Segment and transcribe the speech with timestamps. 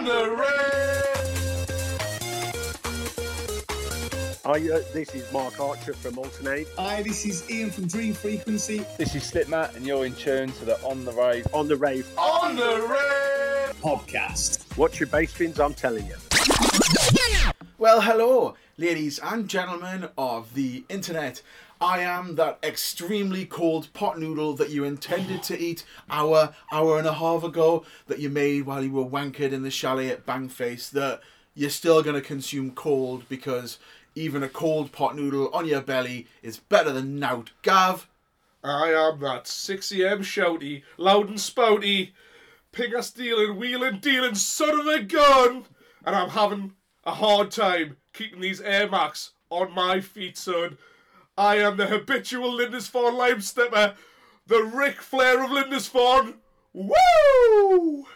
[0.00, 0.46] On the rave.
[4.46, 8.14] Hi, uh, this is Mark Archer from Altern 8 Hi, this is Ian from Dream
[8.14, 8.82] Frequency.
[8.96, 11.46] This is Slipmatt, and you're in tune to the On the Rave.
[11.52, 12.08] on the rave.
[12.16, 13.76] On the rave.
[13.82, 14.74] podcast.
[14.78, 16.16] Watch your bass fins, I'm telling you.
[17.76, 21.42] Well, hello, ladies and gentlemen of the internet.
[21.82, 27.06] I am that extremely cold pot noodle that you intended to eat hour, hour and
[27.06, 30.90] a half ago that you made while you were wankered in the chalet at Bangface
[30.90, 31.20] that
[31.54, 33.78] you're still going to consume cold because
[34.14, 37.50] even a cold pot noodle on your belly is better than nout.
[37.62, 38.08] Gav,
[38.62, 42.10] I am that 6am shouty, loud and spouty,
[42.74, 45.64] pinger stealing, wheeling, dealing son of a gun,
[46.04, 46.74] and I'm having
[47.04, 50.76] a hard time keeping these Air Max on my feet, son.
[51.36, 53.94] I am the habitual Lindisfarne lime stepper,
[54.46, 56.34] the Ric Flair of Lindisfarne.
[56.72, 58.06] Woo!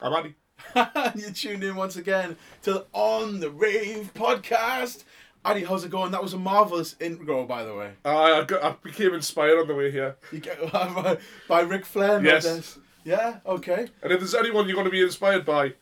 [0.00, 0.34] I'm Andy.
[1.20, 5.04] You're tuned in once again to the On the Rave podcast.
[5.44, 6.12] Addy, how's it going?
[6.12, 7.92] That was a marvelous intro, by the way.
[8.04, 10.16] I, I, got, I became inspired on the way here.
[10.30, 11.16] You get by,
[11.48, 12.78] by Ric Flair, Yes.
[13.04, 13.88] Yeah, okay.
[14.02, 15.72] And if there's anyone you're going to be inspired by,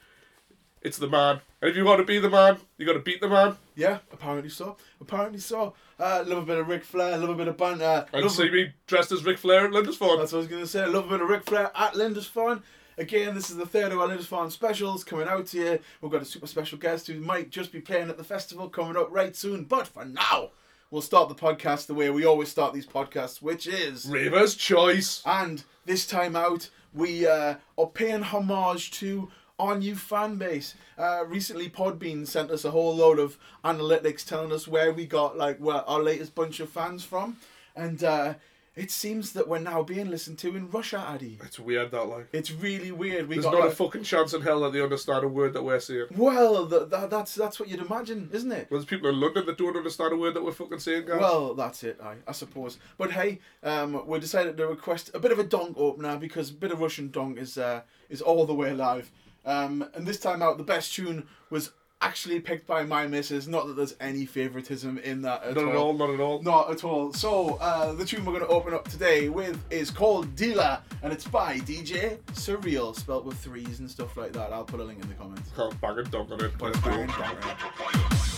[0.82, 1.40] it's the man.
[1.60, 3.56] And if you want to be the man, you got to beat the man.
[3.74, 4.76] Yeah, apparently so.
[5.00, 5.74] Apparently so.
[5.98, 8.06] Uh, love a bit of Ric Flair, love a bit of banter.
[8.12, 10.18] And love see me dressed as Ric Flair at Lindisfarne.
[10.18, 10.86] That's what I was going to say.
[10.86, 12.62] Love a bit of Ric Flair at Lindisfarne.
[12.96, 15.78] Again, this is the third of our Lindisfarne specials coming out to you.
[16.00, 18.96] We've got a super special guest who might just be playing at the festival coming
[18.96, 19.64] up right soon.
[19.64, 20.50] But for now,
[20.90, 24.06] we'll start the podcast the way we always start these podcasts, which is.
[24.06, 25.22] Raver's choice.
[25.24, 30.74] And this time out, we uh, are paying homage to our new fan base.
[30.96, 35.36] Uh, recently, Podbean sent us a whole load of analytics telling us where we got
[35.36, 37.36] like where our latest bunch of fans from,
[37.74, 38.34] and uh,
[38.76, 41.36] it seems that we're now being listened to in Russia, Addy.
[41.42, 42.28] It's weird that like.
[42.32, 43.28] It's really weird.
[43.28, 45.64] We There's got not a fucking chance in hell that they understand a word that
[45.64, 46.06] we're saying.
[46.16, 48.68] well, th- th- that's that's what you'd imagine, isn't it?
[48.70, 51.20] Well, there's people in London that don't understand a word that we're fucking saying, guys.
[51.20, 52.78] Well, that's it, I, I suppose.
[52.96, 56.54] But hey, um, we decided to request a bit of a donk opener because a
[56.54, 59.10] bit of Russian donk is uh, is all the way live.
[59.48, 63.48] Um, and this time out, the best tune was actually picked by my missus.
[63.48, 66.42] Not that there's any favoritism in that at not at all, not at all.
[66.42, 67.12] Not at all.
[67.12, 71.12] So uh, the tune we're going to open up today with is called Dealer, and
[71.12, 74.52] it's by DJ Surreal, spelt with threes and stuff like that.
[74.52, 75.50] I'll put a link in the comments.
[75.56, 78.37] Can't bang and dunk on it.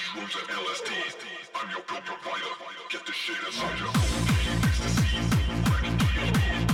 [0.00, 0.90] And LSD.
[1.54, 2.54] I'm your dope provider.
[2.90, 5.18] Get the shit inside your cocaine, ecstasy,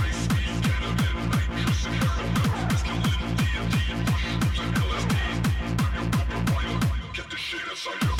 [0.01, 2.33] ice speed, ketamine, nitrous and heroin,
[3.37, 3.75] DMT,
[4.87, 5.15] LSD.
[5.83, 6.79] I'm your provider.
[7.13, 8.16] Get the shit inside your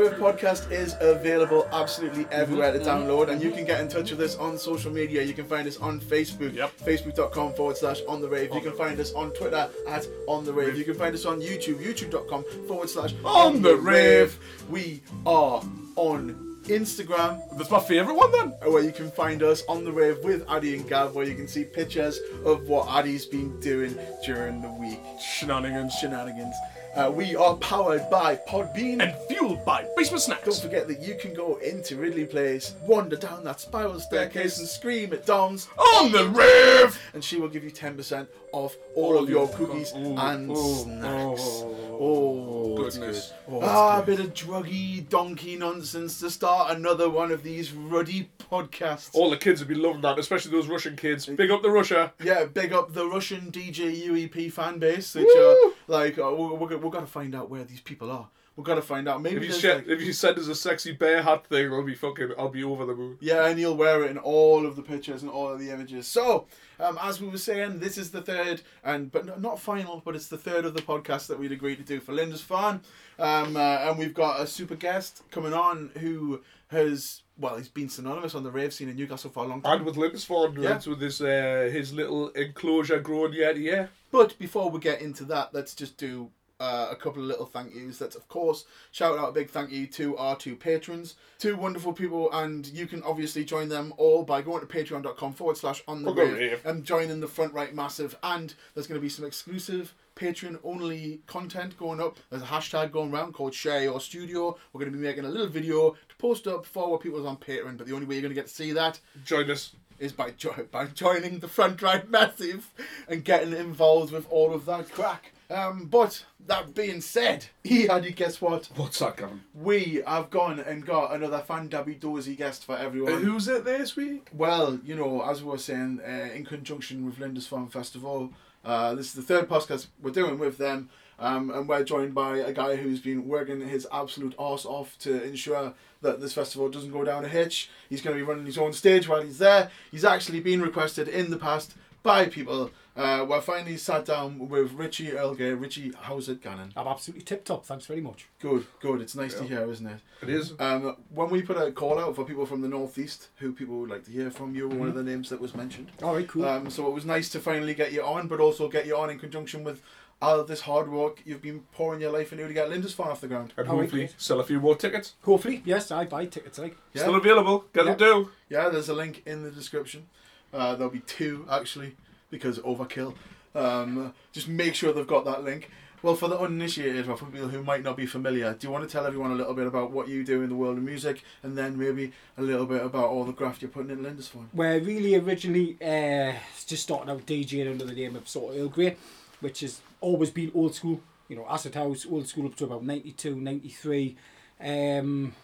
[0.00, 0.26] dealer, dealer.
[0.26, 3.58] The On podcast is available absolutely mm-hmm, everywhere to mm-hmm, download, and you mm-hmm.
[3.58, 5.22] can get in touch with us on social media.
[5.22, 6.78] You can find us on Facebook, Yep.
[6.78, 8.54] facebook.com forward slash on the rave.
[8.54, 10.76] You can find us on Twitter at on the rave.
[10.76, 14.38] You can find us on YouTube, youtube.com forward slash On the Rave.
[14.68, 15.62] We are
[15.96, 18.54] on Instagram, That's my favourite one then.
[18.64, 21.34] Uh, where you can find us on the rave with Addy and Gav, where you
[21.34, 25.00] can see pictures of what Addy's been doing during the week.
[25.20, 25.94] Shenanigans.
[25.94, 26.54] Shenanigans.
[26.96, 29.00] Uh, we are powered by Podbean.
[29.02, 30.44] And fueled by Basement Snacks.
[30.44, 34.66] Don't forget that you can go into Ridley Place, wander down that spiral staircase, and
[34.68, 36.98] scream at Dom's On the rave!
[37.14, 41.62] and she will give you 10% off all of your cookies and snacks.
[42.00, 43.32] Oh, Oh, goodness.
[43.48, 48.30] Oh, ah, a bit of druggy donkey nonsense to start another one of these ruddy
[48.50, 49.10] podcasts.
[49.14, 51.26] All the kids would be loving that, especially those Russian kids.
[51.26, 52.12] Big up the Russia.
[52.22, 55.56] Yeah, big up the Russian DJ UEP fan base, which are
[55.88, 58.28] like, uh, we're, we're, going to find out where these people are.
[58.56, 59.22] We've got to find out.
[59.22, 61.82] Maybe If you, there's, like- if you send us a sexy bear hat thing, I'll
[61.82, 63.16] be fucking, I'll be over the moon.
[63.20, 66.06] Yeah, and you'll wear it in all of the pictures and all of the images.
[66.06, 66.46] So,
[66.82, 70.28] um, as we were saying, this is the third, and but not final, but it's
[70.28, 72.80] the third of the podcast that we'd agreed to do for Lindisfarne.
[73.18, 77.88] Um, uh, and we've got a super guest coming on who has, well, he's been
[77.88, 79.78] synonymous on the rave scene in Newcastle for a long time.
[79.78, 80.80] And with Lindisfarne, Yeah.
[80.88, 83.86] with his uh, his little enclosure growing yet, yeah.
[84.10, 87.74] But before we get into that, let's just do uh, a couple of little thank
[87.74, 88.00] yous.
[88.00, 91.92] Let's, of course, shout out a big thank you to our two patrons, two wonderful
[91.92, 96.02] people, and you can obviously join them all by going to patreon.com forward slash on
[96.02, 96.66] the On the rave rave.
[96.66, 98.16] and joining the front right massive.
[98.22, 102.18] And there's going to be some exclusive Patreon only content going up.
[102.28, 104.56] There's a hashtag going around called Share Your Studio.
[104.72, 107.38] We're going to be making a little video to post up for what people's on
[107.38, 109.74] Patreon, but the only way you're going to get to see that Join us.
[109.98, 112.68] is by jo- by joining the front right massive
[113.08, 115.32] and getting involved with all of that crack.
[115.50, 118.68] Um, but that being said, he had you guess what?
[118.76, 119.42] What's that, Gavin?
[119.54, 123.14] We have gone and got another fan dabby dozy guest for everyone.
[123.14, 124.28] Uh, who's it this week?
[124.32, 128.32] Well, you know, as we were saying, uh, in conjunction with Lindisfarne Festival,
[128.64, 130.88] uh, this is the third podcast we're doing with them,
[131.18, 135.22] um, and we're joined by a guy who's been working his absolute arse off to
[135.24, 137.70] ensure that this festival doesn't go down a hitch.
[137.88, 139.70] He's going to be running his own stage while he's there.
[139.90, 142.70] He's actually been requested in the past by people.
[142.96, 145.58] Uh, we're finally sat down with Richie Earlgate.
[145.58, 146.72] Richie, how's it going?
[146.76, 147.64] I'm absolutely tip top.
[147.64, 148.26] Thanks very much.
[148.40, 149.00] Good, good.
[149.00, 150.00] It's nice to hear, isn't it?
[150.22, 150.54] It is.
[150.58, 153.90] Um, when we put a call out for people from the northeast who people would
[153.90, 155.92] like to hear from, you were one of the names that was mentioned.
[156.02, 156.44] All right, cool.
[156.44, 159.08] Um, so it was nice to finally get you on, but also get you on
[159.08, 159.82] in conjunction with
[160.22, 163.28] all this hard work you've been pouring your life into to get Lindisfarne off the
[163.28, 163.54] ground.
[163.56, 164.12] And hopefully okay.
[164.18, 165.14] sell a few more tickets.
[165.22, 166.58] Hopefully, yes, I buy tickets.
[166.58, 167.64] Like, Yeah, Still available.
[167.72, 167.94] Get Yeah.
[167.94, 168.30] them do.
[168.48, 168.68] yeah.
[168.68, 170.08] There's a link in the description.
[170.52, 171.96] Uh, there'll be two actually
[172.30, 173.14] because overkill.
[173.54, 175.70] Um, just make sure they've got that link.
[176.02, 178.88] Well, for the uninitiated or for people who might not be familiar, do you want
[178.88, 181.22] to tell everyone a little bit about what you do in the world of music,
[181.42, 184.48] and then maybe a little bit about all the graft you're putting in Lindisfarne?
[184.52, 186.32] where really originally uh,
[186.66, 188.96] just starting out DJing under the name of sort of Earl Grey,
[189.40, 191.00] which has always been old school.
[191.28, 194.16] You know, acid house, old school up to about 92, 93.
[194.60, 195.34] Um,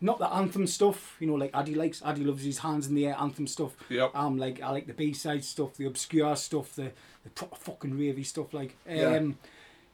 [0.00, 2.02] not the anthem stuff, you know, like Addy likes.
[2.04, 3.76] Addy loves his hands in the air anthem stuff.
[3.88, 4.14] Yep.
[4.14, 6.92] Um, like I like the B side stuff, the obscure stuff, the
[7.24, 8.52] the proper fucking ravey stuff.
[8.54, 9.30] Like, um, Yeah.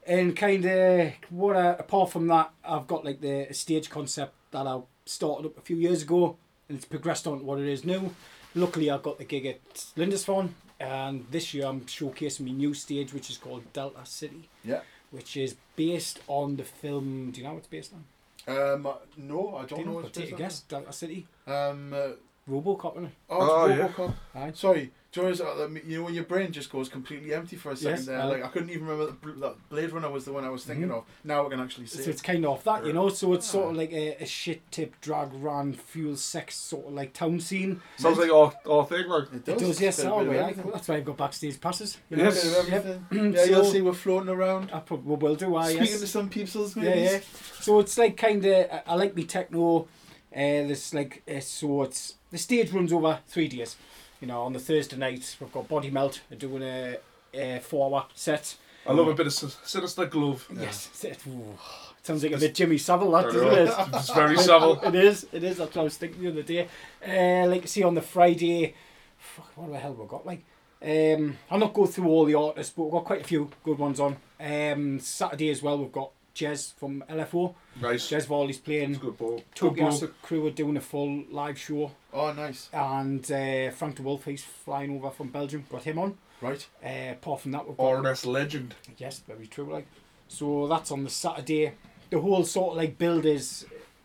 [0.06, 4.66] And kind of what uh, apart from that, I've got like the stage concept that
[4.66, 6.36] I started up a few years ago,
[6.68, 8.10] and it's progressed on to what it is now.
[8.54, 9.64] Luckily, I got the gig at
[9.96, 14.80] Lindisfarne, and this year I'm showcasing my new stage, which is called Delta City, Yeah.
[15.10, 17.30] which is based on the film.
[17.30, 18.04] Do you know what it's based on?
[18.46, 19.96] Um, no, I Do don't you know know?
[19.96, 20.60] what I'll take a guess.
[20.60, 21.26] Delta City.
[21.46, 22.08] Um, uh,
[22.50, 23.12] Robocop, isn't it?
[23.30, 23.88] oh, Oh, it's yeah.
[23.88, 24.14] Robocop.
[24.34, 24.52] Aye.
[24.54, 27.70] Sorry, do you, know, uh, you know when your brain just goes completely empty for
[27.70, 28.18] a second Yes, there?
[28.20, 28.24] aye.
[28.24, 30.88] like I couldn't even remember that, that Blade Runner was the one I was thinking
[30.88, 30.98] Mhm.
[30.98, 31.04] of.
[31.22, 32.14] Now I can actually see So it.
[32.14, 33.08] it's kind of off that, you know.
[33.08, 33.70] So it's sort Ah.
[33.70, 37.80] of like a, a shit tip, drag run, fuel, sex, sort of like town scene.
[37.96, 39.32] Sounds like our, our thing, like.
[39.32, 40.00] It It does, yes.
[40.04, 40.62] Oh, bit of yeah.
[40.72, 41.96] That's why I've got backstage passes.
[42.10, 42.42] You Yes.
[42.44, 42.74] Bit of Yep.
[42.84, 43.32] everything.
[43.34, 44.70] Yeah, you'll So- see we're floating around.
[44.72, 45.56] I probably will do.
[45.56, 46.00] I Speaking yes.
[46.00, 46.88] to some peoples, maybe.
[47.00, 47.20] Yeah, yeah.
[47.60, 49.86] So it's like kind of I, I like me techno.
[50.34, 53.76] Uh, there's like uh, so it's the stage runs over three days.
[54.20, 56.96] You know, on the Thursday night we've got Body Melt doing a,
[57.32, 58.56] a four-hour set.
[58.86, 60.46] I love a bit of sinister glove.
[60.54, 61.56] Yes, it, ooh,
[62.02, 63.74] sounds like a bit Jimmy Savile, that doesn't it?
[63.94, 64.80] It's very Savile.
[64.84, 65.26] It is.
[65.32, 65.56] It is.
[65.56, 66.68] That's what I was thinking the other day.
[67.06, 68.74] Uh, like see on the Friday,
[69.16, 70.26] fuck, what the hell we got?
[70.26, 70.44] Like,
[70.82, 73.78] um, I'll not go through all the artists, but we've got quite a few good
[73.78, 74.16] ones on.
[74.38, 77.54] Um, Saturday as well, we've got Gez from LFO.
[77.80, 78.08] Nice.
[78.08, 78.90] Gez Varley's playing.
[78.90, 79.42] It's good ball.
[79.58, 80.00] Good ball.
[80.22, 82.68] Crew are doing a full live show, Oh, nice.
[82.72, 85.64] and uh, Frank De Wulf he's flying over from Belgium.
[85.70, 86.18] Got him on.
[86.40, 86.66] Right.
[86.84, 88.74] Uh, apart from that, we've got RNS legend.
[88.98, 89.72] Yes, very true.
[89.72, 89.86] Like,
[90.28, 91.72] so that's on the Saturday.
[92.10, 93.64] The whole sort of like build is.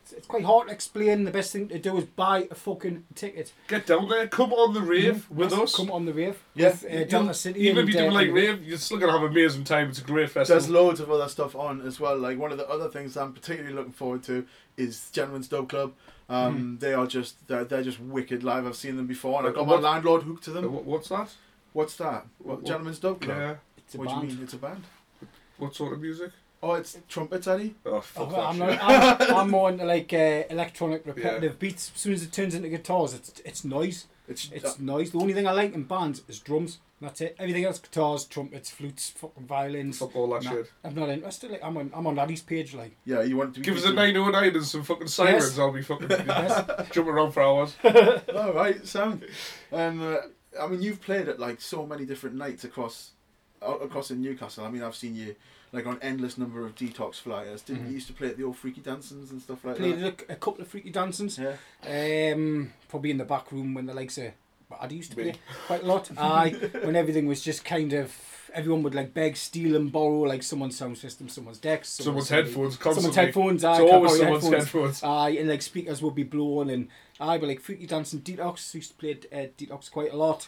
[0.09, 1.23] It's, it's quite hard to explain.
[1.23, 4.27] The best thing to do is buy a fucking ticket Get down there.
[4.27, 5.75] Come on the rave with Yes, us.
[5.75, 6.41] Come on the rave.
[6.55, 6.69] Yeah.
[6.69, 7.59] with, uh, Delta City.
[7.61, 9.89] Even and, if you don't uh, like rave, you're still gonna have an amazing time.
[9.89, 10.59] It's a great festival.
[10.59, 12.17] There's loads of other stuff on as well.
[12.17, 14.45] Like one of the other things I'm particularly looking forward to
[14.77, 15.93] is Gentleman's Dub Club.
[16.27, 18.65] Um, They are just they're, they're just wicked live.
[18.65, 20.63] I've seen them before, and I've got my landlord hooked to Uh, them.
[20.65, 21.29] wh- What's that?
[21.73, 22.25] What's that?
[22.39, 23.37] what- What, Gentleman's Dub Club?
[23.37, 23.55] Yeah.
[23.77, 24.39] It's a What do you mean?
[24.43, 24.83] It's a band.
[25.57, 26.31] What sort of music?
[26.61, 27.75] Oh, it's trumpets, Eddie.
[27.85, 29.21] Oh, Oh, fuck well, I'm, that not.
[29.29, 31.91] I'm, I'm more into like uh, electronic repetitive beats.
[31.95, 34.07] As soon as it turns into guitars, it's it's noise.
[34.27, 35.09] It's, It's noise.
[35.11, 36.77] The only thing I like in bands is drums.
[37.01, 37.35] That's it.
[37.39, 39.97] Everything else, guitars, trumpets, flutes, fucking violins.
[39.97, 40.71] Fuck all that Nah, shit.
[40.83, 41.49] I'm not interested.
[41.49, 42.75] Like, I'm on I'm on Laddie's page.
[42.75, 43.21] Like, yeah.
[43.23, 45.45] You want to Give us a 909 and some fucking sirens.
[45.45, 45.57] Yes.
[45.59, 46.89] I'll be fucking yes.
[46.91, 47.75] jumping around for hours.
[48.35, 49.25] All right, sound.
[49.71, 50.17] And uh,
[50.61, 53.11] I mean, you've played at like so many different nights across
[53.65, 54.65] uh, across in Newcastle.
[54.65, 55.35] I mean, I've seen you
[55.71, 57.61] like on endless number of detox flyers.
[57.61, 60.21] Didn't you used to play at the old freaky dancings and stuff like played that?
[60.29, 61.37] a, a couple of freaky dancings.
[61.39, 61.55] Yeah.
[62.33, 64.31] Um, probably in the back room when the likes of
[64.79, 65.23] I used to Me.
[65.23, 65.33] play
[65.67, 66.11] quite a lot.
[66.17, 66.49] I
[66.83, 68.15] when everything was just kind of
[68.53, 72.47] everyone would like beg, steal, and borrow like someone's sound system, someone's decks, Someone's somebody-
[72.49, 73.25] headphones someone's constantly.
[73.25, 73.63] headphones.
[73.63, 75.03] Aye, It's can't always borrow your someone's headphones.
[75.03, 76.87] Aye, and like speakers would be blown, and
[77.19, 78.73] I but like freaky dancing detox.
[78.75, 80.47] Used to play uh, detox quite a lot.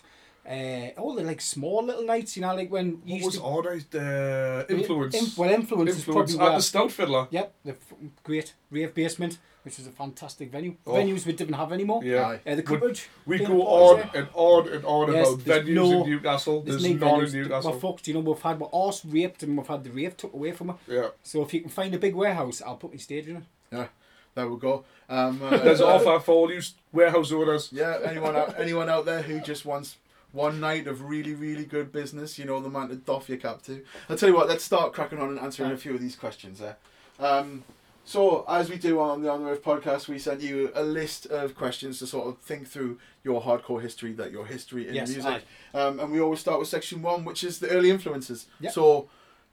[0.49, 3.35] Uh, all the like small little nights, you know, like when you What used was
[3.37, 3.41] to.
[3.43, 3.85] Orders?
[3.93, 5.15] Uh, influence.
[5.15, 7.27] In- well, influence, is influence probably at the Stout Fiddler.
[7.29, 7.93] Yep, the f-
[8.23, 10.75] great rave basement, which is a fantastic venue.
[10.87, 10.93] Oh.
[10.93, 12.03] Venues we didn't have anymore.
[12.03, 12.37] Yeah.
[12.45, 12.99] Uh, the We- cupboard.
[13.27, 14.09] We go on there.
[14.23, 16.61] and on and on Yes, about venues no- in Newcastle.
[16.61, 17.31] There's, There's no none in.
[17.33, 17.71] Newcastle.
[17.73, 18.07] We're fucked.
[18.07, 20.71] You know, we've had our arse raped and we've had the rave took away from
[20.71, 20.77] us.
[20.87, 21.09] Yeah.
[21.21, 23.43] So if you can find a big warehouse, I'll put my stage in it.
[23.71, 23.87] Yeah.
[24.33, 24.85] There we go.
[25.09, 26.61] Um, uh, There's an offer for all you
[26.93, 27.69] warehouse owners.
[27.71, 29.97] Yeah, anyone out, anyone out there who just wants
[30.31, 33.61] one night of really, really good business, you know the man to doff your cap
[33.63, 33.83] to.
[34.09, 36.59] I'll tell you what, let's start cracking on and answering a few of these questions
[36.59, 36.77] there.
[37.19, 37.63] Um,
[38.03, 41.27] so, as we do on the On the Riff podcast, we sent you a list
[41.27, 45.09] of questions to sort of think through your hardcore history, that your history in Yes,
[45.09, 45.43] music.
[45.73, 48.47] Um, and we always start with section one, which is the early influences.
[48.59, 48.73] Yep.
[48.73, 49.09] So,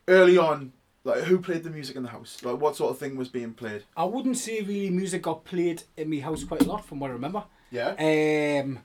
[0.09, 0.73] early on,
[1.05, 2.43] like who played the music in the house?
[2.43, 3.85] Like what sort of thing was being played?
[3.97, 7.11] I wouldn't say really music got played in my house quite a lot from what
[7.11, 7.45] I remember.
[7.71, 7.91] Yeah.
[7.91, 8.81] Um,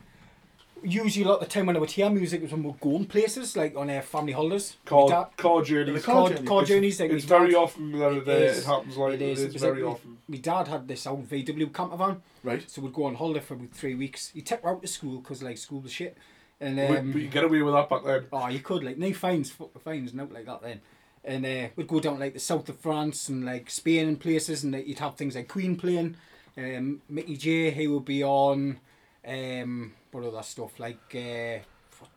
[0.83, 3.05] usually a lot of the time when I would hear music was when we'd going
[3.05, 4.77] places, like on uh, family holidays.
[4.85, 6.03] Car, car journeys.
[6.03, 6.47] car car, journey.
[6.47, 6.99] car It's- journeys.
[6.99, 8.59] Like It's very dad- often that it, is.
[8.59, 9.41] it happens like it is.
[9.43, 10.17] It's It very like- often.
[10.27, 12.69] My dad had this old VW camper van, Right.
[12.69, 14.29] so we'd go on holiday for about three weeks.
[14.29, 16.17] He'd take her out to school because like school was shit.
[16.61, 18.25] And We- um, we, get away with that back then.
[18.31, 20.81] Oh, you could like no fines, fuck the fines, out like that then.
[21.25, 24.63] And uh, we'd go down like the south of France and like Spain and places,
[24.63, 26.15] and like, you'd have things like Queen playing,
[26.57, 27.71] um, Mickey J.
[27.71, 28.79] He would be on,
[29.25, 31.59] um, what other stuff like uh,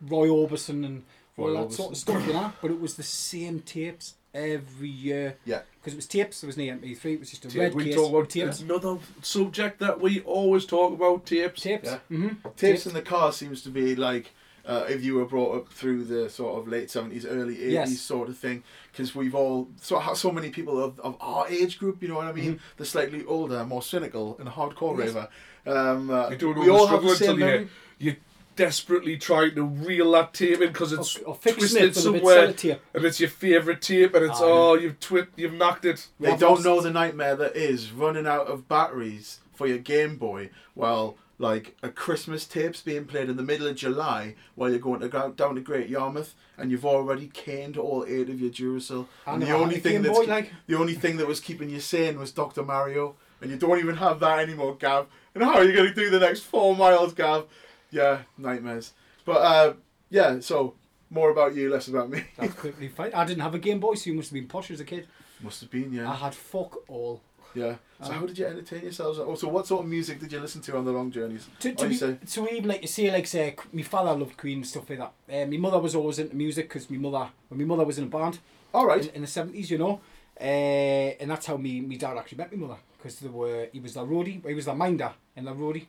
[0.01, 1.03] Roy Orbison and
[1.37, 2.51] all Roy that sort of stuff, you know.
[2.61, 5.37] But it was the same tapes every year.
[5.45, 5.61] Yeah.
[5.79, 6.41] Because it was tapes.
[6.41, 7.05] There was no MP3.
[7.13, 7.95] It was just a Yeah, red we case.
[7.95, 8.61] talk about tapes.
[8.61, 11.61] another subject that we always talk about tapes.
[11.61, 11.89] Tapes.
[11.89, 11.99] Yeah.
[12.11, 12.49] Mm-hmm.
[12.55, 14.31] Tapes in the car seems to be like
[14.65, 17.99] uh, if you were brought up through the sort of late seventies, early eighties Yes.
[18.01, 22.01] sort of thing, because we've all so so many people of, of our age group,
[22.01, 22.59] you know what I mean?
[22.75, 24.99] The slightly older, more cynical and hardcore Mm-hmm.
[24.99, 25.07] Yes.
[25.13, 25.27] raver.
[25.65, 27.69] Um, uh, You don't we all have struggle the same until you, memory.
[27.99, 28.15] You
[28.55, 32.05] desperately trying to reel that tape in because it's Or, or fixing twisted it with
[32.05, 34.49] a bit somewhere, and it's your favourite tape, and it's ah, Aye.
[34.49, 36.07] oh you've twit, you've knocked it.
[36.19, 39.77] They I've don't lost- know the nightmare that is running out of batteries for your
[39.77, 44.71] Game Boy while like a Christmas tape's being played in the middle of July while
[44.71, 48.41] you're going to go down to Great Yarmouth and you've already caned all eight of
[48.41, 49.05] your Duracell.
[49.27, 50.51] I And the only thing Game that's Boy, keep- like.
[50.65, 52.63] the only thing that was keeping you sane was Dr.
[52.63, 53.15] Mario.
[53.39, 55.05] And you don't even have that anymore, Gav.
[55.35, 57.45] And how are you going to do the next four miles, Gav?
[57.91, 58.93] Yeah, nightmares.
[59.25, 59.73] But uh,
[60.09, 60.75] yeah, so
[61.09, 62.23] more about you, less about me.
[62.37, 63.13] That's quickly fine.
[63.13, 65.07] I didn't have a Game Boy, so you must have been posh as a kid.
[65.41, 66.09] Must have been, yeah.
[66.09, 67.21] I had fuck all.
[67.53, 67.75] Yeah.
[68.03, 69.17] So how did you entertain yourselves?
[69.17, 71.47] Also, what sort of music did you listen to on the long journeys?
[71.59, 72.17] To, to, be, you say?
[72.33, 75.13] to even like to say like say my father loved Queen and stuff like that.
[75.29, 78.03] Uh, my mother was always into music because my mother when my mother was in
[78.03, 78.37] a band
[78.73, 79.03] All right.
[79.03, 79.99] in, in the seventies, you know,
[80.39, 83.79] uh, and that's how me me dad actually met my mother because they were he
[83.79, 85.87] was the roadie, he was the minder in the roadie,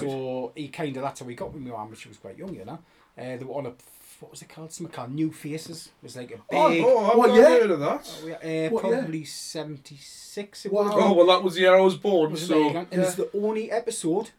[0.00, 2.54] so he kind of that's how he got with my mum she was quite young,
[2.54, 2.78] you know.
[3.16, 3.72] Uh, they were on a
[4.20, 4.72] what was it called?
[4.72, 5.86] Something called New Faces.
[6.02, 6.84] It was like a big.
[6.86, 7.44] Oh, I've What year?
[7.44, 8.18] heard of that.
[8.22, 8.92] Oh, yeah, uh, What year?
[8.98, 10.64] probably seventy six.
[10.66, 10.90] It Wow.
[10.92, 12.30] Oh well, that was the year I was born.
[12.32, 12.68] Was so?
[12.70, 14.30] And it's the only episode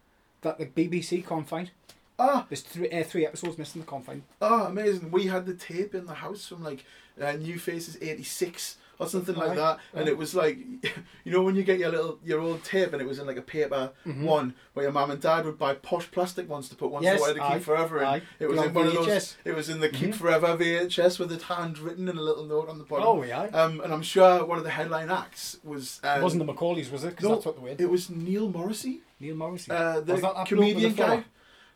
[0.41, 1.71] that the BBC can't find.
[2.17, 3.81] Ah, There's three, uh, three episodes missing.
[3.81, 4.23] They can't find.
[4.41, 5.11] ah, amazing.
[5.11, 6.85] We had the tape in the house from like
[7.21, 10.57] uh, New Faces '86 or something like Right, that, and it was like,
[11.23, 13.37] you know, when you get your little your old tape and it was in like
[13.37, 16.89] a paper one, where your mum and dad would buy posh plastic ones to put
[16.91, 17.13] ones Mm-hmm.
[17.13, 18.05] Yes, wanted to keep forever in.
[18.05, 18.21] aye.
[18.39, 19.35] It was in one of those.
[19.43, 20.15] It was in the Keep Mhm.
[20.15, 23.05] Forever VHS with it handwritten and a little note on the bottom.
[23.07, 23.43] Oh yeah.
[23.53, 25.99] Um, and I'm sure one of the headline acts was.
[26.03, 27.09] Um, it wasn't the Macaulays, was it?
[27.11, 27.75] Because no, that's what they were.
[27.77, 29.01] It was Neil Morrissey.
[29.19, 29.71] Neil Morrissey.
[29.71, 31.23] Uh, the Was that that bloke with comedian the guy.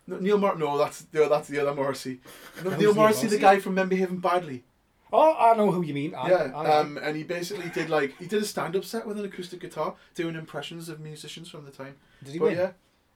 [0.08, 2.19] No, Neil Mor- No, that's the that's the other Morrissey.
[2.63, 4.63] No, Neil Neil Morrissey, the guy from Men Behaving Badly.
[5.12, 6.13] Oh, I know who you mean.
[6.15, 6.52] Aye, yeah.
[6.56, 6.80] aye, aye.
[6.80, 9.95] Um, and he basically did like he did a stand-up set with an acoustic guitar,
[10.15, 11.95] doing impressions of musicians from the time.
[12.24, 12.58] Did he but win?
[12.58, 12.72] yeah.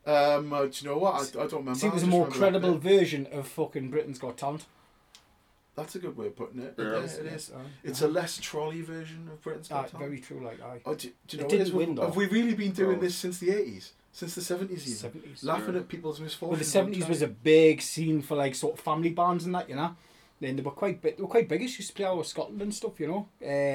[0.05, 1.13] Um, uh, do you know what?
[1.15, 1.75] I, I don't remember.
[1.79, 4.65] See, it was a more credible version of fucking Britain's Got Talent.
[5.75, 6.75] That's a good way of putting it.
[6.77, 6.85] Yeah.
[6.91, 7.51] Yeah, it is.
[7.55, 7.59] Aye.
[7.83, 10.05] It's a less trolley version of Britain's Got Talent.
[10.07, 10.43] very true.
[10.43, 10.81] Like I.
[10.85, 12.05] Oh, do, do you It know what it didn't win, Have- though.
[12.07, 13.01] Have we really been doing Oh.
[13.01, 13.93] this since the eighties?
[14.11, 14.97] Since the seventies even?
[14.97, 15.43] Seventies.
[15.43, 15.79] Laughing Yeah.
[15.79, 16.51] at people's misfortunes.
[16.51, 19.67] Well, the seventies was a big scene for like sort of family bands and that,
[19.69, 19.95] you know.
[20.43, 21.17] Then they were quite big.
[21.17, 21.61] They were quite big.
[21.61, 23.27] Used to play of Scotland and stuff, you know.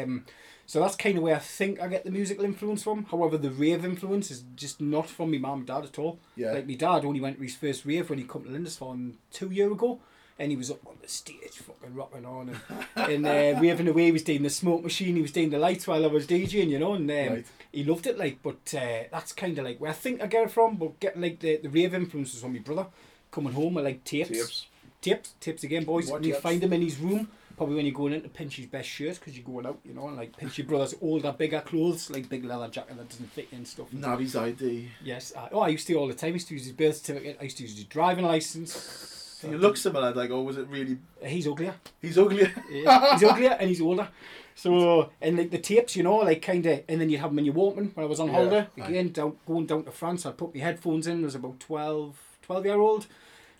[0.04, 0.24] Um,
[0.66, 3.04] so that's kind of where I think I get the musical influence from.
[3.04, 6.18] However, the rave influence is just not from my mum and dad at all.
[6.36, 6.52] Yeah.
[6.52, 9.50] Like my dad only went to his first rave when he come to Lindisfarne two
[9.50, 9.98] year ago.
[10.40, 12.60] And he was up on the stage, fucking rocking on and,
[13.10, 14.04] and uh, raving away.
[14.04, 16.68] He was doing the smoke machine, he was doing the lights while I was DJing,
[16.68, 16.94] you know.
[16.94, 17.46] And um, Right.
[17.72, 18.40] he loved it, like.
[18.40, 20.76] But uh, that's kind of like where I think I get it from.
[20.76, 22.86] But getting like the, the rave influences from my brother
[23.32, 24.66] coming home with like tapes, Tapes.
[25.00, 26.10] Tips, tips again, boys.
[26.10, 28.56] What and you find him in his room, probably when you're going in to pinch
[28.56, 31.32] his best shirt because you're going out, you know, and like pinch your brother's older,
[31.32, 33.90] bigger clothes, like big leather jacket that doesn't fit and stuff.
[33.92, 34.88] Nabby's ID.
[35.02, 35.32] Yes.
[35.36, 36.30] I, oh, I used to all the time.
[36.30, 37.38] I used to use his birth certificate.
[37.40, 39.14] I used to use his driving license.
[39.42, 40.98] You look similar, like, oh, was it really?
[41.24, 41.74] He's uglier.
[42.02, 42.52] He's uglier.
[42.70, 44.08] Yeah, he's uglier and he's older.
[44.56, 47.38] So and like the tapes, you know, like kind of, and then you'd have them
[47.38, 48.66] in your Walkman when I was on Yeah, holiday.
[48.76, 51.20] Again, down, going down to France, I'd put my headphones in.
[51.20, 53.06] I was about 12, 12 year old.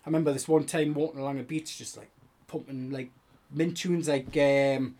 [0.09, 2.09] I remember this one time walking along a beach, just like
[2.47, 3.11] pumping like
[3.51, 4.95] mint tunes like um,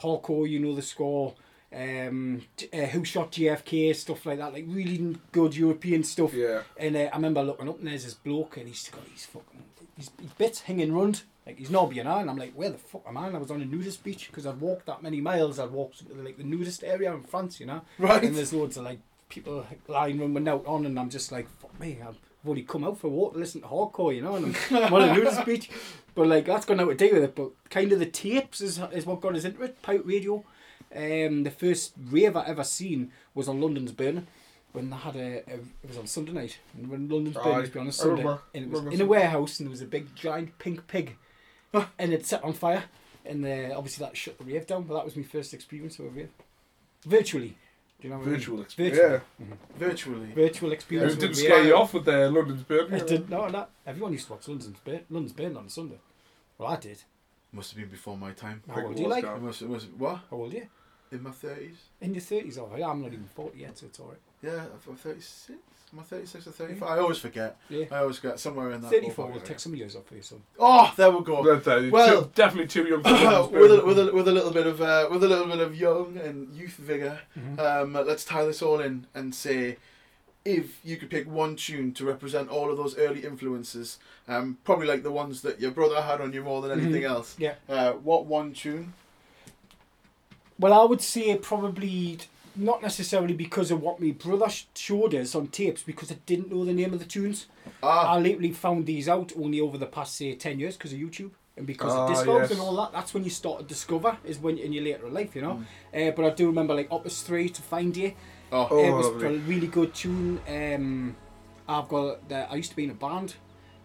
[0.00, 1.34] hardcore, you know the score.
[1.70, 6.32] Um, uh, who shot JFK stuff like that, like really good European stuff.
[6.32, 6.62] Yeah.
[6.78, 9.64] And uh, I remember looking up and there's this bloke and he's got his fucking
[9.96, 11.24] his, his bits hanging round.
[11.44, 12.22] Like he's not being on.
[12.22, 13.26] And I'm like, where the fuck am I?
[13.26, 15.58] And I was on a nudist beach because I'd walked that many miles.
[15.58, 17.82] I'd walked like the nudist area in France, you know.
[17.98, 18.22] Right.
[18.22, 21.48] And there's loads of like people lying round with out on, and I'm just like,
[21.60, 21.98] fuck me,
[22.44, 24.92] I've only come out for a walk to listen to hardcore, you know, and I'm,
[24.92, 25.70] on a nudist beach.
[26.14, 27.34] But like that's got nothing to do with it.
[27.34, 29.80] But kind of the tapes is is what got us into it.
[29.80, 30.44] Pirate radio.
[30.94, 34.26] Um, the first rave I ever seen was on London's Burning
[34.72, 37.76] when they had a, a it was on Sunday night and when London's Aye, was
[37.76, 40.14] on a Sunday remember- and it was in a warehouse and there was a big
[40.14, 41.16] giant pink pig
[41.98, 42.84] and it set on fire
[43.24, 46.06] and uh, obviously that shut the rave down but that was my first experience of
[46.06, 46.28] a rave
[47.04, 47.56] virtually
[48.04, 48.38] do you know what I mean?
[48.38, 48.64] Virtual mm-hmm.
[48.64, 48.90] Virtual.
[48.90, 49.24] experience.
[49.40, 49.46] Yeah.
[49.78, 50.26] Virtually.
[50.34, 53.00] virtual It experience didn't scare you off with the London's Burning.
[53.00, 55.98] I didn't know that everyone used to watch London's Burn London's Burn on a Sunday
[56.58, 57.02] well I did
[57.50, 58.62] Must have been before my time.
[58.68, 60.20] how old it are you like must, must, what?
[60.30, 60.66] how old are you
[61.12, 61.76] In my 30s?
[62.02, 64.96] in your 30s oh yeah I'm not even 40 yet so it's alright Yeah, I'm
[64.96, 65.52] 36.
[65.94, 66.88] Am I 36 or 35?
[66.88, 67.56] I always forget.
[67.68, 68.90] yeah I always get somewhere in that.
[68.90, 71.42] 34 ballpark will take some years off for you son Oh, there we go.
[71.44, 74.50] But, uh, Well- too- definitely too young for with a with a with a little
[74.50, 77.20] bit of uh, with a little bit of young and youth vigor,
[77.58, 79.76] um, let's tie this all in and say,
[80.44, 84.86] if you could pick one tune to represent all of those early influences, um, probably
[84.86, 87.36] like the ones that your brother had on you more than anything else.
[87.38, 88.92] yeah Uh, what one tune?
[90.58, 92.18] Well, I would say probably
[92.56, 96.64] not necessarily because of what my brother showed us on tapes, because I didn't know
[96.64, 97.46] the name of the tunes.
[97.82, 98.14] Ah.
[98.14, 101.30] I literally found these out only over the past say ten years because of YouTube
[101.56, 102.50] and because Ah, of Discogs yes.
[102.52, 102.92] and all that.
[102.92, 105.62] That's when you start to discover is when in your later life, you know.
[105.92, 106.08] Mm.
[106.08, 108.12] Uh, but I do remember like Opus Three to Find You.
[108.52, 109.26] Oh, it was lovely.
[109.36, 110.40] a really good tune.
[110.48, 111.16] Um,
[111.68, 112.28] I've got.
[112.28, 113.34] The, I used to be in a band,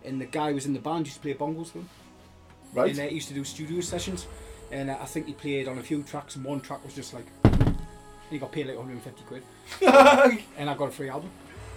[0.06, 1.90] and the guy who was in the band used to play bongos for them.
[2.74, 2.92] right.
[2.92, 4.28] And uh, he used to do studio sessions,
[4.72, 7.14] and uh, I think he played on a few tracks, and one track was just
[7.14, 7.26] like,
[8.30, 9.44] and he got paid like 150 quid,
[10.58, 11.32] and I got a free album.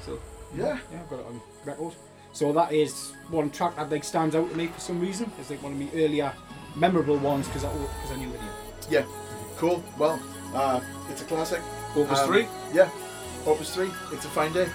[0.05, 0.19] So
[0.55, 0.79] yeah.
[0.93, 1.95] yeah, I've got it on record.
[2.33, 5.31] So that is one track that like stands out to me for some reason.
[5.39, 6.33] It's like one of my earlier
[6.77, 8.41] memorable ones because I because I knew it.
[8.91, 9.05] Yeah.
[9.57, 9.83] Cool.
[9.99, 10.21] Well,
[10.55, 11.61] uh, it's a classic.
[11.97, 12.47] Opus Um, 3.
[12.75, 12.91] Yeah.
[13.47, 13.91] Opus 3.
[14.13, 14.69] It's a fine day.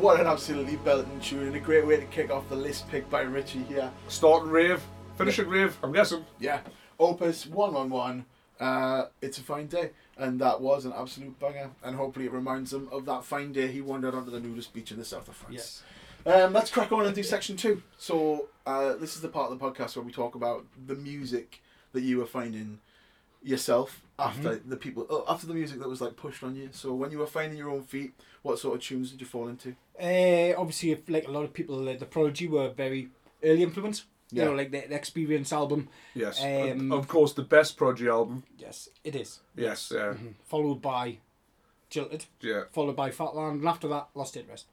[0.00, 3.10] What an absolutely belting tune and a great way to kick off the list pick
[3.10, 3.90] by Richie here.
[4.08, 4.82] Starting rave,
[5.18, 5.76] finishing rave.
[5.82, 6.24] I'm guessing.
[6.38, 6.60] Yeah,
[6.98, 8.24] Opus 3.
[8.58, 11.68] Uh, it's a fine day, and that was an absolute banger.
[11.84, 14.90] And hopefully, it reminds him of that fine day he wandered onto the nudist beach
[14.90, 15.82] in the south of France.
[16.24, 16.34] Yes.
[16.34, 17.82] Um, let's crack on and do section two.
[17.98, 21.60] So, uh, this is the part of the podcast where we talk about the music
[21.92, 22.80] that you were finding
[23.42, 26.70] yourself after the people, oh, after the music that was like pushed on you.
[26.72, 29.48] So, when you were finding your own feet, what sort of tunes did you fall
[29.48, 29.76] into?
[30.00, 33.08] Uh, obviously, if, like a lot of people, the Prodigy were very
[33.42, 34.04] early influence.
[34.32, 34.44] Yeah.
[34.44, 35.88] You know, like the, the Experience album.
[36.14, 36.42] Yes.
[36.42, 38.44] Um, of course, the best Prodigy album.
[38.58, 39.40] Yes, it is.
[39.56, 39.92] Yes.
[39.94, 40.14] Yeah.
[40.46, 41.18] Followed by
[41.90, 42.26] Jilted.
[42.40, 42.62] Yeah.
[42.72, 44.66] Followed by Fatland, and after that, Lost Interest.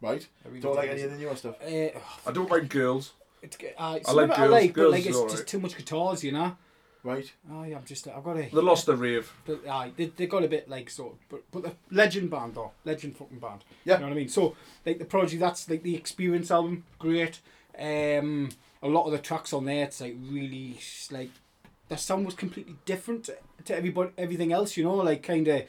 [0.00, 0.26] Right?
[0.44, 1.56] I really Don't like any of the newer stuff.
[1.62, 3.12] Uh, I don't mind girls.
[3.42, 4.38] it's, uh, I like Girls.
[4.38, 6.56] I like, but like it's just too much guitars, you know.
[7.02, 7.32] Right?
[7.50, 8.42] Oh yeah, I'm just I've got a.
[8.42, 9.32] They lost the rave.
[9.46, 12.72] But aye, they, they got a bit like sort, but but the legend band though,
[12.84, 13.64] legend fucking band.
[13.84, 13.94] Yeah.
[13.94, 14.28] you know what I mean.
[14.28, 17.40] So like the Prodigy, that's like the Experience album, great.
[17.78, 18.50] Um,
[18.82, 20.78] a lot of the tracks on there, it's like really
[21.10, 21.30] like
[21.88, 24.76] the sound was completely different to, to everybody, everything else.
[24.76, 25.62] You know, like kind of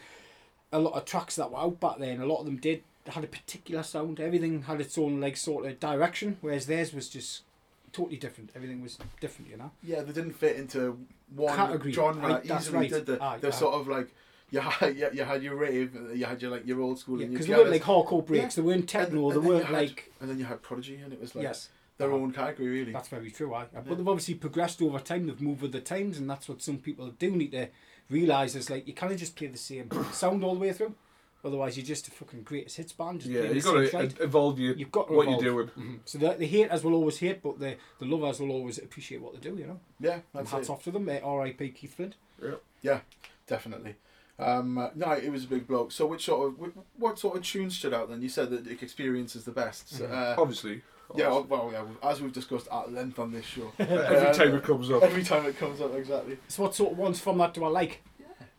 [0.74, 2.22] a lot of tracks that were out back then.
[2.22, 4.20] A lot of them did had a particular sound.
[4.20, 7.44] Everything had its own like sort of direction, whereas theirs was just
[7.91, 8.52] totally different.
[8.56, 9.72] Everything was different, you know.
[9.84, 11.00] Yeah, they didn't fit into
[11.36, 11.91] one Category.
[11.94, 12.89] genre that's easily, right.
[12.89, 13.50] did the, aye.
[13.52, 14.13] sort of like
[14.50, 17.26] you had you, you had your rave, you had your like your old school, Yeah,
[17.26, 18.58] and because they weren't like hardcore breaks.
[18.58, 18.62] Yeah.
[18.63, 19.30] They weren't and- techno.
[19.32, 21.70] and they weren't had- like and then you had Prodigy, and it was like yes.
[21.98, 22.17] their Uh-huh.
[22.17, 22.91] own category, really.
[22.91, 23.54] That's very true.
[23.54, 23.65] I.
[23.74, 25.28] But they've obviously progressed over time.
[25.28, 27.67] They've moved with the times, and that's what some people do need to
[28.10, 28.56] realise.
[28.56, 30.96] Is like you can't just play the same sound all the way through.
[31.43, 33.23] Otherwise, you're just a fucking greatest hits band.
[33.25, 34.19] Yeah, you've got to shite.
[34.19, 35.43] evolve your, You've got to what evolve.
[35.43, 35.69] you're doing.
[35.80, 35.99] Mhm.
[36.06, 39.34] So the, the haters will always hate, but the the lovers will always appreciate what
[39.34, 39.56] they do.
[39.58, 39.80] You know.
[39.99, 40.71] yeah, And that's hats it.
[40.71, 41.10] off to them.
[41.10, 41.69] Uh, R.I.P.
[41.69, 42.15] Keith Flint.
[42.41, 42.99] Yeah, yeah
[43.47, 43.95] definitely.
[44.39, 45.91] Um, uh, no, it was a big bloke.
[45.91, 48.21] So, which sort of what sort of tunes stood out then?
[48.21, 49.89] You said that the experience is the best.
[49.89, 50.82] So, uh, Obviously.
[51.15, 53.71] yeah, well, well, yeah, as we've discussed at length on this show.
[53.80, 55.04] Every Uh, time it comes up.
[55.04, 56.38] Every time it comes up, exactly.
[56.47, 58.01] So what sort of ones from that do I like?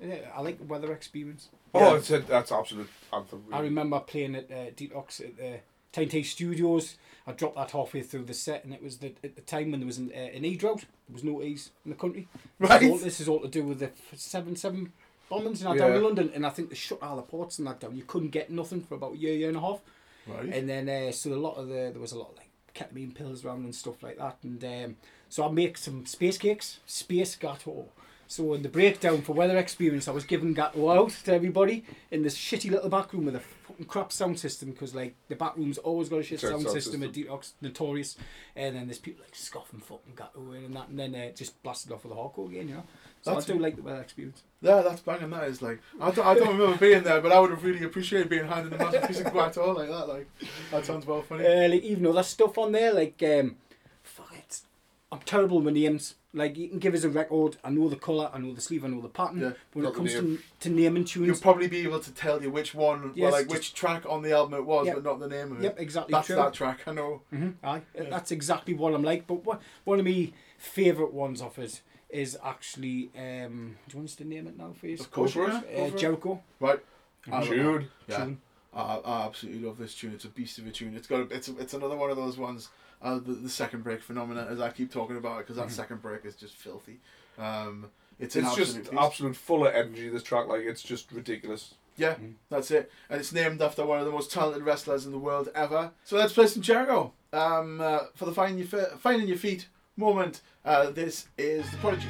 [0.00, 1.48] Yeah, I like the Weather Experience.
[1.74, 3.44] Oh, it's a, that's absolute anthem.
[3.52, 5.60] I remember playing at uh, Detox at the
[5.92, 6.96] Tiny Studios.
[7.26, 9.80] I dropped that halfway through the set, and it was the, at the time when
[9.80, 10.80] there was an, uh, an E drought.
[11.08, 12.26] There was no E's in the country.
[12.58, 12.82] This Right.
[12.82, 14.92] Is all, this is all to do with the seven seven
[15.30, 15.96] bombings you know, down Yeah.
[15.98, 17.96] in London, and I think they shut all the ports and that down.
[17.96, 19.80] You couldn't get nothing for about a year, year and a half.
[20.26, 20.52] Right.
[20.52, 23.14] And then uh, so a lot of the there was a lot of like ketamine
[23.14, 24.36] pills around and stuff like that.
[24.42, 24.96] And um,
[25.28, 27.86] so I make some space cakes, space gateau.
[28.32, 32.22] So in the breakdown for weather experience, I was giving gateau out to everybody in
[32.22, 35.54] this shitty little back room with a fucking crap sound system because like the back
[35.54, 37.30] room's always got a shit Shit sound, sound system, at system.
[37.30, 38.16] Detox notorious.
[38.56, 41.62] And then there's people like scoffing fucking gateau in and that, and then uh, just
[41.62, 42.84] blasted off with a hardcore again, you know.
[43.20, 43.62] So That's I do it.
[43.62, 44.42] like the weather experience.
[44.62, 45.28] Yeah, that's banging.
[45.28, 47.84] That is like I don't, I don't remember being there, but I would have really
[47.84, 50.08] appreciated being handed a massive piece of guato like that.
[50.08, 50.26] Like
[50.70, 51.46] that sounds well funny.
[51.46, 53.71] Uh, like even other stuff on there, like um, fuck it,
[55.12, 56.14] I'm terrible with names.
[56.34, 58.82] Like you can give us a record, I know the colour, I know the sleeve,
[58.86, 59.40] I know the pattern.
[59.42, 60.42] Yeah, but when it the comes to, name.
[60.60, 63.74] to naming You'll probably be able to tell you which one, Yes, well, like which
[63.74, 64.94] track on the album it was, Yep.
[64.94, 65.64] but not the name of it.
[65.64, 66.36] yep, exactly That's true.
[66.36, 66.80] that track.
[66.86, 67.20] I know.
[67.28, 69.26] hmm Aye, that's exactly what I'm like.
[69.26, 73.10] But what one of my favourite ones of it is actually.
[73.14, 74.94] Um, do you want us to name it now for you?
[74.94, 75.64] Of course, Go for you it.
[75.68, 75.76] can.
[75.76, 75.98] Go Uh, for.
[75.98, 76.42] Jericho.
[76.60, 76.80] Right.
[77.30, 77.82] I love Jude.
[77.82, 78.12] that.
[78.18, 78.24] Yeah.
[78.24, 78.40] Tune.
[78.74, 80.14] I, I absolutely love this tune.
[80.14, 80.96] It's a beast of a tune.
[80.96, 81.20] It's got.
[81.20, 82.70] A, it's a, it's another one of those ones.
[83.02, 86.00] Uh, the, the second break phenomenon, as I keep talking about it, because that second
[86.02, 87.00] break is just filthy.
[87.36, 87.86] Um,
[88.20, 90.08] it's an It's just absolute absolute full of energy.
[90.08, 91.74] This track, like it's just ridiculous.
[91.96, 92.14] Yeah,
[92.48, 92.90] that's it.
[93.10, 95.90] And it's named after one of the most talented wrestlers in the world ever.
[96.04, 97.12] So let's play some Jericho.
[97.32, 101.76] Um, uh, for the finding your, fe- finding your feet moment, uh, this is the
[101.78, 102.06] Prodigy.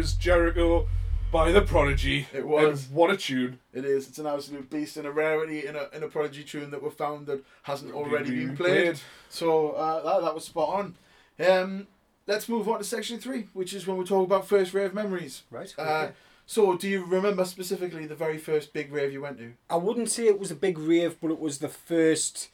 [0.03, 0.89] was Jericho
[1.31, 2.27] by the Prodigy.
[2.35, 2.87] It was.
[2.87, 3.61] And what a tune.
[3.73, 4.09] It is.
[4.09, 6.91] It's an absolute beast and a rarity in a in a prodigy tune that we
[6.91, 8.83] found that hasn't already Been been played.
[8.85, 9.01] played.
[9.29, 10.97] So uh, that that was spot on.
[11.49, 11.87] Um,
[12.27, 15.45] let's move on to section three, which is when we talk about first rave memories.
[15.53, 15.73] Right.
[15.79, 16.13] Uh, okay.
[16.47, 19.53] so, do you remember specifically the very first big rave you went to?
[19.71, 22.49] I wouldn't say it was a big rave, but it was the first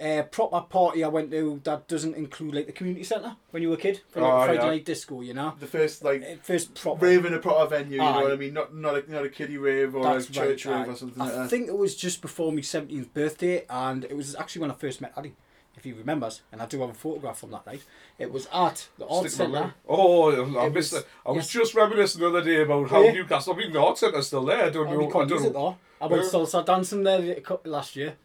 [0.00, 3.68] uh, proper party I went to that doesn't include like the community centre when you
[3.68, 4.66] were a kid for like Oh, Friday yeah.
[4.70, 5.54] night disco, you know.
[5.60, 7.04] The first like Uh, First proper.
[7.04, 7.92] rave in a proper venue.
[7.96, 8.54] You know what I mean?
[8.54, 10.92] Not not a not a kiddie rave or That's a church right, rave aye.
[10.92, 11.40] or something I like that.
[11.42, 14.74] I think it was just before my seventeenth birthday, and it was actually when I
[14.74, 15.34] first met Addy,
[15.76, 17.82] if he remembers, and I do have a photograph from that night.
[18.18, 19.74] It was at the Arts Centre.
[19.88, 21.08] Oh, I It missed was- it.
[21.26, 21.62] I was yes.
[21.62, 23.12] just reminiscing the other day about how Yeah.
[23.12, 24.64] Newcastle, I mean, the Arts Centre's still there.
[24.64, 25.20] I don't Oh, know.
[25.20, 25.76] I don't.
[26.02, 26.30] I went Yeah.
[26.30, 28.16] salsa dancing there last year.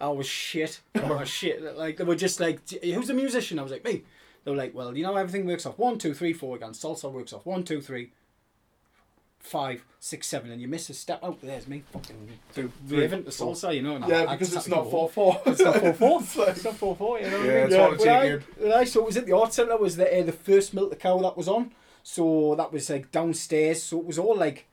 [0.00, 0.80] I was shit.
[0.94, 1.76] I was shit.
[1.76, 4.02] Like they were just like, "Who's the musician?" I was like, "Me."
[4.44, 6.70] They were like, "Well, you know, everything works off one, two, three, four again.
[6.72, 8.12] Salsa works off one, two, three,
[9.40, 13.30] five, six, seven, and you miss a step Oh, There's me fucking Two, raving to
[13.30, 13.98] salsa, you know.
[14.06, 15.40] yeah, I because just it's not four four.
[15.46, 16.20] It's not four four.
[16.50, 17.20] It's not four four.
[17.20, 17.38] You know.
[17.38, 17.66] what I Yeah, mean?
[17.66, 19.76] it's hard to When take I- when I- so it was at the art centre.
[19.76, 21.72] Was the uh, the first milk the cow that was on.
[22.02, 23.82] So that was like downstairs.
[23.82, 24.66] So it was all like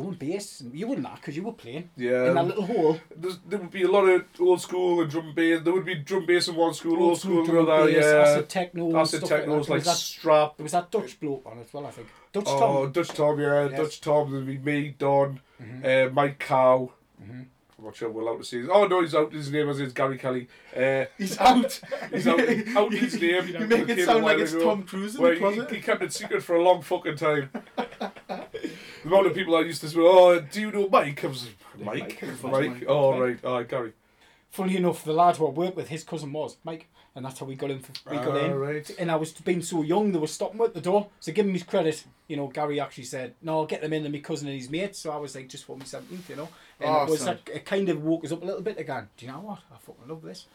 [0.00, 0.62] drum and bass.
[0.72, 2.28] You wouldn't that because you were playing Yeah.
[2.28, 3.00] in that little hole.
[3.16, 5.60] There's, there would be a lot of old school and drum and bass.
[5.62, 8.20] There would be drum bass in one school, old, school in drum and bass, Yeah.
[8.20, 10.56] acid techno, Acid stuff technos like, like that, Strap.
[10.56, 11.86] there was that Dutch bloke on as well.
[11.86, 12.92] I think Dutch Oh, Tom.
[12.92, 13.68] Dutch Tom, yeah.
[13.68, 13.78] Yes.
[13.78, 16.08] Dutch Tom, there'd be me, Don, Mm-hmm.
[16.08, 16.90] uh, Mike Cow.
[17.22, 18.68] I'm not sure we're allowed to his.
[18.70, 19.32] Oh, no, he's out.
[19.32, 20.48] His name is Gary Kelly.
[20.76, 21.80] Uh, He's out.
[22.12, 22.38] He's out,
[22.76, 23.48] out his name.
[23.48, 24.64] You make it sound like it's ago.
[24.64, 25.70] Tom Cruise in Well, the closet.
[25.70, 27.48] he, he kept it secret for a long fucking time.
[29.02, 31.24] the amount of people I used to say, oh, do you know Mike?
[31.24, 32.22] I was like, Mike?
[32.22, 32.42] Mike.
[32.42, 32.70] Mike?
[32.70, 32.84] Mike.
[32.88, 33.38] Oh, right.
[33.44, 33.92] Oh, Gary.
[34.50, 37.46] Funny enough, the lad who I worked with, his cousin was Mike, and that's how
[37.46, 37.78] we got in.
[37.78, 38.54] For, we got Ah, in.
[38.54, 38.90] right.
[38.98, 41.08] And I was being so young, they were stopping at the door.
[41.20, 42.02] So give him his credit.
[42.26, 44.68] You know, Gary actually said, "No, I'll get them in." And my cousin and his
[44.68, 44.96] mate.
[44.96, 46.48] So I was like, just for my seventeenth, you know.
[46.80, 47.26] And it was Awesome.
[47.28, 49.08] like it kind of woke us up a little bit again.
[49.16, 49.58] Do you know what?
[49.72, 50.46] I fucking love this.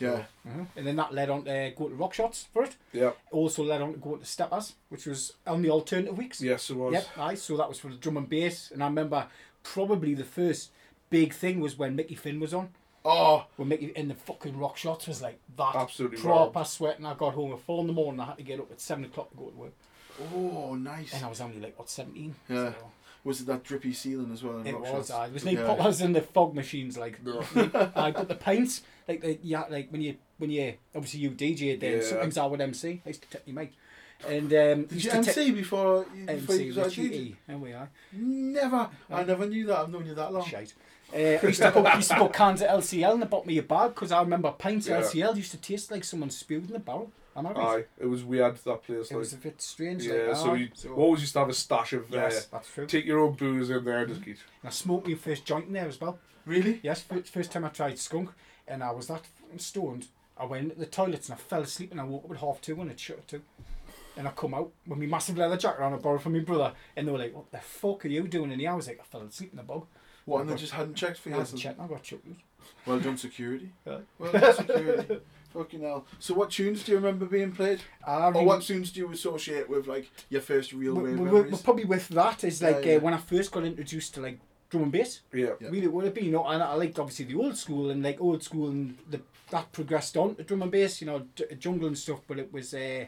[0.00, 0.24] Yeah.
[0.46, 2.76] uh And then that led on to go to Rockshots for it.
[2.92, 3.12] Yeah.
[3.30, 6.40] Also led on to go to steppers, which was on the alternative weeks.
[6.40, 6.92] Yes, it was.
[6.94, 7.34] Yep, aye.
[7.34, 8.70] So that was for the drum and bass.
[8.72, 9.26] And I remember
[9.62, 10.70] probably the first
[11.10, 12.70] big thing was when Mickey Finn was on.
[13.04, 15.74] Oh, When Mickey in the fucking Rockshots was like that.
[15.74, 17.06] Absolutely proper sweating.
[17.06, 18.20] I got home at four in the morning.
[18.20, 19.72] I had to get up at seven o'clock to go to work.
[20.34, 21.14] oh, nice.
[21.14, 22.34] And I was only like what seventeen.
[22.48, 22.72] Yeah.
[22.72, 22.74] So
[23.24, 24.58] Was it that drippy ceiling as well?
[24.58, 24.88] in it was.
[24.88, 25.10] shots?
[25.10, 25.66] I was no Yeah.
[25.66, 27.18] poppers in the fog machines like.
[27.26, 31.78] I got the pints like the yeah like when you when you obviously you DJ
[31.78, 32.02] then Yeah.
[32.02, 33.02] sometimes I would MC.
[33.04, 33.72] I used to take your mic.
[34.28, 37.36] And um, Did you MC take- before you, before MC you with started GE.
[37.52, 37.60] DJing?
[37.60, 37.90] We are.
[38.12, 38.88] Never.
[39.10, 39.78] I never knew that.
[39.78, 40.44] I've known you that long.
[40.44, 40.74] Shite.
[41.12, 43.54] Uh, I used to put, used to put cans of LCL in the bottom of
[43.54, 45.00] your bag because I remember pints Yeah.
[45.00, 47.10] LCL used to taste like someone spewed in the barrel.
[47.46, 47.60] Am I?
[47.60, 49.10] Aye, it was weird, that place.
[49.10, 50.04] It Like, was a bit strange.
[50.06, 50.56] yeah, like, so aye.
[50.56, 52.08] you So- always used to have a stash of.
[52.10, 52.86] yes, Uh, that's true.
[52.86, 54.36] take your own booze in there and just keep.
[54.62, 56.18] And I smoked my first joint in there as well.
[56.46, 56.80] Really?
[56.82, 58.30] Yes, first, time I tried skunk,
[58.66, 59.26] and I was that
[59.58, 60.08] stoned.
[60.36, 62.60] I went to the toilets and I fell asleep, and I woke up at half
[62.60, 63.42] two and it shut at two.
[64.16, 66.72] And I come out with my massive leather jacket on I borrowed from my brother,
[66.96, 68.98] and they were like, "What the fuck are you doing in here?" I was like,
[69.00, 69.86] "I fell asleep in the bog."
[70.24, 71.38] What, and they just hadn't checked for I you?
[71.38, 71.82] wasn't checking.
[71.82, 72.26] I got chucked.
[72.86, 73.70] Well done, security.
[73.86, 75.20] Well done, security.
[75.52, 76.06] Fucking hell.
[76.18, 77.80] So, what tunes do you remember being played?
[78.06, 81.24] I Or what tunes do you associate with, like, your first real we, rave we,
[81.24, 81.52] we, memories?
[81.52, 82.96] we're probably with that is like yeah.
[82.96, 84.38] Uh, when I first got introduced to like
[84.70, 85.20] drum and bass.
[85.32, 85.50] Yeah.
[85.60, 85.68] Yeah.
[85.68, 88.20] Really would have been, you know, and I liked obviously the old school and like
[88.20, 89.20] old school and the
[89.50, 92.20] that progressed on to drum and bass, you know, j- jungle and stuff.
[92.26, 93.06] But it was uh,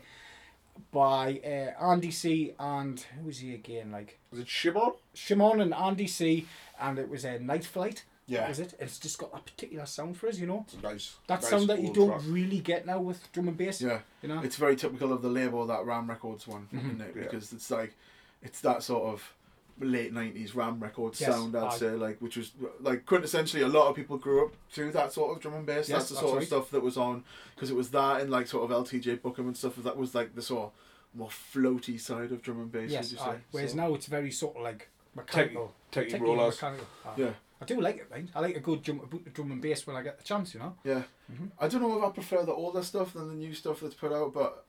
[0.91, 3.93] by uh, Andy C and who was he again?
[3.93, 4.93] Like Was it Shimon?
[5.15, 6.47] Shimon and Andy C,
[6.81, 8.05] and it was a uh, Night Flight.
[8.27, 8.49] Yeah.
[8.49, 8.75] was it?
[8.79, 10.65] It's just got that particular sound for us, you know.
[10.73, 11.17] It's nice.
[11.27, 12.21] That nice sound that you don't track.
[12.27, 13.81] really get now with drum and bass.
[13.83, 14.01] Yeah.
[14.23, 14.41] You know.
[14.43, 16.79] It's very typical of the label, that Ram Records one, Mm-hmm.
[16.87, 17.13] isn't it?
[17.17, 17.23] Yeah.
[17.25, 17.95] Because it's like,
[18.43, 19.35] it's that sort of
[19.81, 21.77] late 90s Ram Records Yes, sound, I'd aye.
[21.77, 25.35] say, like, which was, like, quintessentially, a lot of people grew up to that sort
[25.37, 25.89] of drum and bass.
[25.89, 26.43] Yes, that's the that's sort right.
[26.43, 29.39] of stuff that was on, because it was that and, like, sort of LTJ Bukem
[29.41, 30.73] and stuff, that was, like, the sort of
[31.15, 33.11] more floaty side of drum and bass, yes.
[33.11, 33.33] would you aye.
[33.35, 33.41] say?
[33.51, 35.75] Whereas So- now it's very sort of like Techie, mechanical.
[35.91, 36.55] techie Techie rollers.
[36.55, 36.87] mechanical.
[37.05, 37.11] Aye.
[37.17, 37.31] Yeah.
[37.63, 38.27] I do like it, right?
[38.35, 40.53] I like a good drum, a good drum and bass when I get the chance,
[40.55, 40.75] you know.
[40.85, 41.03] Yeah.
[41.33, 41.47] Mm-hmm.
[41.61, 44.13] I don't know if I prefer the older stuff than the new stuff that's put
[44.13, 44.65] out, but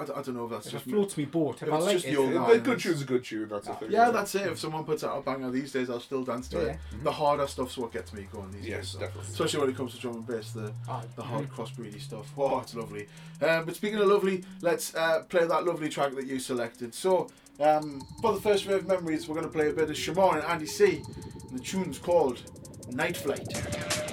[0.00, 0.92] I, d- I don't know if that's If it just me.
[0.94, 2.50] floats me boat, if If I it's like just it, the old it- line.
[2.50, 3.90] A good tune's a good tune, that's the thing.
[3.90, 4.46] Yeah, that's it.
[4.46, 6.78] If someone puts out a banger these days, I'll still dance to Yeah, it.
[6.94, 7.04] Mm-hmm.
[7.04, 8.88] The harder stuff's what gets me going these Yes, days.
[8.92, 8.98] so.
[9.00, 9.30] definitely.
[9.32, 11.04] Especially when it comes to drum and bass, the Aye.
[11.16, 12.32] the hard crossbreedy stuff.
[12.38, 13.08] Oh, it's lovely.
[13.42, 16.94] Um, but speaking of lovely, let's uh, play that lovely track that you selected.
[16.94, 17.28] So,
[17.60, 20.44] um, for the first rave memories, we're going to play a bit of Shimon and
[20.44, 21.02] Andy C.
[21.50, 22.42] And the tune's called
[22.90, 24.07] Night Flight.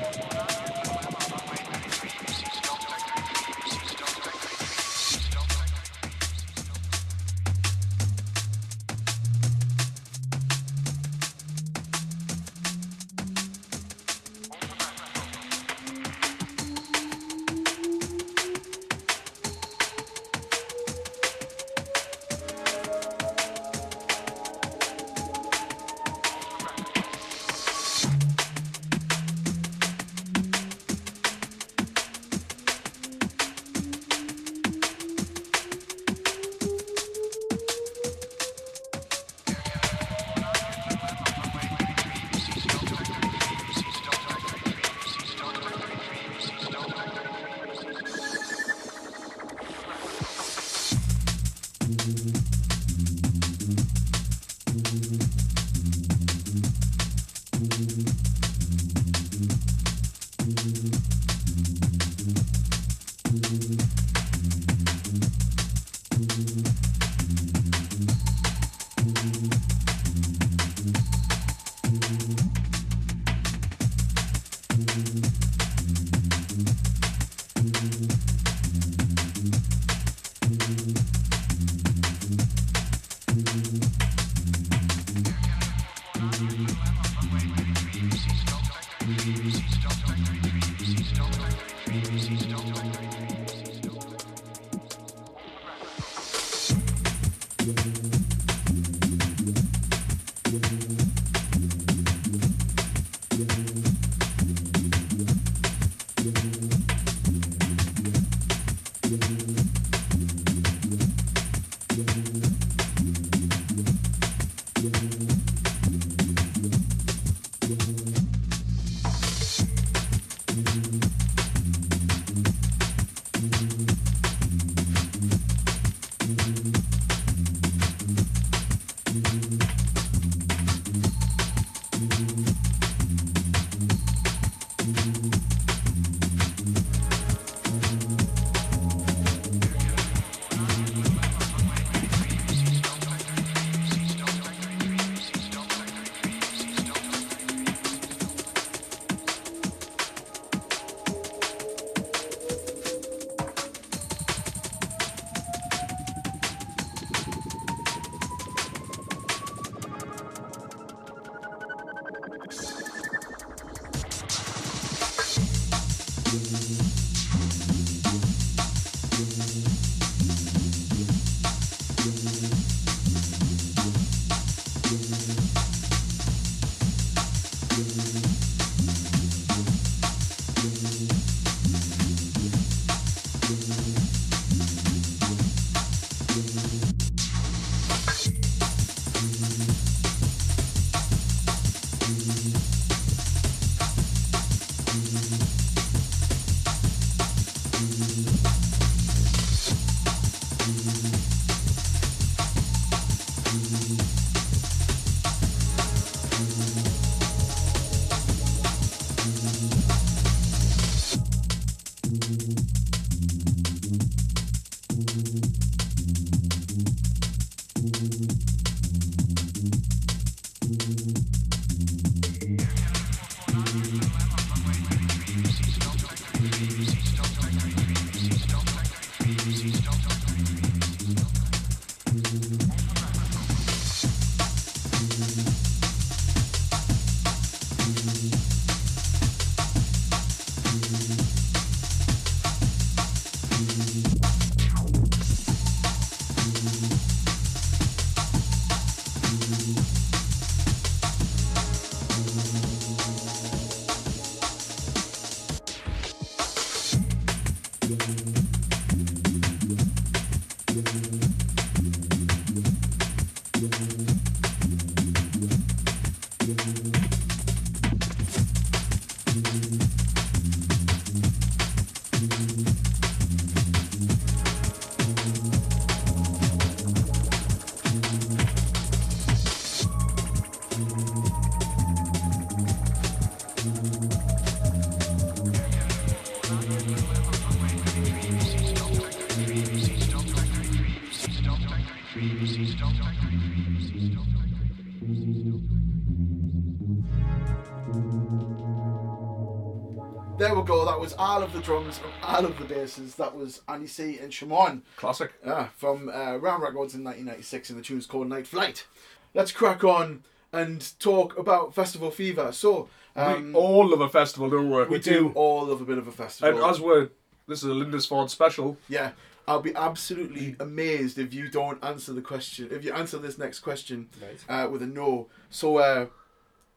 [300.66, 300.84] Go.
[300.84, 303.16] That was all of the drums and all of the basses.
[303.16, 304.82] That was Andy C and Shimon.
[304.98, 305.32] Classic.
[305.46, 308.88] Yeah, from uh, Ram Records in 1996, and the tune's called Night Flight.
[309.36, 312.52] Let's crack on and talk about Festival Fever.
[312.52, 314.84] So, um, we all love a festival, don't we?
[314.86, 316.58] we do all love a bit of a festival.
[316.58, 317.10] And as we're,
[317.48, 318.78] this is a Lindisfarne special.
[318.90, 319.12] yeah,
[319.48, 322.70] I'll be absolutely amazed if you don't answer the question.
[322.72, 324.10] If you answer this next question
[324.50, 325.28] uh, with a no.
[325.52, 326.08] So, uh,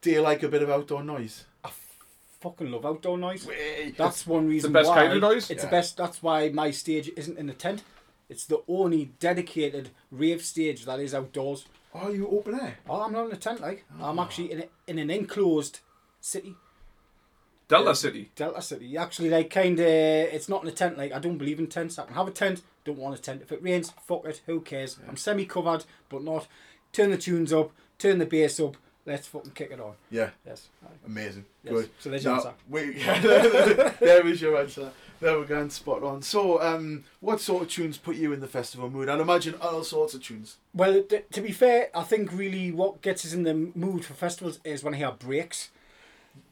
[0.02, 1.46] do you like a bit of outdoor noise?
[2.40, 3.44] Fucking love outdoor noise.
[3.46, 3.94] Way.
[3.96, 5.50] That's one reason best why kind of noise?
[5.50, 5.68] It's Yeah.
[5.68, 5.96] the best.
[5.96, 7.82] That's why my stage isn't in a tent.
[8.28, 11.66] It's the only dedicated rave stage that is outdoors.
[11.94, 12.78] Are you open air?
[12.88, 13.60] Oh, I'm not in a tent.
[13.60, 14.10] Like ah.
[14.10, 15.80] I'm actually in a, in an enclosed
[16.20, 16.54] city,
[17.66, 18.30] Delta City.
[18.36, 18.96] Delta City.
[18.96, 20.96] Actually, like kind of, it's not in a tent.
[20.96, 21.98] Like I don't believe in tents.
[21.98, 23.42] I can have a tent, don't want a tent.
[23.42, 24.98] If it rains, fuck it, who cares?
[25.08, 26.46] I'm semi covered, but not.
[26.92, 28.76] Turn the tunes up, turn the bass up,
[29.08, 29.94] let's fucking kick it on.
[30.10, 30.68] Yeah, Yes.
[31.06, 31.44] amazing.
[31.64, 31.72] Yes.
[31.74, 31.90] Good.
[31.98, 32.54] So there's your Now, answer.
[32.68, 34.90] we, yeah, there was your answer.
[35.20, 36.22] There we go, spot on.
[36.22, 39.08] So, um, what sort of tunes put you in the festival mood?
[39.08, 40.56] I'd imagine all sorts of tunes.
[40.72, 44.14] Well, t- to be fair, I think really what gets us in the mood for
[44.14, 45.70] festivals is when I hear breaks.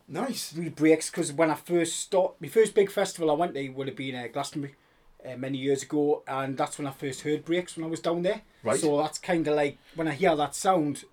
[0.09, 0.53] Nice.
[0.55, 3.89] Really breaks because when I first start, my first big festival I went to would
[3.89, 4.75] have been uh, Glastonbury
[5.25, 8.23] uh, many years ago, and that's when I first heard breaks when I was down
[8.23, 8.43] there.
[8.63, 8.79] Right.
[8.79, 11.05] So that's kind of like when I hear that sound,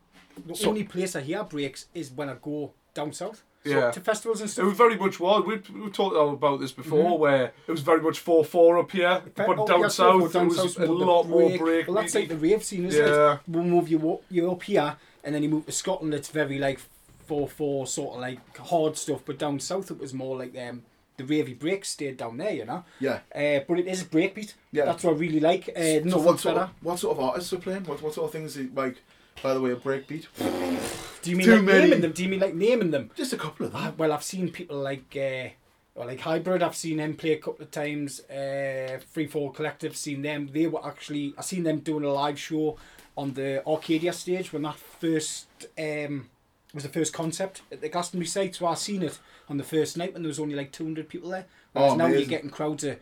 [0.47, 3.43] the So- only place I hear breaks is when I go down south.
[3.65, 3.91] So Yeah.
[3.91, 4.63] To festivals and stuff.
[4.65, 5.45] It was very much was.
[5.45, 9.21] We we talked about this before, where it was very much four four up here,
[9.35, 11.59] but Oh, down yeah, south down it was south's a lot more break.
[11.61, 11.87] break.
[11.87, 13.35] Well, that's like the rave scene, isn't Yeah.
[13.35, 13.39] it?
[13.47, 16.13] We'll move you up, you up here, and then you move to Scotland.
[16.13, 16.79] It's very like
[17.25, 20.83] four four sort of like hard stuff, but down south it was more like um,
[21.15, 22.83] the ravey breaks stayed down there, you know.
[22.99, 23.19] Yeah.
[23.33, 24.55] Uh, but it is a breakbeat.
[24.73, 24.83] Yeah.
[24.85, 25.69] That's what I really like.
[25.69, 27.85] Uh, So, what sort, of, what sort of artists are playing?
[27.85, 28.97] What, what sort of things, are- like,
[29.41, 30.27] by the way, a breakbeat?
[31.21, 31.81] Do you mean too like many.
[31.83, 32.11] naming them?
[32.11, 33.11] Do you mean like naming them?
[33.15, 33.95] Just a couple of Ah, them.
[33.97, 35.49] well, I've seen people like uh,
[35.95, 36.61] or like Hybrid.
[36.63, 38.19] I've seen them play a couple of times.
[38.29, 39.95] Uh, Free Fall Collective.
[39.95, 40.49] Seen them.
[40.51, 41.33] They were actually.
[41.37, 42.77] I seen them doing a live show
[43.17, 46.29] on the Arcadia stage when that first um,
[46.73, 48.55] was the first concept at the Glastonbury site.
[48.55, 49.19] So I seen it
[49.49, 51.45] on the first night when there was only like two hundred people there.
[51.73, 52.97] Whereas Oh, now you're getting crowds of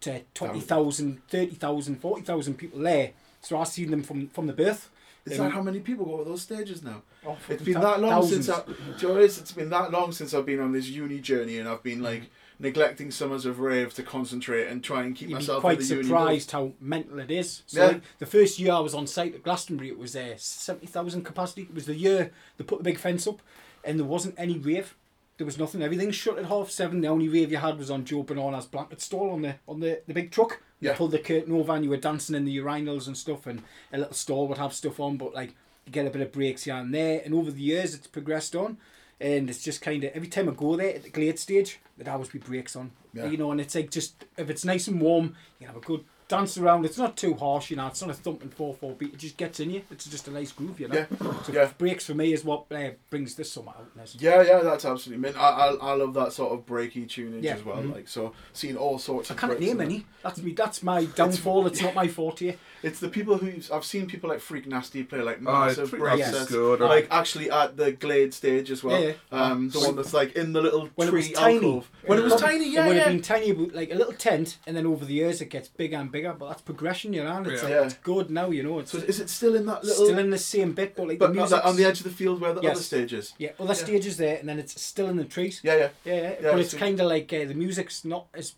[0.00, 3.10] to 20,000, 30,000, 40,000 people there.
[3.42, 4.90] So I've seen them from from the birth.
[5.32, 7.02] Is that how many people go to those stages now?
[7.26, 8.46] Oh, It's been that long thousands.
[8.46, 8.62] since I.
[8.64, 9.38] Do you know what it is?
[9.38, 12.24] It's been that long since I've been on this uni journey, and I've been like
[12.60, 16.00] neglecting summers of rave to concentrate and try and keep you'd be myself quite uni.
[16.00, 17.62] I'm surprised how mental it is.
[17.66, 17.98] So Yeah.
[18.18, 21.62] the first year I was on site at Glastonbury, it was uh, seventy thousand capacity.
[21.62, 23.40] It was the year they put the big fence up,
[23.84, 24.96] and there wasn't any rave.
[25.36, 25.82] There was nothing.
[25.82, 27.00] Everything shut at half seven.
[27.00, 30.00] The only rave you had was on Joe Banana's blanket stall on the on the,
[30.08, 30.60] the big truck.
[30.80, 30.96] You Yeah.
[30.96, 33.62] pulled the curtain over and you were dancing in the urinals and stuff, and
[33.92, 35.54] a little stall would have stuff on, but like
[35.84, 37.20] you get a bit of breaks here and there.
[37.24, 38.78] And over the years, it's progressed on.
[39.20, 42.06] And it's just kind of every time I go there at the Glade stage, there'd
[42.08, 42.92] always be breaks on.
[43.12, 43.26] Yeah.
[43.26, 45.84] You know, and it's like just if it's nice and warm, you can have a
[45.84, 46.84] good dance around.
[46.84, 47.86] It's not too harsh, you know.
[47.88, 49.14] It's not a thumping four four beat.
[49.14, 49.82] It just gets in you.
[49.90, 51.06] It's just a nice groove, you know.
[51.10, 51.32] Yeah.
[51.44, 51.70] So Yeah.
[51.78, 53.86] breaks for me is what uh, brings this summer out.
[54.18, 55.36] Yeah, yeah, that's absolutely mint.
[55.36, 57.54] I, I, I love that sort of breaky tunage Yeah.
[57.54, 57.78] as well.
[57.78, 57.94] Mhm.
[57.94, 59.40] Like so, seeing all sorts I of.
[59.40, 60.06] can't breaks name any.
[60.22, 60.52] That's me.
[60.52, 61.66] That's my downfall.
[61.68, 62.56] It's not my forte.
[62.82, 65.98] It's the people who I've seen people like Freq Nasty play like Oh, massive Freq
[65.98, 66.80] break Nasty's sets, good.
[66.80, 69.02] like actually at the Glade stage as well.
[69.02, 71.54] Yeah, Um, the one that's like in the little When it tree was tiny.
[71.56, 71.90] alcove.
[72.06, 73.02] When it was tiny, yeah, when it would yeah.
[73.04, 75.68] have been tiny, but like a little tent, and then over the years it gets
[75.68, 76.17] bigger and bigger.
[76.38, 77.36] But that's progression, you know.
[77.36, 77.68] And it's, Yeah.
[77.68, 77.84] like, Yeah.
[77.86, 78.78] it's good now, you know.
[78.80, 80.06] It's So is it still in that little?
[80.06, 82.10] still in the same bit, but like but the music on the edge of the
[82.10, 82.72] field where the Yes.
[82.72, 83.34] other stage is.
[83.38, 83.84] Yeah, other Yeah.
[83.86, 85.60] stages there, and then it's still in the trees.
[85.62, 85.88] Yeah, yeah.
[86.04, 86.22] Yeah, yeah.
[86.42, 88.54] Yeah, but it's so- kind of like uh, the music's not as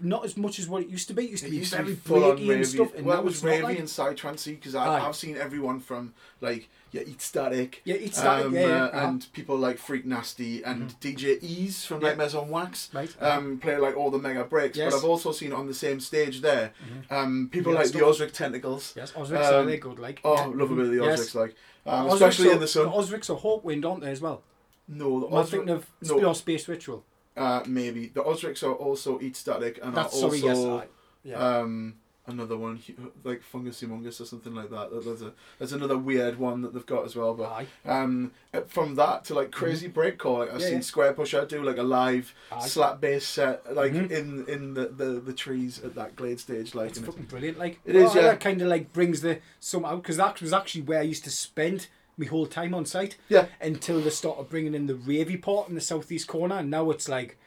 [0.00, 1.24] not as much as what it used to be.
[1.24, 3.18] It used to It be used very be full on breaky and stuff, and well,
[3.18, 3.78] it was ravey like.
[3.78, 8.54] and psytrancey because I've, seen everyone from like yeah, Eat Static, Yeah, Eat Static, um,
[8.54, 9.06] yeah, yeah, uh, uh-huh.
[9.08, 12.08] and people like Freq Nasty and DJ Ease from Yeah.
[12.08, 12.88] Nightmares on Wax.
[12.94, 13.14] Right.
[13.20, 14.92] Um, play like all the mega breaks, Yes.
[14.92, 16.72] but I've also seen on the same stage there,
[17.10, 17.98] um, people Yeah, like the.
[17.98, 18.94] Ozric Tentacles.
[18.96, 20.20] Yes, Ozric's are Um, they good, like.
[20.24, 20.46] Oh, yeah.
[20.46, 21.20] love a bit of the Yes.
[21.20, 21.54] Ozrics, like,
[21.86, 22.84] um, Ozric's especially are- in the sun.
[22.84, 24.42] The Ozric's are Hawkwind, aren't they, as well?
[24.90, 25.86] no, the Am I Ozric, thinking of
[26.22, 26.32] no.
[26.32, 27.04] Space Ritual?
[27.38, 30.84] Uh, maybe the Ozrics are also Eat Static and That's are sorry, also yes.
[30.84, 31.58] I, yeah.
[31.60, 31.94] um,
[32.26, 32.78] another one
[33.24, 34.90] like Fungus Humongous or something like that.
[34.90, 37.32] There's a there's another weird one that they've got as well.
[37.34, 37.66] But Aye.
[37.86, 40.80] um, uh, from that to like crazy breakcore, like I've Yeah, seen yeah.
[40.80, 42.66] Squarepusher do like a live Aye.
[42.66, 44.10] slap bass set like Mhm.
[44.10, 46.74] in in the, the the trees at that Glade stage.
[46.74, 47.58] Like It's fucking brilliant.
[47.58, 48.22] Like It is, yeah.
[48.22, 51.24] That kind of like brings the sum out because that was actually where I used
[51.24, 51.86] to spend
[52.18, 53.16] my whole time on site.
[53.28, 53.46] Yeah.
[53.60, 57.08] Until they started bringing in the ravey part in the southeast corner, and now it's
[57.08, 57.38] like,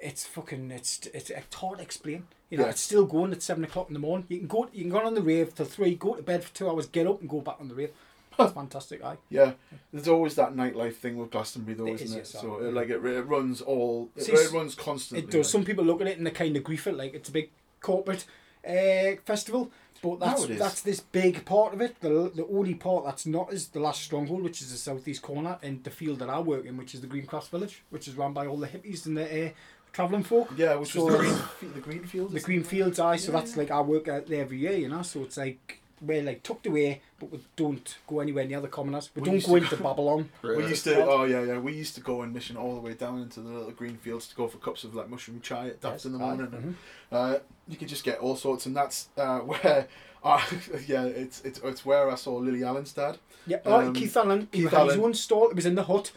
[0.00, 2.26] it's fucking, it's it's, it's hard to explain.
[2.50, 2.70] You know, Yeah.
[2.70, 4.26] it's still going at seven o'clock in the morning.
[4.28, 6.54] You can go, you can go on the rave till three, go to bed for
[6.54, 7.90] two hours, get up and go back on the rave.
[8.36, 9.16] That's fantastic, aye.
[9.30, 9.52] yeah,
[9.92, 12.18] there's always that nightlife thing with Glastonbury though, It isn't is, it?
[12.34, 15.24] yes, So it, like it, it runs all it, See, it runs constantly.
[15.24, 15.46] It does.
[15.46, 15.52] like.
[15.52, 17.50] Some people look at it and they kind of grief it like it's a big
[17.80, 18.24] corporate
[18.68, 19.70] uh, festival,
[20.04, 21.92] but that's No, that's this big part of it.
[22.00, 25.58] The the only part that's not is the last stronghold, which is the southeast corner,
[25.62, 28.14] and the field that I work in, which is the Green Cross Village, which is
[28.22, 29.50] run by all the hippies and the uh,
[29.92, 30.48] travelling folk.
[30.56, 32.32] Yeah, which So- was the green, fe- the green field.
[32.32, 32.64] The Green?
[32.64, 33.16] Fields, aye.
[33.16, 33.58] So Yeah, that's yeah.
[33.62, 35.02] like I work out there every year, you know.
[35.02, 39.10] So it's like we're like tucked away, but we don't go anywhere near the commoners.
[39.14, 40.28] We, We don't go to into go- Babylon.
[40.42, 41.58] We used to, oh yeah, yeah.
[41.58, 44.26] We used to go and mission all the way down into the little green fields
[44.28, 46.48] to go for cups of like mushroom chai at daps Yes, in the aye, morning.
[46.50, 46.74] mhm.
[47.16, 47.38] Uh,
[47.68, 49.88] you could just get all sorts, and that's uh, where,
[50.22, 50.40] uh,
[50.86, 53.18] yeah, it's it's it's where I saw Lily Allen's dad.
[53.46, 54.48] Yeah, oh, Um, Keith Allen.
[54.52, 55.04] He Keith had his Allen.
[55.06, 55.48] own stall.
[55.50, 56.12] It was in the hut.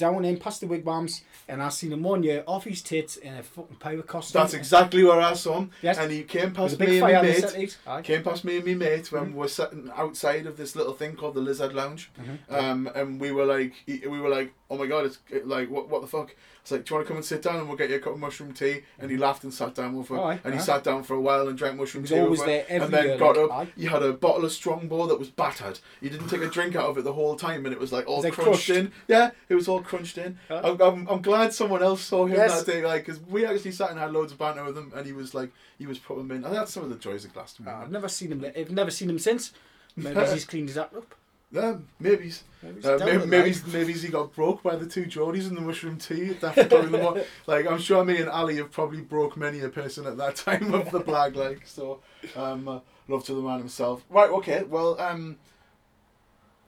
[0.00, 3.34] Down in past the wigwams, and I seen him one year off his tits in
[3.34, 4.40] a fucking pirate costume.
[4.40, 5.70] That's exactly where I saw him.
[5.82, 5.98] Yes.
[5.98, 7.78] And he came past me and my mate.
[8.02, 9.16] Came past me and my mate Mm-hmm.
[9.16, 12.54] when we were sitting outside of this little thing called the Lizard Lounge, Mm-hmm.
[12.54, 16.00] um, and we were like, we were like, oh my god, it's like what, what
[16.02, 16.34] the fuck?
[16.62, 17.98] It's like, do you want to come and sit down and we'll get you a
[18.00, 18.82] cup of mushroom tea?
[18.98, 19.20] And he mm.
[19.20, 21.76] laughed and sat down with her, and he sat down for a while and drank
[21.76, 22.20] mushroom tea.
[22.20, 23.52] always there every and then year, got like, up.
[23.52, 23.68] aye.
[23.76, 25.80] He had a bottle of Strongbow that was battered.
[26.00, 28.06] He didn't take a drink out of it the whole time, and it was like
[28.06, 28.70] all Was crunched, crushed?
[28.70, 28.92] in.
[29.08, 30.38] Yeah, it was all crunched in.
[30.48, 30.60] Huh?
[30.64, 32.62] I'm, I'm, I'm glad someone else saw him Yes.
[32.62, 35.06] that day, like, because we actually sat and had loads of banter with him, and
[35.06, 36.44] he was like, he was putting them in.
[36.44, 37.76] And that's some of the joys of Glastonbury.
[37.76, 38.44] Ah, I've never seen him.
[38.56, 39.52] I've never seen him since.
[39.96, 41.14] Maybe he's cleaned his act up.
[41.52, 42.32] Yeah, maybe.
[42.62, 45.96] Maybe Uh, maybe, maybe, maybe he got broke by the two Geordies and the mushroom
[45.98, 46.34] tea.
[46.34, 49.68] That's probably the more, like I'm sure me and Ali have probably broke many a
[49.68, 51.34] person at that time of the blag.
[51.34, 52.00] Like so,
[52.36, 54.04] um, uh, love to the man himself.
[54.08, 54.62] Right, okay.
[54.62, 55.38] Well, um,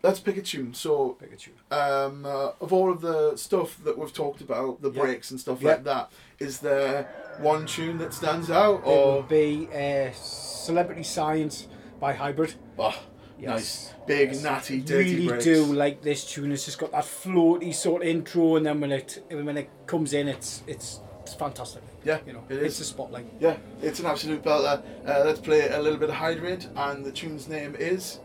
[0.03, 0.75] let's pick a tune.
[0.75, 1.17] So,
[1.71, 5.03] um, uh, of all of the stuff that we've talked about, the Yeah.
[5.03, 5.73] breaks and stuff Yeah.
[5.73, 7.09] like that, is there
[7.39, 11.69] one tune that stands out, It will or be uh, Celebrity Science
[12.01, 12.55] by Hybrid.
[12.79, 12.99] oh,
[13.39, 13.51] Yes.
[13.51, 15.45] nice, big, natty, dirty really breaks?
[15.45, 16.53] do like this tune.
[16.53, 20.13] It's just got that floaty sort of intro, and then when it when it comes
[20.13, 21.83] in, it's it's it's fantastic.
[22.05, 22.79] Yeah, you know, it it's is.
[22.79, 23.27] the spotlight.
[23.41, 24.83] Yeah, it's an absolute belter.
[25.07, 28.21] Uh, let's play a little bit of Hybrid, and the tune's name is.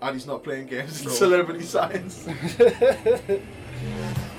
[0.00, 1.10] And he's not playing games, No.
[1.12, 2.26] Celebrity Science.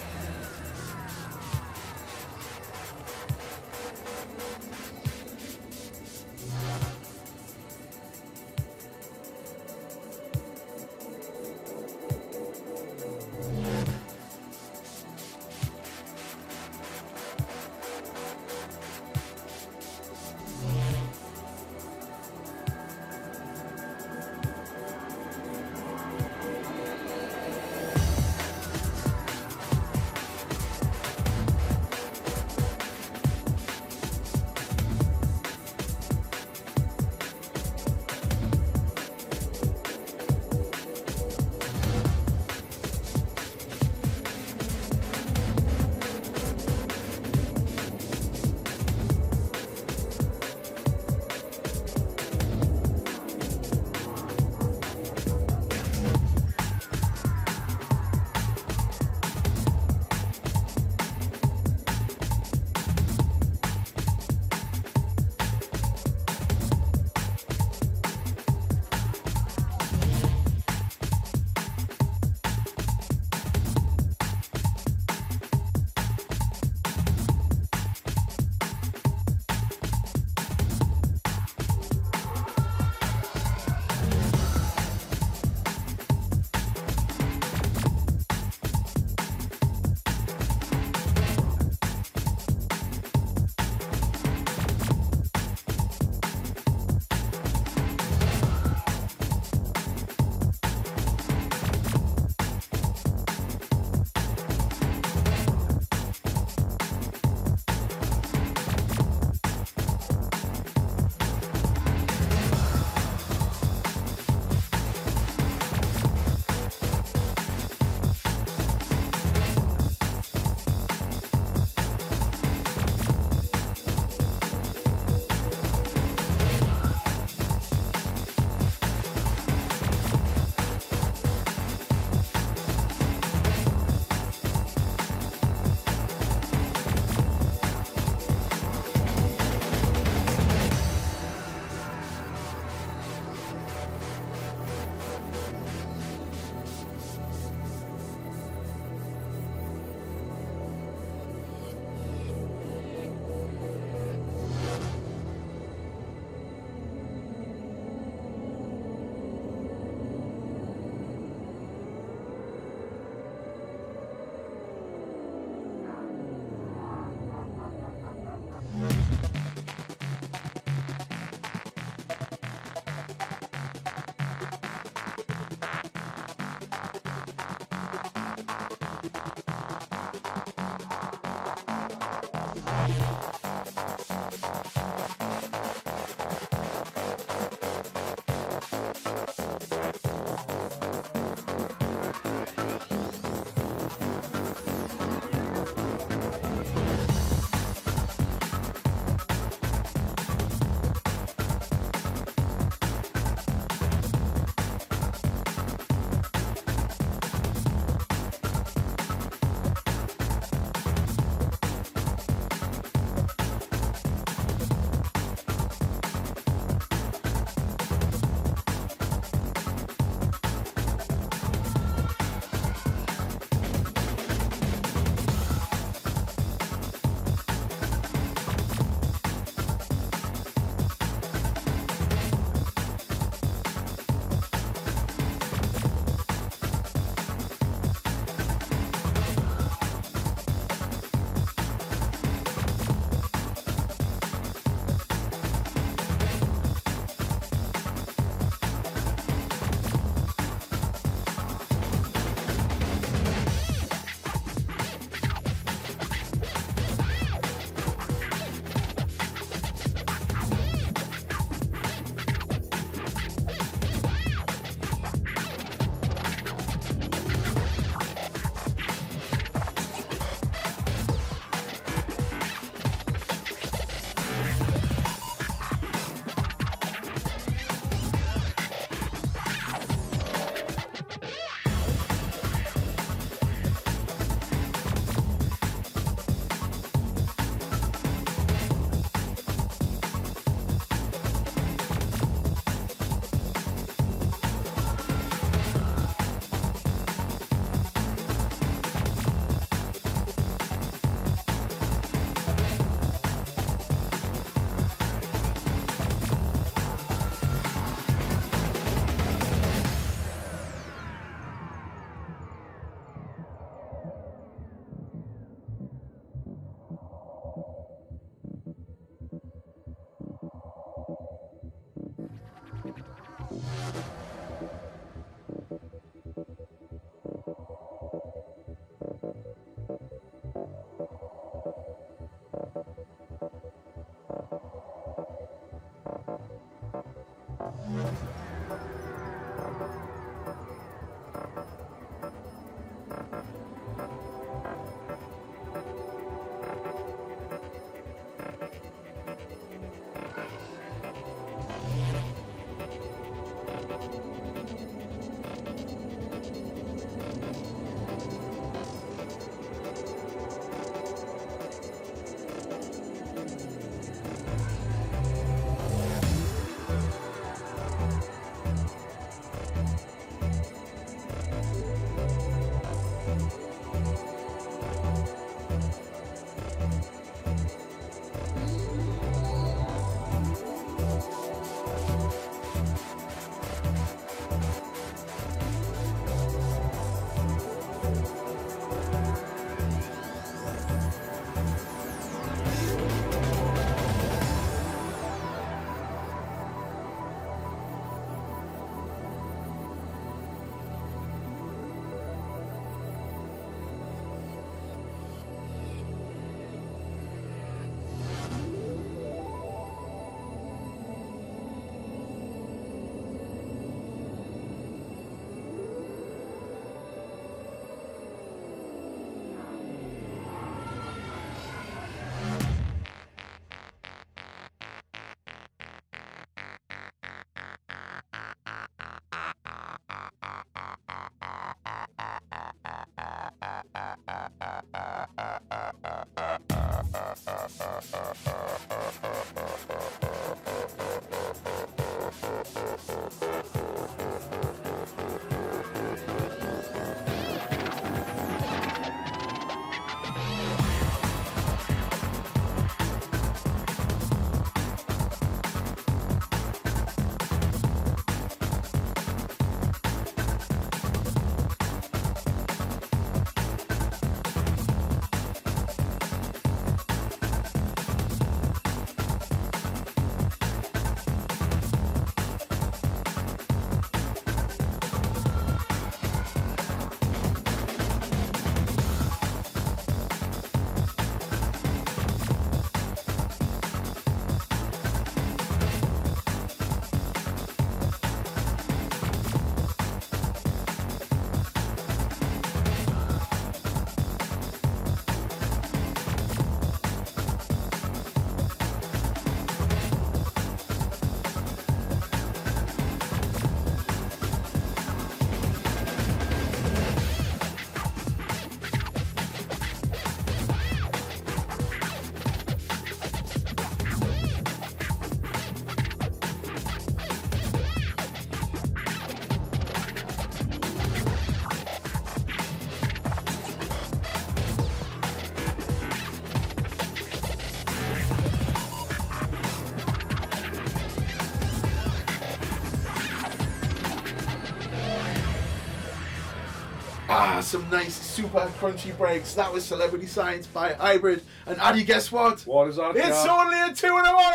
[537.73, 539.55] some nice super crunchy breaks.
[539.55, 541.41] That was Celebrity Science by Hybrid.
[541.65, 542.61] And Addy, guess what?
[542.67, 543.15] What is that?
[543.15, 543.51] It's yeah?
[543.51, 544.53] only a two and a one.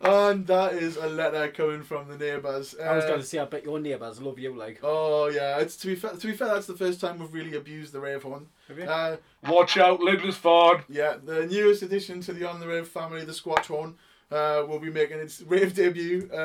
[0.00, 2.74] And that is a letter coming from the neighbours.
[2.80, 4.78] I was Uh, going to say, I bet your neighbours love you, like.
[4.82, 6.12] Oh yeah, it's to be fair.
[6.12, 8.46] To be fair, that's the first time we've really abused the rave horn.
[8.68, 8.84] Have you?
[8.84, 9.16] Uh,
[9.48, 10.84] Watch out, Lindisfarne.
[10.88, 13.96] yeah, the newest addition to the On the Rave family, the Squatch horn,
[14.30, 16.36] uh, will be making its rave debut uh,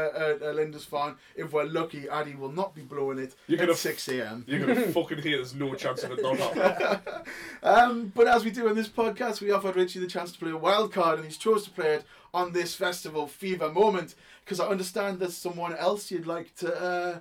[0.42, 1.18] at uh, Farm.
[1.36, 4.46] If we're lucky, Addy will not be blowing it You're at gonna- six a.m.
[4.48, 5.38] You're gonna fucking hear.
[5.38, 7.00] There's no chance of it not happening.
[7.64, 10.52] Um, but as we do in this podcast, we offered Richie the chance to play
[10.52, 12.04] a wild card, and he's chose to play it
[12.34, 17.20] on this festival fever moment because I understand there's someone else you'd like to uh,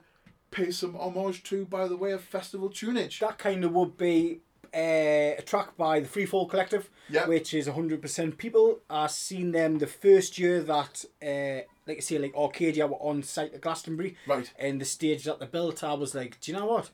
[0.50, 3.20] pay some homage to by the way of festival tunage.
[3.20, 4.40] That kind of would be
[4.74, 7.26] uh, a track by the Freefall Collective, Yeah.
[7.26, 8.80] which is 100% people.
[8.88, 13.22] I seen them the first year that, uh, like I say, like Arcadia were on
[13.22, 14.16] site at Glastonbury.
[14.26, 14.50] Right.
[14.58, 16.90] And the stage that they built, I was like, do you know what?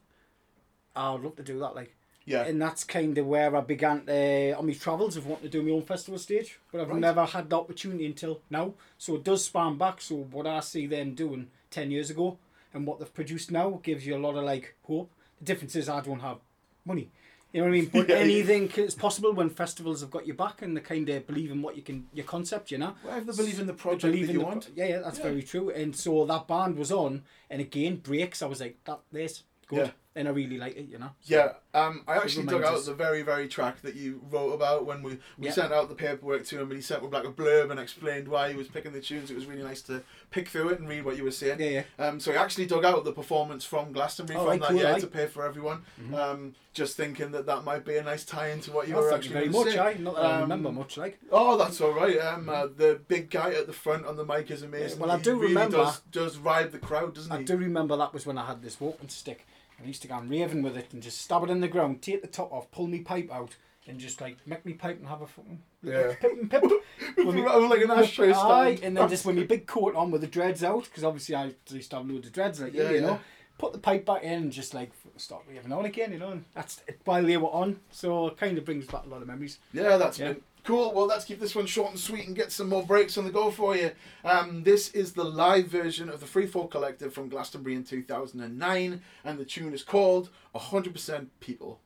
[0.97, 1.95] I would love to do that, like.
[2.25, 2.43] Yeah.
[2.45, 5.63] And that's kind of where I began to, on my travels of wanting to do
[5.63, 6.59] my own festival stage.
[6.71, 6.99] But I've Right.
[7.01, 8.75] never had the opportunity until now.
[8.99, 10.01] So it does span back.
[10.03, 12.37] So what I see them doing 10 years ago
[12.75, 15.11] and what they've produced now gives you a lot of like hope.
[15.39, 16.39] The difference is I don't have
[16.85, 17.11] money.
[17.53, 17.87] You know what I mean?
[17.93, 18.23] But Yeah, yeah.
[18.23, 21.63] anything is possible when festivals have got your back and they kind of believe in
[21.63, 22.95] what you can, your concept, you know?
[23.05, 24.71] Well, if they believe in the They project believe that in you the- want.
[24.77, 25.25] Yeah, yeah, that's Yeah.
[25.25, 25.71] very true.
[25.71, 28.43] And so that band was on, and again, breaks.
[28.43, 29.91] I was like, that this good, Yeah.
[30.19, 31.11] And I really like it, you know.
[31.25, 32.87] Yeah, um, I actually dug out us.
[32.87, 35.53] the very, very track that you wrote about when we, we Yeah.
[35.53, 38.27] sent out the paperwork to him and he sent with like a blurb and explained
[38.29, 39.31] why he was picking the tunes.
[39.31, 41.61] It was really nice to pick through it and read what you were saying.
[41.61, 42.07] Yeah, yeah.
[42.07, 44.77] Um, so he actually dug out the performance from Glastonbury Oh, from right, that cool,
[44.77, 45.01] year right.
[45.01, 45.83] to pay for everyone.
[46.15, 49.13] Um, just thinking that that might be a nice tie into what you Oh, were
[49.13, 49.69] actually very much.
[49.73, 49.79] say.
[49.79, 51.19] I not that I Um, remember much, like.
[51.33, 52.19] Oh, that's all right.
[52.19, 54.99] Um, uh, the big guy at the front on the mic is amazing.
[55.01, 57.43] well, I He do really remember- Does, does ride the crowd, doesn't I he?
[57.43, 59.47] I do remember that was when I had this walking stick.
[59.83, 62.03] I used to go and raving with it and just stab it in the ground,
[62.03, 63.55] take the top off, pull me pipe out,
[63.87, 66.15] and just like make me pipe and have a fucking Yeah.
[66.21, 66.63] pip and pip.
[67.17, 68.81] When me- like an ashtray stand.
[68.83, 71.53] and then just with my big coat on with the dreads out, because obviously I
[71.71, 73.01] used to have loads of dreads, like Yeah, you yeah.
[73.07, 73.21] know.
[73.59, 76.31] Put the pipe back in and just like start raving on again, you know.
[76.31, 79.27] And that's while they were on, so it kind of brings back a lot of
[79.27, 79.59] memories.
[79.73, 80.35] Yeah, that's Yeah.
[80.35, 80.93] been cool.
[80.93, 83.31] Well, let's keep this one short and sweet and get some more breaks on the
[83.31, 83.91] go for you.
[84.23, 89.01] Um, this is the live version of the Free Fall Collective from Glastonbury in 2009,
[89.25, 91.81] and the tune is called 100% People.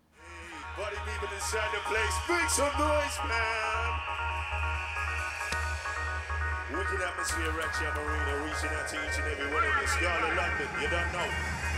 [0.74, 3.92] Party people inside the place, make some noise, man.
[6.74, 9.86] Wicked atmosphere, Ratchet Marina, reaching out to each and every one of you.
[9.86, 11.71] Scarlet London, you don't know.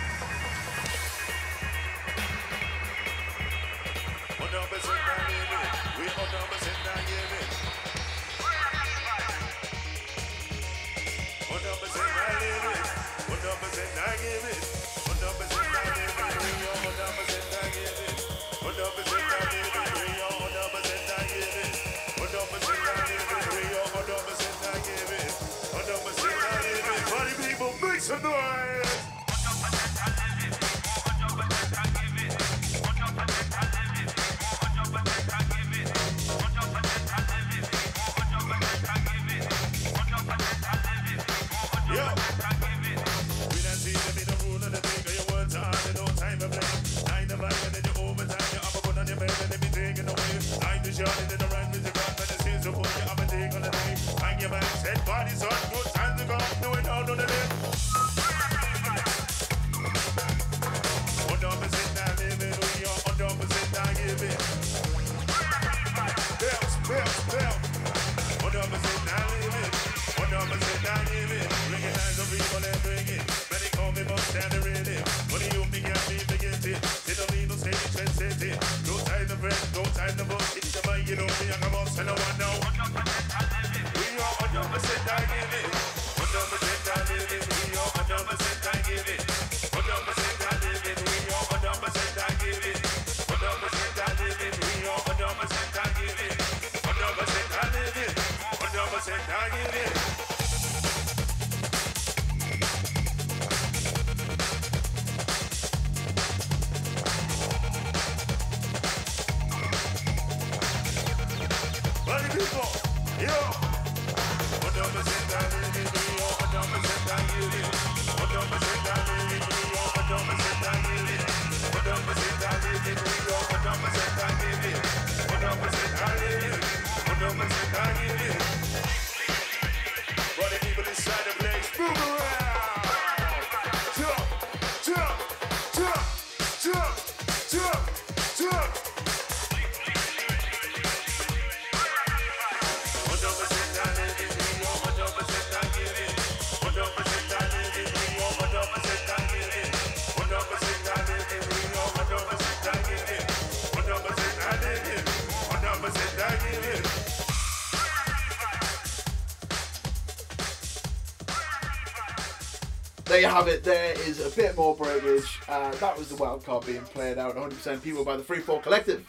[163.07, 163.63] There you have it.
[163.63, 165.39] There is a bit more breakage.
[165.49, 168.59] Uh, that was the wild card being played out 100% people by the Free Fall
[168.61, 169.07] Collective.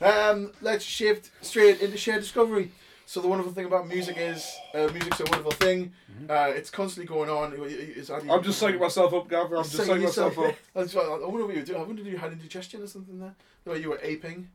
[0.00, 2.70] Um, let's shift straight into shared discovery.
[3.06, 5.92] So the wonderful thing about music is uh, music's a wonderful thing.
[6.28, 7.52] Uh, it's constantly going on.
[7.66, 9.56] It's, I'm just psyching myself up, Gavin.
[9.58, 10.54] I'm just psyching myself up.
[10.76, 11.80] I wonder what you were doing.
[11.80, 13.34] I wonder if you had indigestion or something there.
[13.64, 14.48] The way you were aping.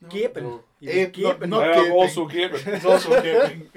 [0.00, 0.08] No?
[0.08, 0.44] Gaping.
[0.44, 0.60] No.
[0.80, 1.50] He was Ape, not, gaping.
[1.50, 1.92] not I am gaping.
[1.92, 2.74] also gaping.
[2.74, 3.68] He's also gaping.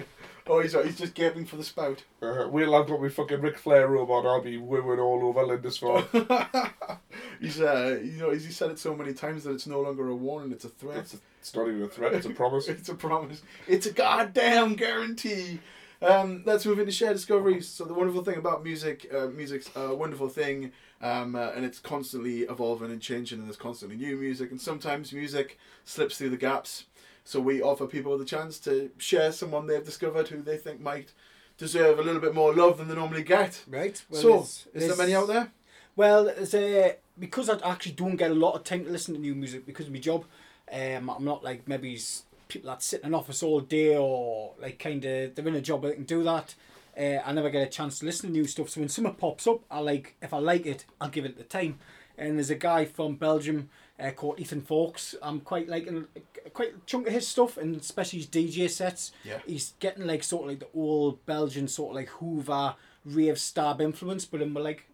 [0.47, 2.03] Oh, he's, he's just gaping for the spout.
[2.21, 5.23] Uh, wait till I've got my fucking Ric Flair robe on, I'll be wooing all
[5.23, 6.03] over Lindisfarne.
[7.39, 10.09] he's uh, you know, he's he said it so many times that it's no longer
[10.09, 10.97] a warning; it's a threat.
[10.97, 12.67] it's, it's not even a threat, it's a promise.
[12.69, 13.41] It's a promise.
[13.67, 15.59] It's a goddamn guarantee.
[16.01, 17.67] Um, let's move into share discoveries.
[17.67, 20.71] So the wonderful thing about music, uh, music's a wonderful thing,
[21.01, 25.11] um, uh, and it's constantly evolving and changing, and there's constantly new music, and sometimes
[25.13, 26.85] music slips through the gaps.
[27.23, 31.11] So we offer people the chance to share someone they've discovered who they think might
[31.57, 33.63] deserve a little bit more love than they normally get.
[33.67, 34.03] Right.
[34.09, 35.51] Well, so, there's- is there many out there?
[35.95, 39.19] Well, there's a, because I actually don't get a lot of time to listen to
[39.19, 40.25] new music because of my job.
[40.71, 41.99] Um, I'm not like maybe
[42.47, 45.61] people that sit in an office all day or like kind of they're in a
[45.61, 46.55] job that can do that.
[47.01, 48.69] Uh, I never get a chance to listen to new stuff.
[48.69, 51.43] So when something pops up, I like if I like it, I'll give it the
[51.43, 51.79] time.
[52.17, 55.15] And there's a guy from Belgium uh, called Ethan Fawkes.
[55.23, 56.05] I'm quite liking
[56.53, 59.13] quite a chunk of his stuff, and especially his DJ sets.
[59.23, 59.39] Yeah.
[59.47, 63.81] He's getting like sort of like the old Belgian sort of like Hoover rave stab
[63.81, 64.85] influence, but in like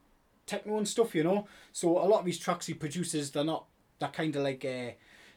[0.45, 1.47] techno and stuff, you know.
[1.73, 3.65] So a lot of these tracks he produces, they're not
[3.99, 4.91] they're kind of like uh,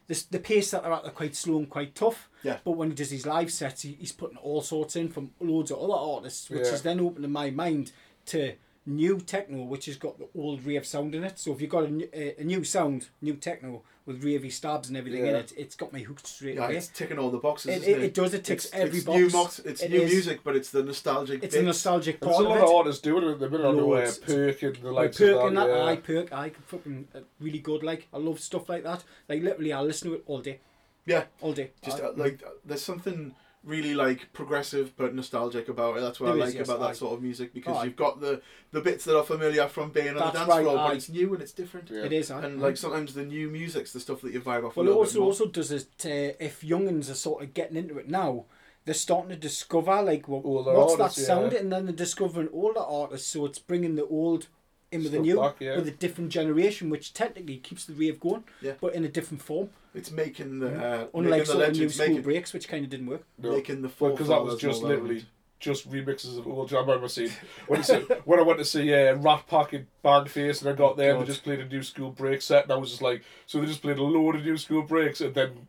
[0.07, 2.29] this the pace that they're at, they're quite slow and quite tough.
[2.43, 2.57] Yeah.
[2.63, 5.71] But when he does his live sets, he, he's putting all sorts in from loads
[5.71, 6.73] of other artists, which Yeah.
[6.73, 7.91] is then opening my mind
[8.27, 8.53] to
[8.85, 11.37] new techno, which has got the old rave sound in it.
[11.37, 14.87] So if you've got a, new- a, a new sound, new techno with ravey stabs
[14.87, 16.77] and everything in it, it's got me hooked straight Yeah, away.
[16.77, 17.69] it's ticking all the boxes.
[17.75, 19.19] It- isn't it- it does, it ticks It's- every it's box.
[19.19, 19.59] New box.
[19.59, 20.11] It's It new is.
[20.11, 21.43] music, but it's the nostalgic.
[21.43, 21.61] It's bits.
[21.61, 22.63] a nostalgic There's part a of lot it.
[22.63, 24.03] of artists doing it at the minute on the way.
[24.05, 24.17] Loads.
[24.17, 25.67] Perk and the Like likes perk of and that.
[25.67, 25.83] that, yeah.
[25.85, 27.83] I perk, I can fucking uh, really good.
[27.83, 29.03] Like I love stuff like that.
[29.29, 30.59] Like literally, I listen to it all day,
[31.05, 31.71] Yeah, all day.
[31.83, 36.01] just I- uh, like uh, there's something really like progressive but nostalgic about it.
[36.01, 36.87] That's what I There is, like yes, about aye.
[36.87, 37.83] that sort of music because Aye.
[37.85, 38.41] you've got the
[38.71, 40.87] the bits that are familiar from being on That's the dance right, floor, aye.
[40.87, 41.89] but it's new and it's different.
[41.91, 42.03] Yeah.
[42.05, 42.31] it is.
[42.31, 42.43] aye.
[42.43, 44.77] And like sometimes the new music's the stuff that you vibe off.
[44.77, 45.27] a Well, it little bit also more.
[45.27, 48.45] also does it uh, if youngins are sort of getting into it now.
[48.83, 51.59] They're starting to discover like what, Older what's artists, that sound, yeah.
[51.59, 53.27] and then they're discovering older artists.
[53.27, 54.47] So it's bringing the old
[54.91, 55.75] in with the Stuff new, back, yeah.
[55.77, 58.73] with a different generation, which technically keeps the rave going, Yeah.
[58.81, 59.69] but in a different form.
[59.93, 62.67] it's making the uh, Unlike making the sort of new legends school making, breaks, which
[62.67, 63.23] kind of didn't work.
[63.37, 63.51] No.
[63.51, 65.25] making the Well, because that was just literally relevant.
[65.59, 66.73] just remixes of old.
[66.73, 67.31] I remember seeing
[67.67, 70.73] when, I see, when I went to see uh, Rat Pack in Bangface and I
[70.73, 71.27] got there and God.
[71.27, 73.67] they just played a new school break set and I was just like, so they
[73.67, 75.67] just played a load of new school breaks and then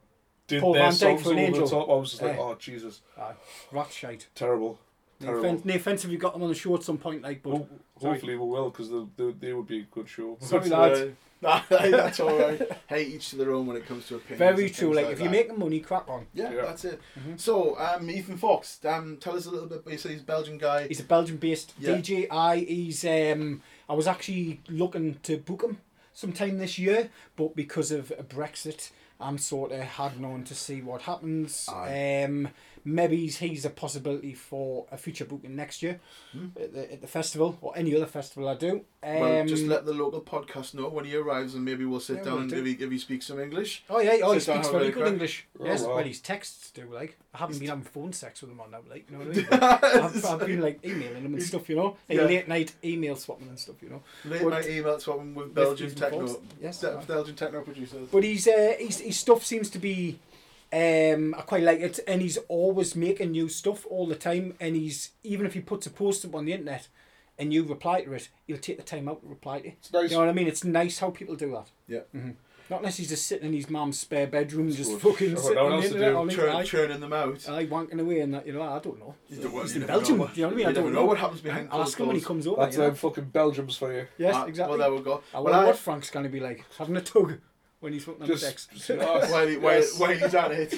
[0.49, 1.65] did Paul their Van Dyk songs for an over Angel.
[1.67, 1.89] the top.
[1.91, 2.41] I was just like, Eh.
[2.41, 3.33] oh Jesus, Aye,
[3.71, 4.27] rat shite.
[4.35, 4.79] terrible,
[5.23, 5.45] No terrible.
[5.47, 5.65] offense,
[6.05, 7.69] no if you got them on the show at some point, like, but Ho-
[8.01, 10.37] hopefully we will because they, they, they would be a good show.
[10.41, 11.01] Sorry, But, lads.
[11.01, 11.09] uh,
[11.43, 12.63] nah, that's all right.
[12.89, 14.39] Hey, each to their own when it comes to opinions.
[14.39, 14.95] very true.
[14.95, 15.33] Like, like if you're that.
[15.33, 16.27] making money, crack on.
[16.35, 16.63] Yeah, Yeah.
[16.63, 17.01] that's it.
[17.37, 19.83] So, um, Ethan Fox, um, tell us a little bit.
[19.91, 20.87] You said he's a Belgian guy.
[20.89, 21.95] He's a Belgian-based Yeah.
[21.97, 22.27] DJ.
[22.31, 25.79] I he's um I was actually looking to book him
[26.13, 31.03] sometime this year, but because of Brexit, I'm sort of hanging on to see what
[31.03, 31.69] happens.
[31.73, 32.25] Aye.
[32.25, 32.49] Um,
[32.85, 36.01] maybe he's, he's a possibility for a future booking next year
[36.61, 38.85] at, the, at the festival or any other festival I do.
[39.05, 42.19] Um, well, just let the local podcast know when he arrives, and maybe we'll sit
[42.19, 42.59] Yeah, down we'll and do.
[42.59, 43.83] if he, if he speaks some English.
[43.91, 45.09] Oh yeah, oh he speaks very good crack.
[45.13, 45.47] English.
[45.59, 45.97] Oh, yes, wow.
[45.97, 47.19] well his texts do like.
[47.35, 49.41] I haven't been having phone sex with him on now, like you know what I
[49.41, 49.47] mean.
[50.05, 52.25] I've, I've been like emailing him and stuff, you know, like Yeah.
[52.25, 54.03] late night email swapping and stuff, you know.
[54.25, 58.09] Late But- night email swapping with Belgian techno, yes, Be- Belgian techno producers.
[58.13, 60.19] But he's uh, his his stuff seems to be,
[60.73, 64.55] um, I quite like it, and he's always making new stuff all the time.
[64.61, 66.89] And he's even if he puts a post up on the internet,
[67.39, 69.69] and you reply to it, he'll take the time out to reply to.
[69.69, 69.75] it.
[69.81, 70.11] It's nice.
[70.11, 70.49] You know what I mean?
[70.49, 71.71] It's nice how people do that.
[71.89, 72.01] Yeah.
[72.71, 75.55] Not unless he's just sitting in his mum's spare bedroom, just Sure, fucking sure, sitting
[75.57, 76.13] no on the internet.
[76.13, 76.17] do.
[76.17, 77.49] all his Churn, eye, churning them out.
[77.49, 79.15] eye wanking away, and that you know, I don't know.
[79.29, 80.19] You don't- He's you in Belgium.
[80.19, 80.65] know you know what I mean?
[80.65, 82.63] you I don't know what happens behind I'll ask him when he comes over.
[82.63, 82.95] That's you know?
[82.95, 84.07] fucking Belgiums for you.
[84.17, 84.79] Yes, exactly.
[84.79, 85.23] Well, there we go.
[85.35, 87.41] I Well, wonder I- what Frank's going to be like having a tug
[87.83, 88.69] when he's fucking on Just, sex.
[88.73, 89.31] just ask.
[89.31, 89.99] while, he, while, Yes.
[89.99, 90.71] while he's at it.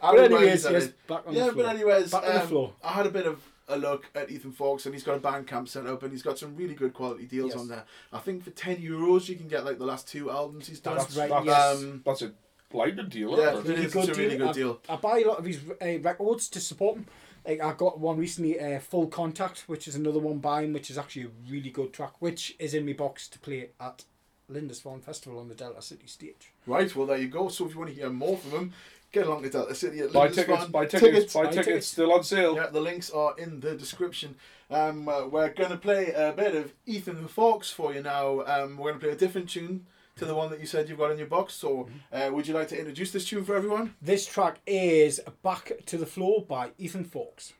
[0.00, 1.06] But While anyways, he's at yes, it.
[1.06, 1.64] back on yeah, the floor.
[1.64, 2.72] but anyways, Back on the um, floor.
[2.82, 5.68] I had a bit of a look at Ethan Fox, and he's got a Bandcamp
[5.68, 7.60] set up, and he's got some really good quality deals Yes.
[7.60, 7.84] on there.
[8.12, 10.96] I think for ten euros, you can get like the last two albums he's done.
[10.96, 11.76] That's right, That's, yes.
[11.82, 12.32] Um, that's a
[12.70, 13.38] blinding deal.
[13.38, 13.78] Yeah, isn't it?
[13.78, 13.94] it is.
[13.94, 14.80] It's a really good I, deal.
[14.88, 17.06] I buy a lot of his uh, records to support him.
[17.46, 20.90] Like I got one recently, uh, Full Contact, which is another one by him, which
[20.90, 24.04] is actually a really good track, which is in my box to play at
[24.50, 26.52] Lindisfarne Festival on the Delta City stage.
[26.66, 27.48] Right, well, there you go.
[27.48, 28.72] So if you want to hear more from them,
[29.12, 31.86] get along to Delta City at Buy tickets, buy tickets, buy buy tickets, tickets.
[31.86, 32.56] still on sale.
[32.56, 34.36] Yeah, the links are in the description.
[34.70, 38.40] Um, uh, we're going to play a bit of Ethan the Fox for you now.
[38.42, 39.86] Um, we're going to play a different tune
[40.16, 41.54] to the one that you said you've got in your box.
[41.54, 43.94] So, uh, would you like to introduce this tune for everyone?
[44.00, 47.52] This track is Back to the Floor by Ethan Fox.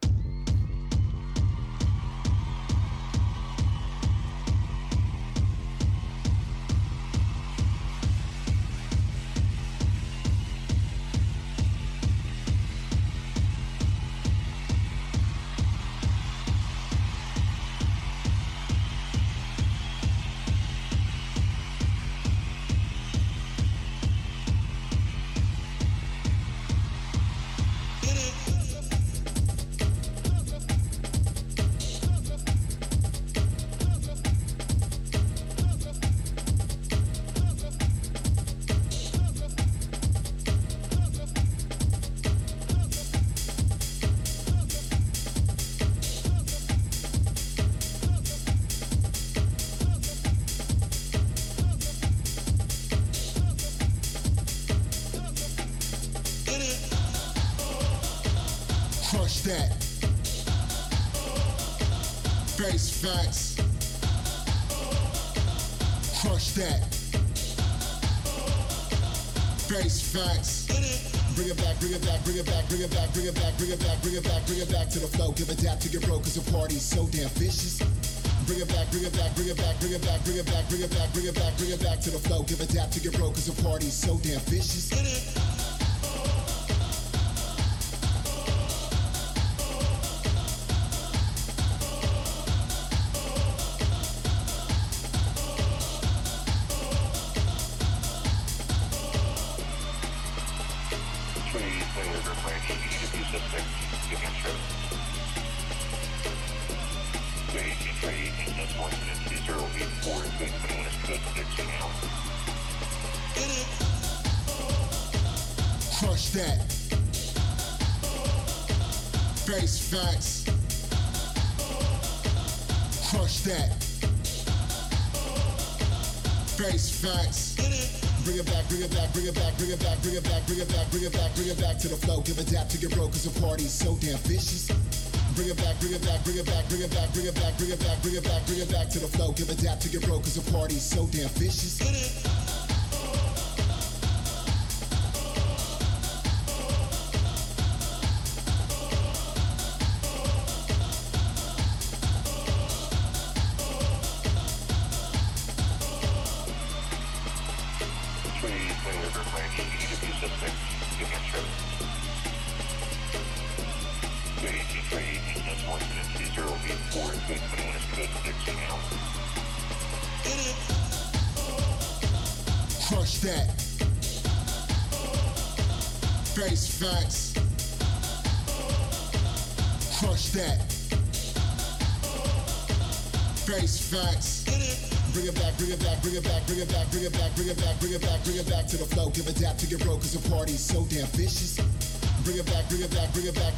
[137.12, 139.32] Bring it back, bring it back, bring it back, bring it back, to the flow.
[139.32, 141.82] Give a dap to your bro, cause the party's so damn vicious.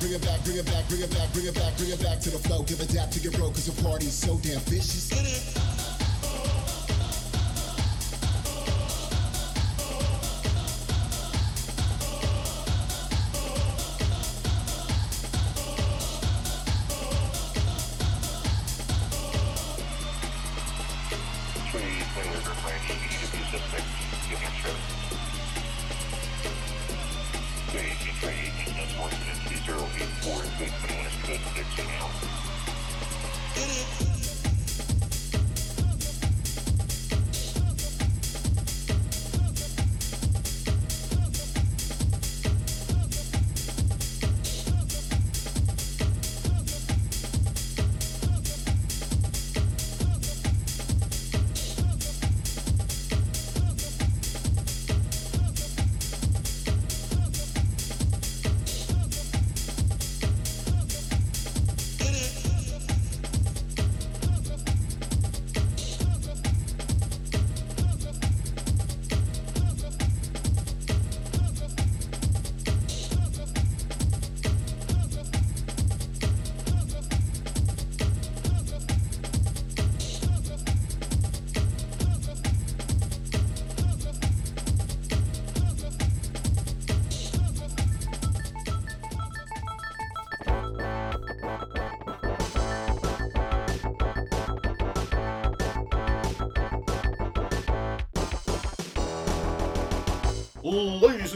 [0.04, 2.20] Bring it back, bring it back, bring it back, bring it back, bring it back,
[2.20, 2.62] to the flow.
[2.64, 5.03] Give a dap to your bro, cause the party's so damn vicious.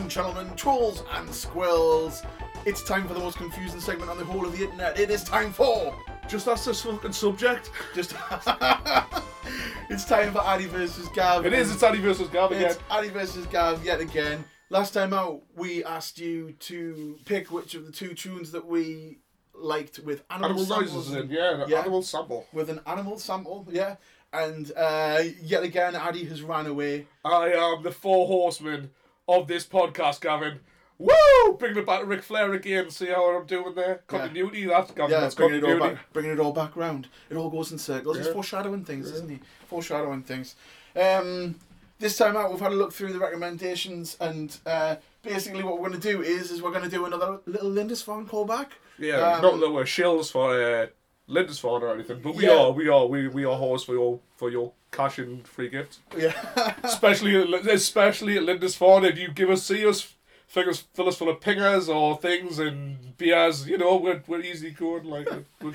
[0.08, 2.22] And gentlemen, trolls and squirrels,
[2.64, 4.98] it's time for the most confusing segment on the whole of the internet.
[4.98, 5.94] It is time for
[6.26, 7.70] Just that's this fucking subject.
[7.94, 8.14] just.
[8.30, 9.22] ask.
[9.90, 11.44] it's time for Addy versus Gav.
[11.44, 11.70] It is.
[11.70, 12.70] It's Addy versus Gav again.
[12.70, 14.42] It's Addy versus Gav yet again.
[14.70, 19.18] Last time out, we asked you to pick which of the two tunes that we
[19.54, 21.80] liked with animal, Animal samples noises in, yeah, an Yeah.
[21.80, 22.46] animal sample.
[22.54, 23.96] with an animal sample, yeah.
[24.32, 27.06] And uh, yet again, Addy has ran away.
[27.26, 28.90] I am the four horsemen
[29.28, 30.60] of this podcast, Gavin.
[30.98, 31.12] Woo!
[31.58, 32.90] Bringing it back to Ric Flair again.
[32.90, 34.00] See how I'm doing there?
[34.08, 34.66] Continuity.
[34.66, 35.12] That's Gavin.
[35.12, 37.06] Yeah, that's bringing it all back, bringing it all back round.
[37.30, 38.16] It all goes in circles.
[38.18, 39.38] He's foreshadowing things, isn't he?
[39.68, 40.56] Foreshadowing things.
[41.00, 41.54] Um,
[42.00, 45.88] this time out, we've had a look through the recommendations, and uh, basically, what we're
[45.88, 48.68] going to do is, is we're going to do another little Lindisfarne callback.
[48.98, 50.86] Yeah, Um, not that we're shills for uh,
[51.28, 52.56] Lindisfarne or anything, but we Yeah.
[52.58, 55.98] are, we are, we, we are horse for your for your cash and free gift.
[56.16, 56.34] Yeah.
[56.82, 60.14] especially at, especially at Lindisfarne, if you give us see us.
[60.46, 64.40] Fill us, fill us full of pingers or things and beers, you know, we're, we're
[64.40, 65.04] easy going.
[65.04, 65.28] Like,
[65.60, 65.72] we're,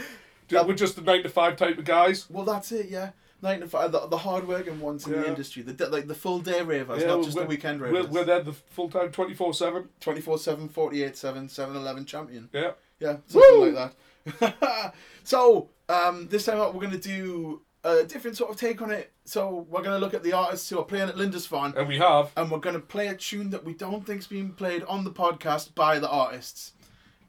[0.49, 2.27] we're, we're just the 9 to 5 type of guys.
[2.27, 2.90] Well, that's it.
[2.90, 3.11] Yeah.
[3.44, 7.02] Nine to five, the, the hard-working ones in the industry, the like the full-day ravers,
[7.02, 8.10] Yeah, not just the we're- weekend We're, ravers.
[8.10, 9.90] we're there the full time 24 7.
[9.99, 11.11] 24-7, 48-7,
[11.52, 12.49] 7-Eleven champion.
[12.53, 12.72] Yeah.
[13.02, 13.72] Yeah, something Woo!
[13.72, 13.94] like
[14.40, 14.94] that.
[15.26, 18.91] so, um, this time out, we're going to do a different sort of take on
[18.91, 19.11] it.
[19.26, 21.97] So, we're going to look at the artists who are playing at Lindisfarne, And we
[21.97, 22.31] have.
[22.38, 25.11] and we're going to play a tune that we don't think's being played on the
[25.11, 26.73] podcast by the artists.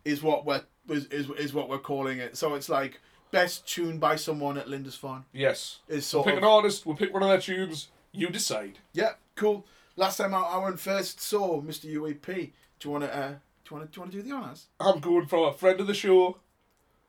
[0.05, 2.37] Is what we're is, is, is what we're calling it.
[2.37, 3.01] So it's like
[3.31, 5.25] best tune by someone at Lindisfarne.
[5.33, 5.79] Yes.
[5.89, 8.79] Is We'll pick of an artist, we'll pick one of their tunes, you decide.
[8.93, 9.67] yeah, cool.
[9.97, 11.21] Last time out, I went first.
[11.23, 11.87] So, Mr.
[11.93, 13.35] UAP, do you want to uh, do
[13.71, 14.67] you want to do you want to do the honors?
[14.79, 16.37] I'm going for a friend of the show.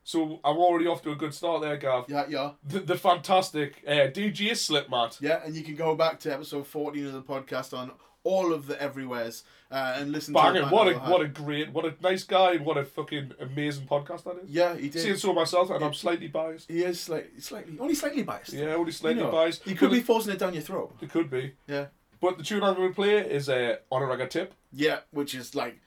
[0.07, 2.06] So I'm already off to a good start there, Gav.
[2.07, 2.52] Yeah, yeah.
[2.64, 5.19] The, the fantastic uh, DJ Slipmatt.
[5.19, 7.91] Yeah, and you can go back to episode 14 of the podcast on
[8.23, 10.61] all of the everywheres uh, and listen Banging.
[10.64, 13.88] to What a what a great, what a nice guy, and what a fucking amazing
[13.88, 14.49] podcast that is.
[14.49, 15.02] Yeah, he did.
[15.02, 16.69] Seeing so myself, and I'm slightly biased.
[16.69, 18.53] He is slightly, slightly, only slightly biased.
[18.53, 19.64] Yeah, only slightly You know, biased.
[19.64, 20.95] He could But be it- forcing it down your throat.
[21.02, 21.53] It could be.
[21.68, 21.88] Yeah.
[22.22, 24.53] But the tune I'm going to play is uh, On a Ragga Tip.
[24.72, 25.80] Yeah, which is like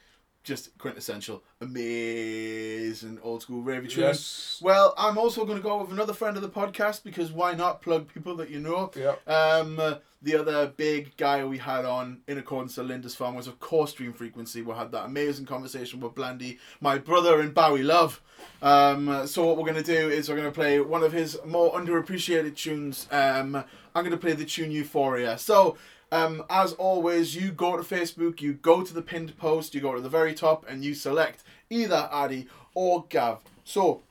[0.48, 4.04] just quintessential, amazing old school ravey tune.
[4.04, 4.58] Yes.
[4.62, 7.82] Well, I'm also going to go with another friend of the podcast because why not
[7.82, 8.90] plug people that you know?
[8.96, 9.16] Yeah.
[9.26, 13.60] Um, uh, the other big guy we had on in accordance to Lindisfarne was of
[13.60, 14.62] course Dream Frequency.
[14.62, 18.20] We had that amazing conversation with Blandy, my brother in Bowie Love.
[18.62, 21.12] Um, uh, so what we're going to do is we're going to play one of
[21.12, 23.06] his more underappreciated tunes.
[23.12, 23.54] Um,
[23.94, 25.38] I'm going to play the tune Euphoria.
[25.38, 25.76] So.
[26.10, 29.94] Um, as always, you go to Facebook, you go to the pinned post, you go
[29.94, 33.42] to the very top, and you select either Addy or Gav.
[33.64, 34.02] So,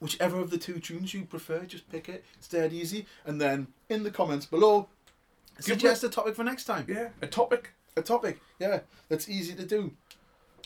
[0.00, 2.24] whichever of the two tunes you prefer, just pick it.
[2.38, 3.06] It's dead easy.
[3.24, 4.88] And then in the comments below,
[5.60, 6.86] suggest a topic for next time.
[6.88, 7.70] Yeah, a topic.
[7.96, 9.92] A topic, yeah, that's easy to do.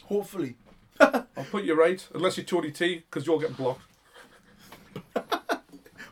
[0.04, 0.56] Hopefully.
[1.00, 3.82] I'll put you right, unless you're Tony T, because you're getting blocked.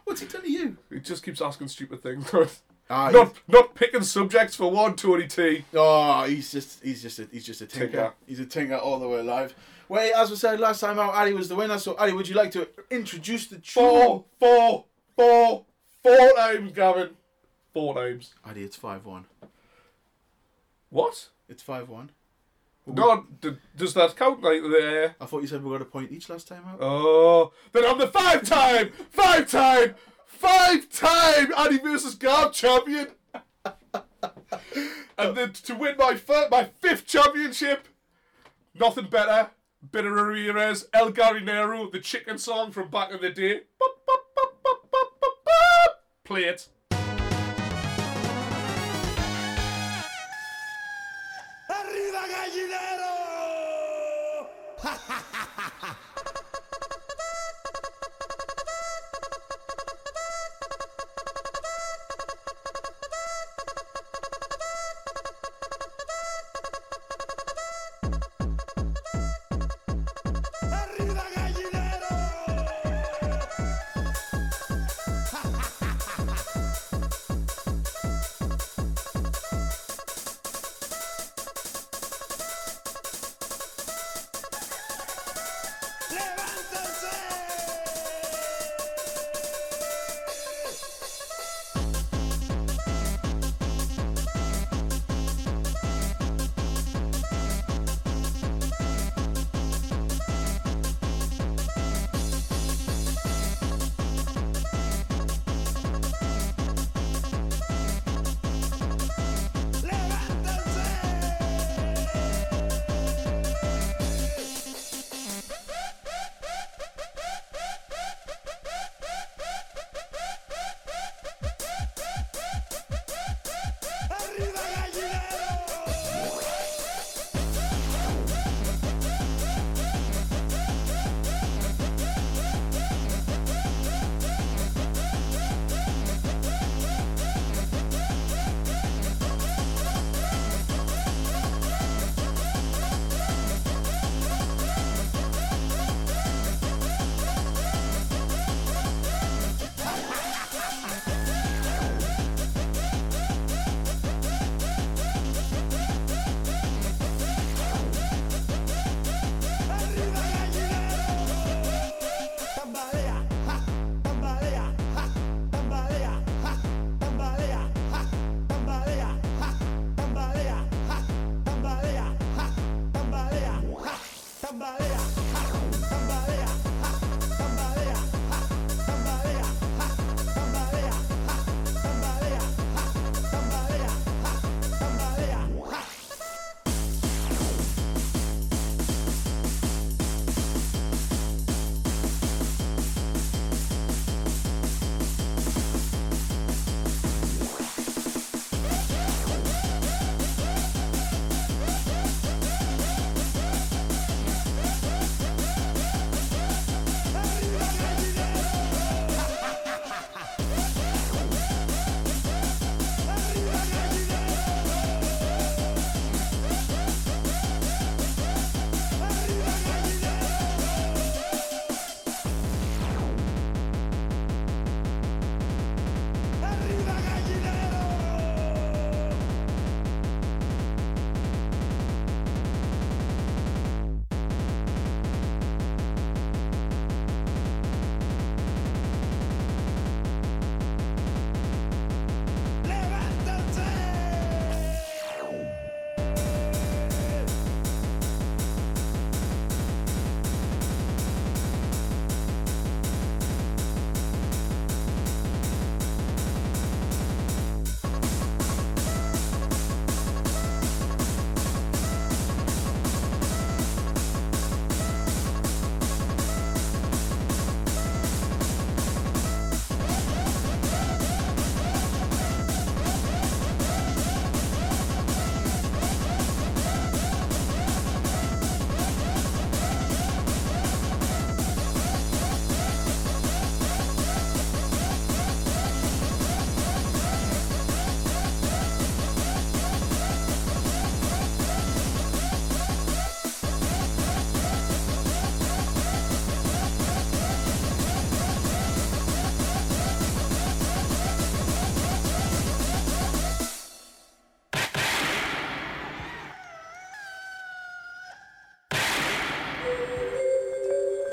[0.04, 0.78] What's he to you?
[0.90, 2.30] He just keeps asking stupid things.
[2.92, 5.64] Ah, not not picking subjects for one, Tony T.
[5.74, 7.86] Oh, he's just he's just a, he's just a tinker.
[7.86, 8.14] Tinker.
[8.26, 9.54] He's a tinker all the way alive.
[9.88, 11.78] Well, as we said last time out, Ali was the winner.
[11.78, 13.82] So, Ali, would you like to introduce the tune?
[13.84, 14.84] Four, four,
[15.16, 15.64] four,
[16.02, 17.10] four names, Gavin.
[17.72, 18.34] Four names.
[18.44, 19.24] Ali, it's five one.
[20.90, 21.28] What?
[21.48, 22.10] It's five one.
[22.86, 25.14] No, d- does that count like there?
[25.20, 26.78] I thought you said we got a point each last time out.
[26.80, 29.94] Oh, then I'm the five time, five time,
[30.40, 33.08] five time Andy versus Gav champion.
[35.18, 36.18] and then to win my
[36.50, 37.86] my fifth championship,
[38.74, 39.50] nothing better.
[39.92, 43.62] Bitter Ramirez, El Garinero, the chicken song from back in the day.
[46.24, 46.68] Play it.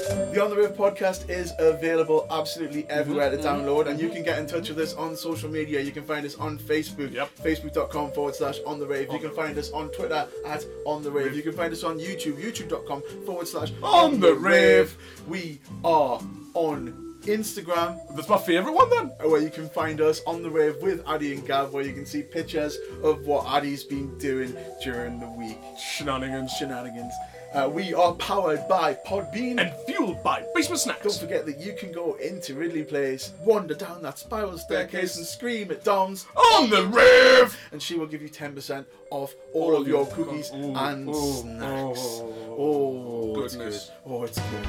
[0.08, 3.46] The On the Riff podcast is available absolutely everywhere to mm-hmm.
[3.46, 4.16] download, and you mm-hmm.
[4.16, 5.82] can get in touch with us on social media.
[5.82, 9.12] You can find us on Facebook, facebook.com forward slash on the rave.
[9.12, 11.36] You can find us on Twitter at on the rave.
[11.36, 14.98] You can find us on YouTube, youtube.com forward slash on the rave.
[15.28, 16.22] We are
[16.54, 18.00] on Instagram.
[18.16, 19.12] That's my favourite one then.
[19.20, 21.94] Uh, where you can find us on the rave with Addy and Gav, where you
[21.94, 25.58] can see pictures of what Addy's been doing during the week.
[25.78, 26.54] Shenanigans.
[26.54, 27.14] Shenanigans.
[27.54, 31.02] Uh, we are powered by Podbean and fueled by Basement Snacks.
[31.04, 35.26] Don't forget that you can go into Ridley Place, wander down that spiral staircase, and
[35.26, 39.76] scream at Dom's on the rave, and she will give you ten percent off all
[39.76, 42.00] of your cookies Ooh, and ooh, snacks.
[42.00, 43.60] oh, Oh, it's good.
[43.64, 43.92] goodness.
[44.06, 44.68] Oh, it's good.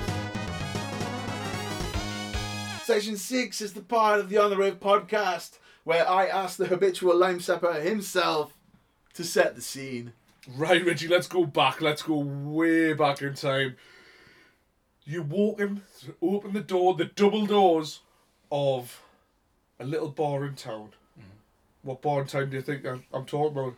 [2.84, 6.66] Section six is the part of the On the Rave podcast where I ask the
[6.66, 8.54] habitual lime sepper himself
[9.14, 10.12] to set the scene.
[10.56, 11.80] Right, Reggie, let's go back.
[11.80, 13.76] Let's go way back in time.
[15.04, 15.82] You walk in,
[16.22, 18.00] open the door, the double doors
[18.52, 19.02] of
[19.80, 20.90] a little bar in town.
[21.82, 23.74] What bar in town do you think I'm, I'm talking about?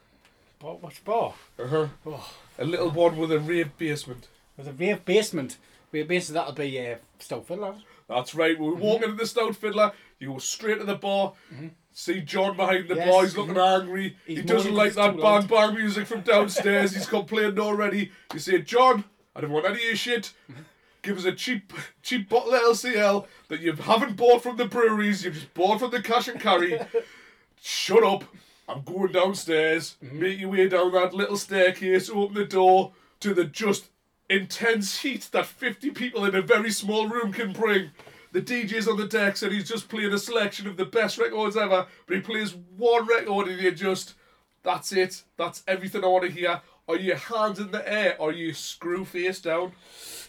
[0.58, 1.34] Bar, which bar?
[1.58, 1.86] Uh huh.
[2.06, 4.28] Oh, A little one with a rave basement.
[4.56, 5.56] with a rave basement.
[5.92, 7.74] Rave basement, that'll be uh, Stout Fiddler.
[8.08, 8.58] That's right.
[8.58, 9.92] We walk into the Stout Fiddler.
[10.18, 11.32] You go straight to the bar.
[11.92, 13.22] See John behind the Yes, bar.
[13.22, 14.16] He's looking angry.
[14.26, 16.94] He's he doesn't like that bang bang music from downstairs.
[16.94, 18.12] He's complaining already.
[18.32, 19.04] You say, John,
[19.34, 20.32] I don't want any of your shit.
[21.02, 21.72] Give us a cheap,
[22.02, 25.24] cheap bottle of LCL that you haven't bought from the breweries.
[25.24, 26.78] You've just bought from the cash and carry.
[27.60, 28.24] Shut up.
[28.68, 29.96] I'm going downstairs.
[30.00, 32.08] Make your way down that little staircase.
[32.08, 33.88] Open the door to the just
[34.28, 37.90] intense heat that 50 people in a very small room can bring.
[38.32, 41.56] The DJ's on the decks and he's just playing a selection of the best records
[41.56, 44.14] ever, but he plays one record and you just,
[44.62, 45.22] that's it.
[45.36, 46.60] That's everything I want to hear.
[46.88, 48.20] Are your hands in the air?
[48.20, 49.72] Are you screw face down?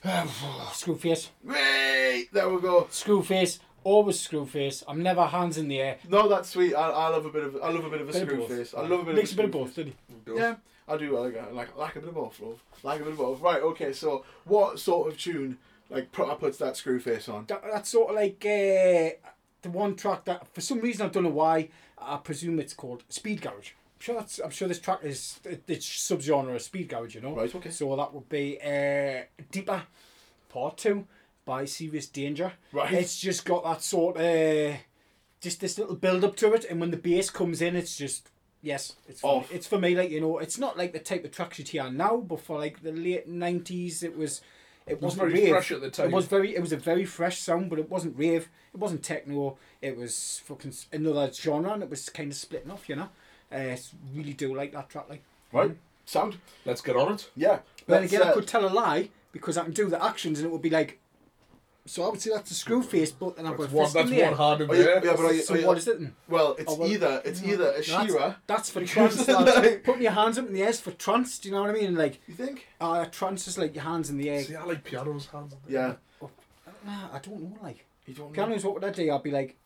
[0.74, 1.30] Screw face.
[1.44, 2.88] Wait, there we go.
[2.92, 3.60] Screw face.
[3.84, 4.84] Always screw face.
[4.88, 5.98] I'm never hands in the air.
[6.08, 6.76] No, that's sweet.
[6.76, 8.50] I, I love a bit of I love a bit of a Bit screw both.
[8.50, 8.74] face.
[8.76, 9.96] I love a bit Makes of a a bit of both, doesn't
[10.28, 10.34] he?
[10.36, 10.56] Yeah,
[10.88, 11.18] I do.
[11.18, 12.64] I like I like, like a bit of both, love.
[12.84, 13.42] Like a bit of both.
[13.42, 13.62] Right.
[13.62, 13.92] Okay.
[13.94, 15.58] So, what sort of tune
[15.92, 17.46] like put, puts that screw face on?
[17.48, 19.16] That, that's sort of like uh,
[19.62, 21.70] the one track that, for some reason, I don't know why.
[22.00, 23.72] I presume it's called Speed Garage.
[23.74, 24.40] I'm sure that's.
[24.40, 27.14] I'm sure this track is it- it's subgenre of Speed Garage.
[27.16, 27.36] You know.
[27.36, 27.70] Right, okay.
[27.70, 29.84] So that would be uh, Deeper,
[30.50, 31.06] Part Two,
[31.46, 32.54] by Serious Danger.
[32.72, 32.92] Right.
[32.94, 34.76] It's just got that sort of,
[35.42, 38.30] just this little build up to it, and when the bass comes in, it's just.
[38.64, 39.52] Yes, it's for, Off.
[39.52, 39.96] it's for me.
[39.96, 42.60] Like you know, it's not like the type of tracks you hear now, but for
[42.60, 44.42] like the late nineties, it was
[44.88, 45.50] it was wasn't very rave.
[45.52, 46.08] fresh at the time.
[46.08, 46.56] It was very.
[46.56, 48.50] It was a very fresh sound, but it wasn't rave.
[48.74, 49.58] It wasn't techno.
[49.82, 52.90] It was fucking another genre, and it was kind of splitting off.
[52.90, 53.10] You know,
[53.52, 53.76] uh,
[54.14, 55.10] really do like that track.
[55.10, 55.76] Like, Right?
[56.06, 56.38] Sound?
[56.66, 57.30] Let's get on it.
[57.36, 57.60] Yeah.
[57.86, 60.04] but then Let's, again, I uh, could tell a lie because I can do the
[60.04, 61.00] actions, and it would be like.
[61.92, 63.86] So I would say that's a screw face, but then I've got That's a one,
[63.86, 64.36] fist in that's the one air.
[64.38, 66.16] hand in Oh, yeah, yeah, but are you- So are you- what is it then?
[66.30, 68.38] Well, it's Oh, well, either it's no, either a that's- Shira.
[68.48, 68.94] That's for because,
[69.26, 69.28] trance.
[69.28, 69.58] lads.
[69.58, 71.38] like- Putting your hands up in the air is for trance.
[71.40, 71.96] Do you know what I mean?
[71.96, 72.68] Like, You think?
[72.80, 74.42] uh, trance is like your hands in the air.
[74.42, 75.52] See, I like pianos hands.
[75.52, 75.96] in Yeah.
[76.22, 76.30] there.
[76.86, 77.58] Nah, I don't know.
[77.62, 78.34] Like, You don't know.
[78.36, 78.64] pianos.
[78.64, 79.12] What would I do?
[79.12, 79.58] I'd be like,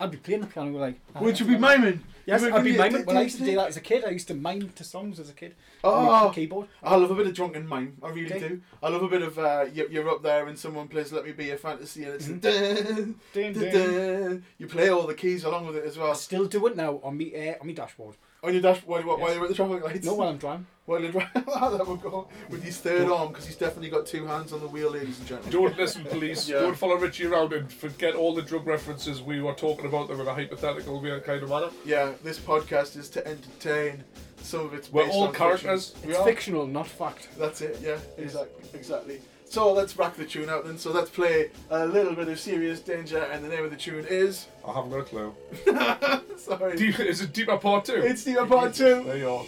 [0.00, 0.96] I'd be playing the piano like.
[1.20, 2.00] Would you be miming?
[2.24, 3.04] Yes, You I'd be miming.
[3.04, 4.04] Well, I used to do that as a kid.
[4.04, 5.54] I used to mime to songs as a kid.
[5.82, 6.68] Oh, keyboard.
[6.82, 7.96] I love a bit of drunken mime.
[8.02, 8.60] I really do.
[8.82, 11.46] I love a bit of uh, you're, up there and someone plays "Let Me Be
[11.46, 12.40] Your Fantasy" and it's Mhm.
[12.40, 13.72] dun, Dun, dun, dun.
[13.72, 14.44] dun.
[14.58, 16.14] you play all the keys along with it as I well.
[16.14, 18.14] still do it now on me uh, on me dashboard.
[18.44, 19.34] On your dash while, while Yes.
[19.34, 20.06] you're at the traffic lights.
[20.06, 20.66] Not while I'm driving.
[20.88, 24.24] While you're driving, that would go with his third arm because he's definitely got two
[24.24, 25.52] hands on the wheel, ladies and gentlemen.
[25.52, 26.48] Don't listen, police.
[26.48, 26.60] Yeah.
[26.60, 30.18] Don't follow Richie around and forget all the drug references we were talking about them
[30.18, 31.68] in a hypothetical weird kind of manner.
[31.84, 34.02] Yeah, this podcast is to entertain.
[34.40, 35.88] Some of it's We're based all on characters.
[35.90, 36.08] fiction.
[36.08, 36.26] We It's are.
[36.26, 37.28] fictional, not fact.
[37.38, 37.80] That's it.
[37.82, 38.64] Yeah, exactly.
[38.72, 39.20] Exactly.
[39.44, 40.78] So let's rack the tune out then.
[40.78, 44.06] So let's play a little bit of serious danger, and the name of the tune
[44.08, 44.46] is.
[44.68, 45.34] I haven't got a clue.
[46.36, 46.76] Sorry.
[46.76, 47.94] Deep, is it Deeper Part 2?
[47.94, 49.02] It's the part two.
[49.04, 49.44] There you are.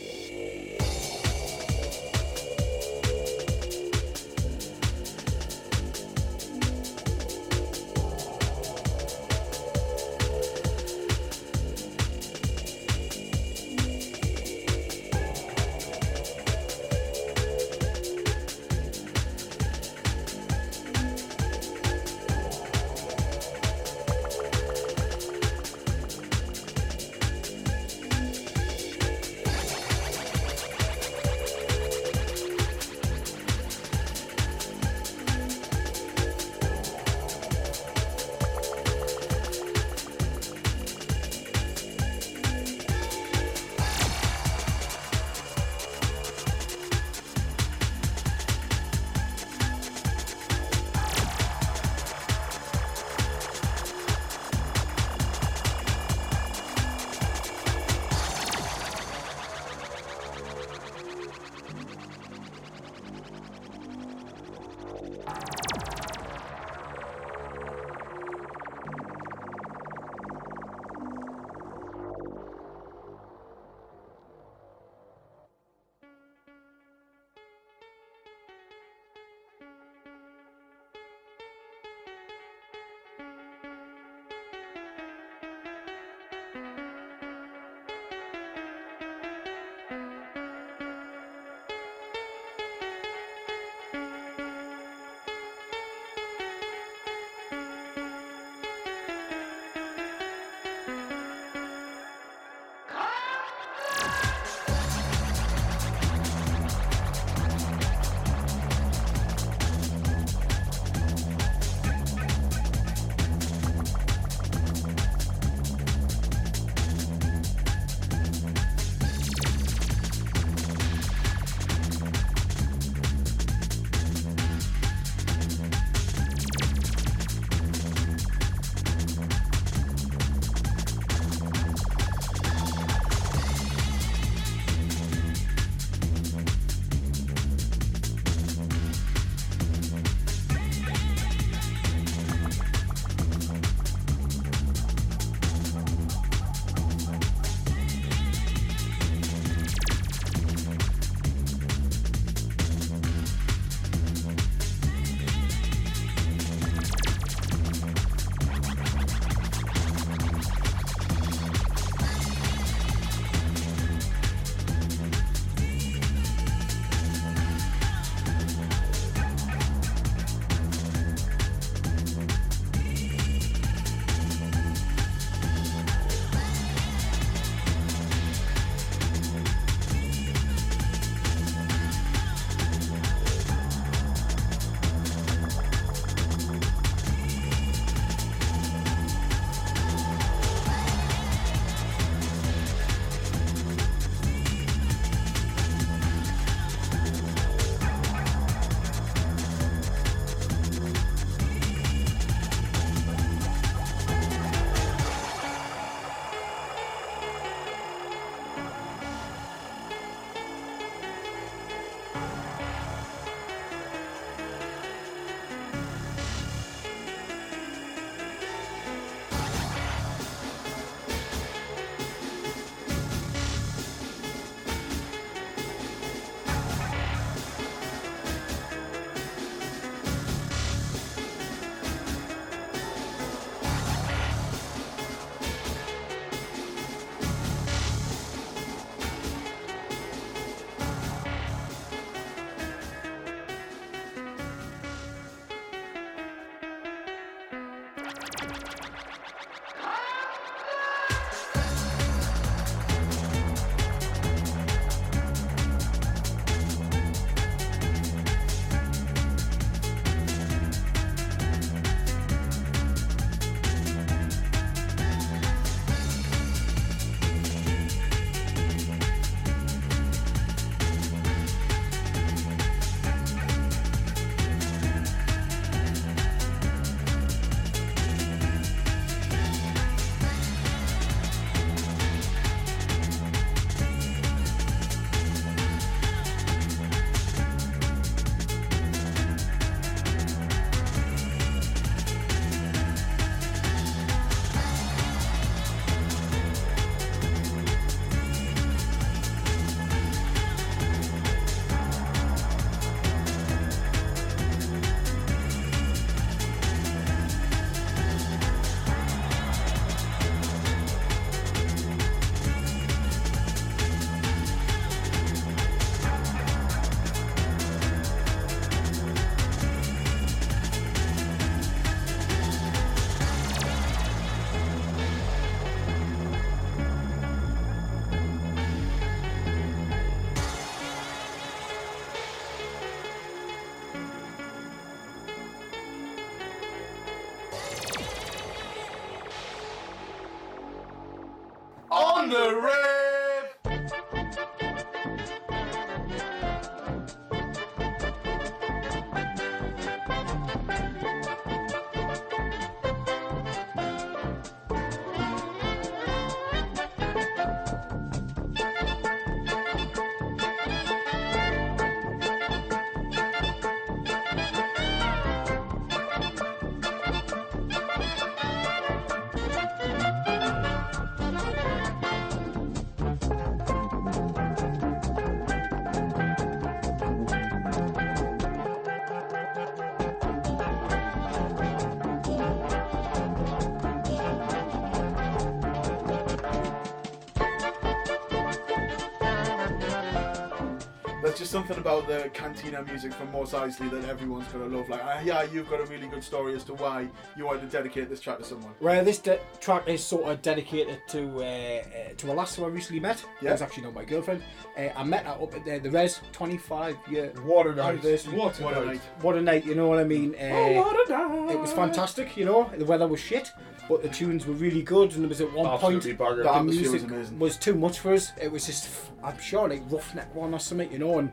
[391.61, 394.89] Something about the cantina music from Mos Eisley that everyone's gonna love.
[394.89, 397.07] Like, ah, yeah, you've got a really good story as to why
[397.37, 398.73] you wanted to dedicate this track to someone.
[398.81, 401.83] Well, this de- track is sort of dedicated to uh, uh,
[402.21, 403.25] to a lass who I recently met.
[403.43, 403.51] Yeah.
[403.51, 404.43] It was actually not my girlfriend.
[404.77, 407.89] Uh, I met her up at the, the Res 25 year What a night.
[407.95, 408.35] anniversary.
[408.37, 408.87] What a What a night.
[408.87, 409.01] night.
[409.23, 410.35] What a night, you know what I mean?
[410.35, 411.55] Uh, Oh, what a night.
[411.55, 412.71] It was fantastic, you know.
[412.77, 413.51] The weather was shit,
[413.89, 416.37] but the tunes were really good, and there was at one Absolutely point bugger.
[416.39, 418.33] The the atmosphere was music was too much for us.
[418.41, 418.89] It was just,
[419.23, 421.19] I'm sure, like roughneck one or something, you know.
[421.19, 421.33] And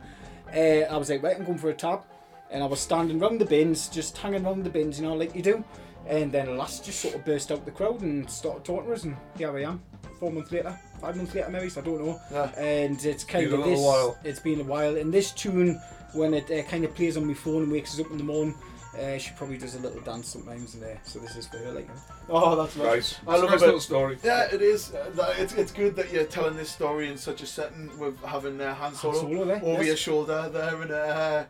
[0.56, 2.02] uh, I was like, right, I'm going for a tab,
[2.50, 5.36] and I was standing round the bins, just hanging round the bins, you know, like
[5.36, 5.64] you do.
[6.08, 8.94] And then a lass just sort of burst out the crowd and started talking to
[8.94, 9.82] us, and here I am,
[10.20, 12.20] four months later, five months later maybe, so I don't know.
[12.32, 12.52] Yeah.
[12.60, 13.86] And it's kind Been of little this.
[13.86, 14.18] while.
[14.24, 15.80] It's been a while, and this tune,
[16.14, 18.24] when it uh, kind of plays on my phone and wakes us up in the
[18.24, 18.56] morning.
[18.98, 21.72] Uh, she probably does a little dance sometimes in there, so this is for her.
[21.72, 21.88] Like,
[22.30, 23.20] Oh, that's Nice.
[23.28, 23.66] I love It's a nice it.
[23.66, 24.18] little story.
[24.24, 24.92] Yeah, it is.
[24.92, 28.20] Uh, that- it's, it's good that you're telling this story in such a setting with
[28.24, 29.86] having uh, Han Solo, Solo there, over yes.
[29.88, 31.44] your shoulder there and uh,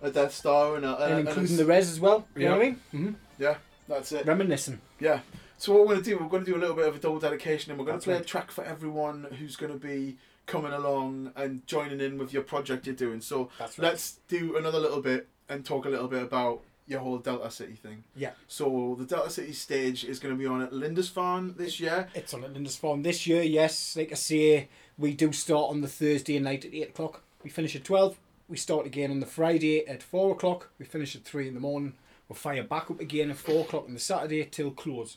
[0.00, 2.26] a Death Star and, a, and and including a- the res as well.
[2.36, 2.80] You know what I mean?
[2.94, 3.12] Mm-hmm.
[3.38, 3.56] Yeah,
[3.86, 4.24] that's it.
[4.24, 4.80] Reminiscing.
[4.98, 5.20] Yeah.
[5.64, 6.98] So what we're going to do, we're going to do a little bit of a
[6.98, 9.78] double dedication, and we're going That's to play a track for everyone who's going to
[9.78, 13.22] be coming along and joining in with your project you're doing.
[13.22, 13.70] So right.
[13.78, 17.76] let's do another little bit and talk a little bit about your whole Delta City
[17.76, 18.04] thing.
[18.14, 18.32] Yeah.
[18.46, 22.08] So the Delta City stage is going to be on at Lindisfarne this year.
[22.12, 23.96] It's on at Lindisfarne this year, yes.
[23.96, 24.68] Like I say,
[24.98, 27.22] we do start on the Thursday night at 8 o'clock.
[27.42, 28.18] We finish at 12.
[28.50, 30.68] We start again on the Friday at 4 o'clock.
[30.78, 31.94] We finish at 3 in the morning.
[32.28, 35.16] We'll fire back up again at 4 o'clock on the Saturday till close.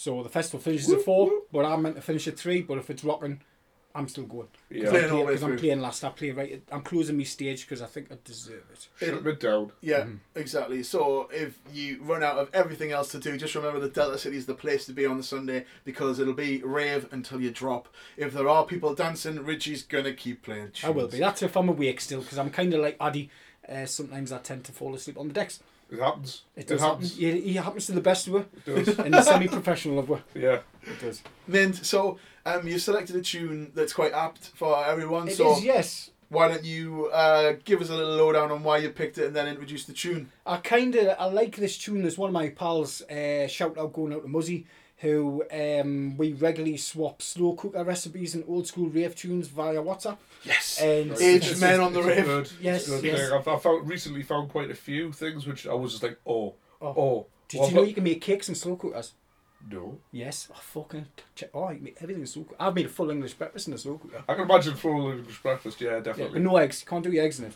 [0.00, 2.62] So the festival finishes at 4, but I'm meant to finish at 3.
[2.62, 3.40] But if it's rocking,
[3.96, 4.46] I'm still going.
[4.70, 4.90] Yeah.
[4.90, 5.58] Playing all the way Because I'm through.
[5.58, 6.04] playing last.
[6.04, 6.62] I play right.
[6.70, 8.86] I'm closing my stage because I think I deserve it.
[8.96, 9.72] Shut it down.
[9.80, 10.14] Yeah, Mm-hmm.
[10.38, 10.84] exactly.
[10.84, 14.36] So if you run out of everything else to do, just remember that Delta City
[14.36, 17.88] is the place to be on the Sunday because it'll be rave until you drop.
[18.16, 20.70] If there are people dancing, Richie's gonna keep playing.
[20.84, 21.18] I will be.
[21.18, 23.30] That's if I'm awake still because I'm kind of like Addy.
[23.68, 25.58] Uh, sometimes I tend to fall asleep on the decks.
[25.90, 26.42] It happens.
[26.56, 27.12] It It, does happens.
[27.18, 27.36] happen.
[27.36, 28.98] He, he happens to the best of her It does.
[29.04, 30.22] and the semi-professional of her.
[30.34, 30.58] yeah.
[30.82, 31.22] It does.
[31.46, 31.76] Mint.
[31.84, 35.28] So um, you selected a tune that's quite apt for everyone.
[35.28, 36.10] It is so yes.
[36.28, 39.36] why don't you uh, give us a little lowdown on why you picked it and
[39.36, 40.30] then introduce the tune?
[40.46, 42.02] I kind of I like this tune.
[42.02, 43.02] There's one of my pals.
[43.02, 44.66] Uh, shout out going out to Muzzy,
[44.98, 50.18] who um, we regularly swap slow cooker recipes and old school rave tunes via WhatsApp.
[50.44, 50.80] Yes.
[50.80, 52.24] And Age It's- men it's- on the it's rave.
[52.26, 53.30] Good, Yes, good yes.
[53.30, 56.54] I've, I've found, recently found quite a few things which I was just like, oh,
[56.80, 56.86] Oh.
[56.96, 57.26] oh.
[57.48, 59.12] Did Well, you know you can make cakes in slow cookers?
[59.70, 59.98] No.
[60.12, 60.48] Yes.
[60.52, 61.06] Oh fucking.
[61.34, 61.50] Check.
[61.54, 62.56] Oh, you make everything in slow cooker.
[62.60, 64.22] I've made a full English breakfast in a slow cooker.
[64.28, 66.40] I can imagine full English breakfast, yeah, Yeah, definitely.
[66.40, 66.80] but no eggs.
[66.82, 67.54] You can't do your eggs in it.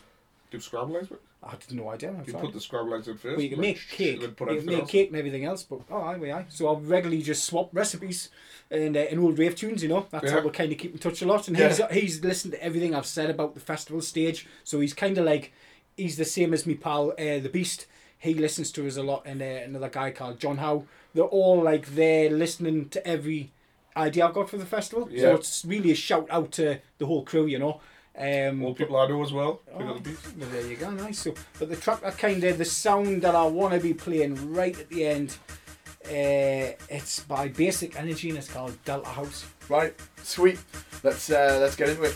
[0.51, 1.09] Do scrambled eggs?
[1.09, 1.25] with it?
[1.45, 2.09] I had no idea.
[2.09, 2.45] I'm You sorry.
[2.45, 3.35] put the scrambled eggs in first.
[3.35, 4.21] Well, you can make cake.
[4.21, 4.89] you can make else.
[4.91, 6.45] cake and everything else, but oh, aye, aye.
[6.49, 8.29] So I'll regularly just swap recipes
[8.71, 9.83] and uh, in old rave tunes.
[9.83, 10.43] You know, that's how Yeah.
[10.45, 11.47] we kind of keep in touch a lot.
[11.47, 11.67] And Yeah.
[11.67, 15.25] he's he's listened to everything I've said about the festival stage, so he's kind of
[15.25, 15.51] like
[15.97, 17.87] he's the same as me pal, uh, the Beast.
[18.17, 20.85] He listens to us a lot, and uh, another guy called John Howe.
[21.13, 23.51] They're all like they're listening to every
[23.97, 25.07] idea I've got for the festival.
[25.07, 25.35] So Yeah.
[25.35, 27.45] it's really a shout out to the whole crew.
[27.45, 27.81] You know.
[28.17, 29.61] Um, All people I know as well.
[29.73, 30.21] Oh, other beats.
[30.37, 31.19] well, there you go, nice.
[31.19, 34.53] So, but the track that kind of the sound that I want to be playing
[34.53, 35.37] right at the end,
[36.05, 39.45] uh, it's by Basic Energy and it's called Delta House.
[39.67, 39.95] Right.
[40.21, 40.59] Sweet.
[41.01, 42.15] Let's uh, let's get into it.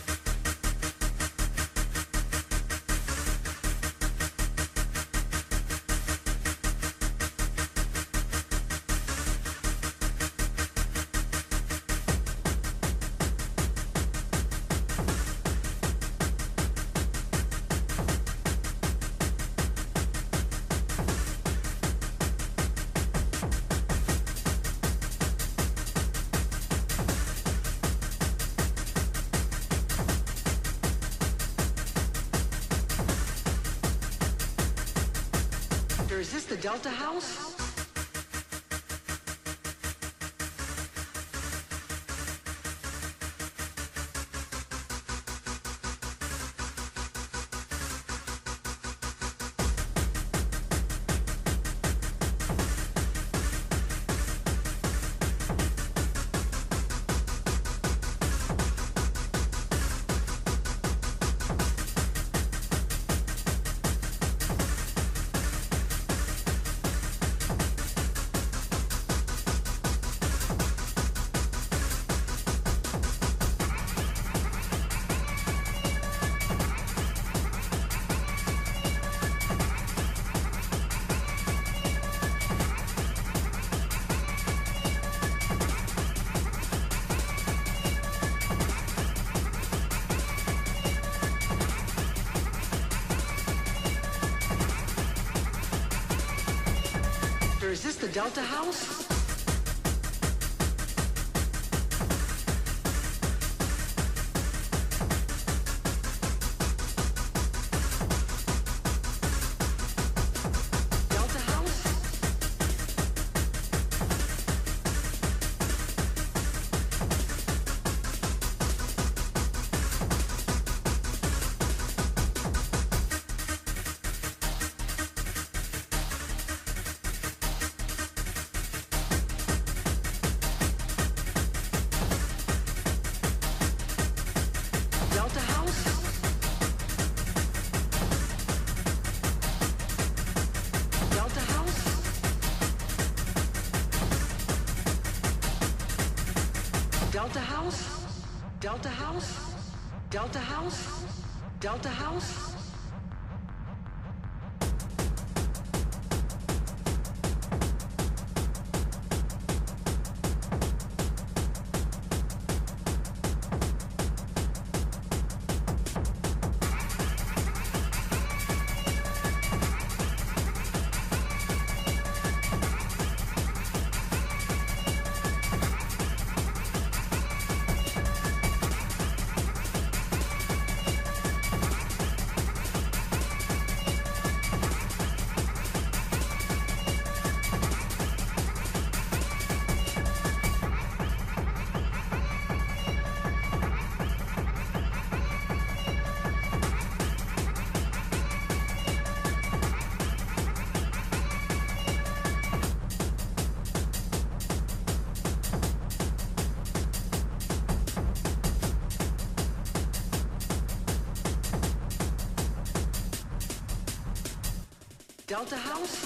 [215.49, 215.97] the house?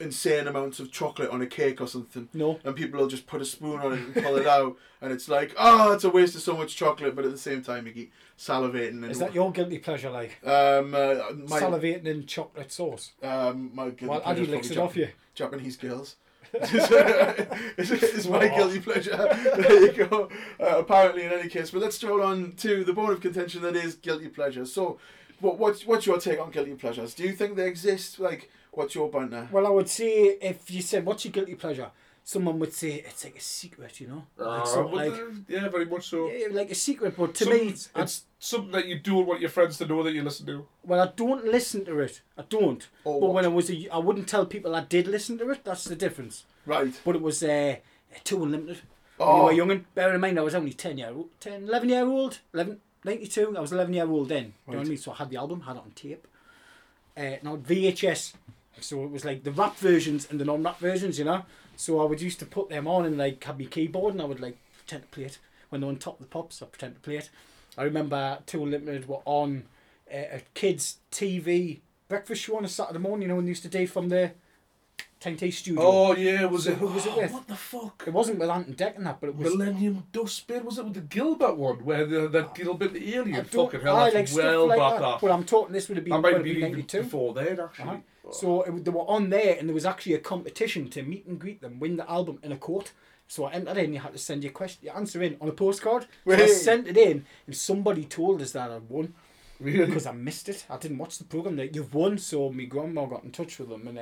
[0.00, 2.28] insane amounts of chocolate on a cake or something.
[2.32, 2.58] No.
[2.64, 5.28] And people will just put a spoon on it and pull it out, and it's
[5.28, 7.92] like, oh, it's a waste of so much chocolate, but at the same time you
[7.92, 9.02] keep salivating.
[9.02, 13.12] And Is that your guilty pleasure, like um, uh, my, salivating in chocolate sauce?
[13.22, 15.14] um, my guilty Well, pleasure Addy licks it probably off you.
[15.34, 16.16] Japanese girls.
[16.54, 19.16] It's, it's my guilty pleasure.
[19.56, 20.28] There you go.
[20.60, 23.76] Uh, apparently, in any case, but let's stroll on to the bone of contention that
[23.76, 24.64] is guilty pleasure.
[24.64, 24.98] So,
[25.40, 27.14] what what's what's your take on guilty pleasures?
[27.14, 28.18] Do you think they exist?
[28.18, 29.48] Like, what's your banter?
[29.50, 31.90] Well, I would say if you said what's your guilty pleasure,
[32.28, 35.14] someone would say it's like a secret, you know, like, Uh, of like
[35.48, 36.28] yeah, very much so.
[36.30, 37.14] yeah, like a secret.
[37.16, 40.12] But to Some- me, it's something that you don't want your friends to know that
[40.12, 40.66] you listen to.
[40.84, 42.20] well, I don't listen to it.
[42.36, 42.86] I don't.
[43.06, 45.64] Oh, but when I was a, I wouldn't tell people I did listen to it.
[45.64, 46.44] That's the difference.
[46.66, 46.92] Right.
[47.02, 47.76] But it was uh,
[48.24, 48.82] Two Unlimited.
[49.16, 49.36] When Oh.
[49.38, 51.88] you were young, and bear in mind I was only 10 year old, 10, 11
[51.88, 53.56] year old, 11, 92.
[53.56, 54.44] I was 11 year old then.
[54.44, 54.98] Do you know what I mean?
[54.98, 56.26] So I had the album, had it on tape.
[57.16, 58.34] Uh, now VHS.
[58.80, 61.42] So it was like the rap versions and the non rap versions, you know?
[61.78, 64.24] So I would used to put them on and like have my keyboard and I
[64.24, 65.38] would like pretend to play it.
[65.68, 67.30] When they're on top of the pops, I pretend to play it.
[67.76, 69.62] I remember Two Unlimited were on
[70.12, 71.78] uh, a kids' TV
[72.08, 74.32] breakfast show on a Saturday morning, you know, when they used to do from the
[75.20, 75.82] Time T studio.
[75.82, 76.78] Oh yeah, was So it?
[76.78, 77.32] who was it oh, with?
[77.38, 78.04] What the fuck?
[78.06, 79.52] It wasn't with Ant and Dec and that, but it was.
[79.52, 83.44] Millennium Dustbin was it with the Gilbert one where the, that Gilbert the alien?
[83.44, 85.00] Fucking hell, I that's like well like back that.
[85.00, 85.20] that.
[85.20, 87.02] But I'm talking this would have been That might be even 92.
[87.02, 87.88] before then actually.
[87.88, 87.96] Uh-huh.
[88.30, 91.38] So it, they were on there, and there was actually a competition to meet and
[91.38, 92.92] greet them, win the album in a court.
[93.26, 93.92] So I entered in.
[93.94, 96.06] You had to send your question, your answer in on a postcard.
[96.26, 99.14] So I sent it in, and somebody told us that I'd won
[99.60, 99.86] Really?
[99.86, 100.64] because I missed it.
[100.70, 101.56] I didn't watch the program.
[101.56, 102.18] That you've won.
[102.18, 103.98] So my grandma got in touch with them, and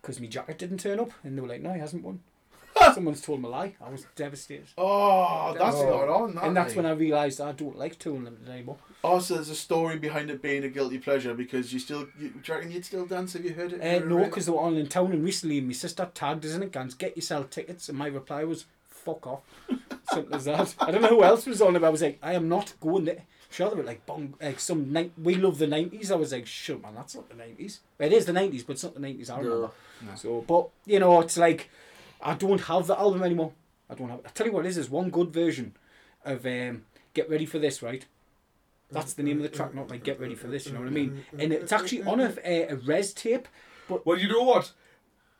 [0.00, 2.20] because my jacket didn't turn up, and they were like, "No, he hasn't won."
[2.94, 3.74] Someone's told him a lie.
[3.84, 4.66] I was devastated.
[4.78, 5.90] Oh, that's Oh.
[5.90, 6.34] not on.
[6.34, 6.76] That and that's like.
[6.76, 8.78] when I realised I don't like Two Unlimited anymore.
[9.04, 12.06] Also, there's a story behind it being a guilty pleasure because you still.
[12.18, 13.80] You, do you reckon you'd still dance Have you heard it?
[13.82, 16.62] Uh, no, because they were on in town and recently my sister tagged us in
[16.62, 17.88] it, guns, get yourself tickets.
[17.90, 19.42] And my reply was, fuck off.
[20.12, 20.74] Simple as that.
[20.80, 22.72] I don't know who else was on it, but I was like, I am not
[22.80, 23.24] going there.
[23.50, 26.10] Sure, they were like, bong, like some, ni- we love the 90s.
[26.12, 27.80] I was like, shut man, that's not the 90s.
[27.98, 29.70] It is the 90s, but it's not the 90s I remember.
[30.14, 31.68] So, but, you know, it's like,
[32.22, 33.52] I don't have the album anymore.
[33.90, 35.74] I don't have I tell you what it is, there's one good version
[36.24, 38.06] of um, Get Ready for This, right?
[38.92, 40.88] That's the name of the track, not like Get Ready for This, you know what
[40.88, 41.24] I mean?
[41.38, 43.48] And it's actually on a, a, a res tape,
[43.88, 44.72] but Well, you know what?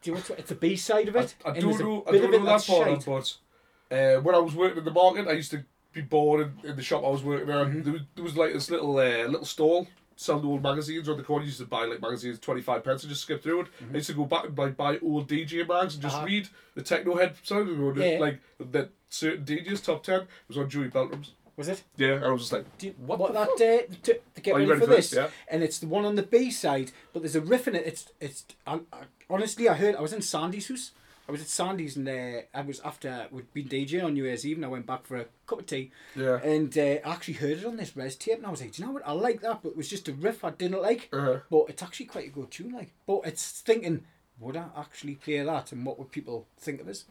[0.03, 0.39] do you know what?
[0.39, 1.35] It's the B side of it.
[1.45, 2.05] I, I don't know.
[2.09, 5.33] I don't know that part, but uh, when I was working in the market, I
[5.33, 7.67] used to be bored in, in the shop I was working at.
[7.67, 7.83] Mm-hmm.
[7.83, 11.23] There, was, there was like this little uh, little stall selling old magazines on the
[11.23, 11.45] corner.
[11.45, 13.67] You used to buy like magazines twenty five pence and just skip through it.
[13.91, 16.17] I used to go back and like buy old DJ mags and just Mm-hmm.
[16.17, 16.27] Uh-huh.
[16.27, 18.19] read the techno head and go, Yeah.
[18.19, 18.41] like
[18.71, 21.33] that certain DJs top ten was on Joey Beltram's.
[21.57, 21.83] Was it?
[21.97, 23.61] Yeah, and I was just like, Do you, What what, that fuck?
[23.61, 25.11] uh, to, to get ready, ready for for this?
[25.11, 25.17] this?
[25.19, 25.29] Yeah.
[25.49, 27.87] And it's the one on the B side, but there's a riff in it.
[27.87, 28.45] It's it's.
[28.67, 28.99] I, I,
[29.29, 30.93] honestly, I heard I was in Sandy's house.
[31.31, 34.45] I was at Sandy's and uh, I was after we'd been DJing on New Year's
[34.45, 35.93] Eve and I went back for a cup of tea.
[36.17, 36.43] Yeah.
[36.43, 38.83] And uh, I actually heard it on this res tape and I was like, do
[38.83, 39.07] you know what?
[39.07, 41.09] I like that, but it was just a riff I didn't like.
[41.13, 41.39] Uh-huh.
[41.49, 42.91] But it's actually quite a good tune, like.
[43.07, 44.03] But it's thinking,
[44.41, 47.05] would I actually play that, and what would people think of us?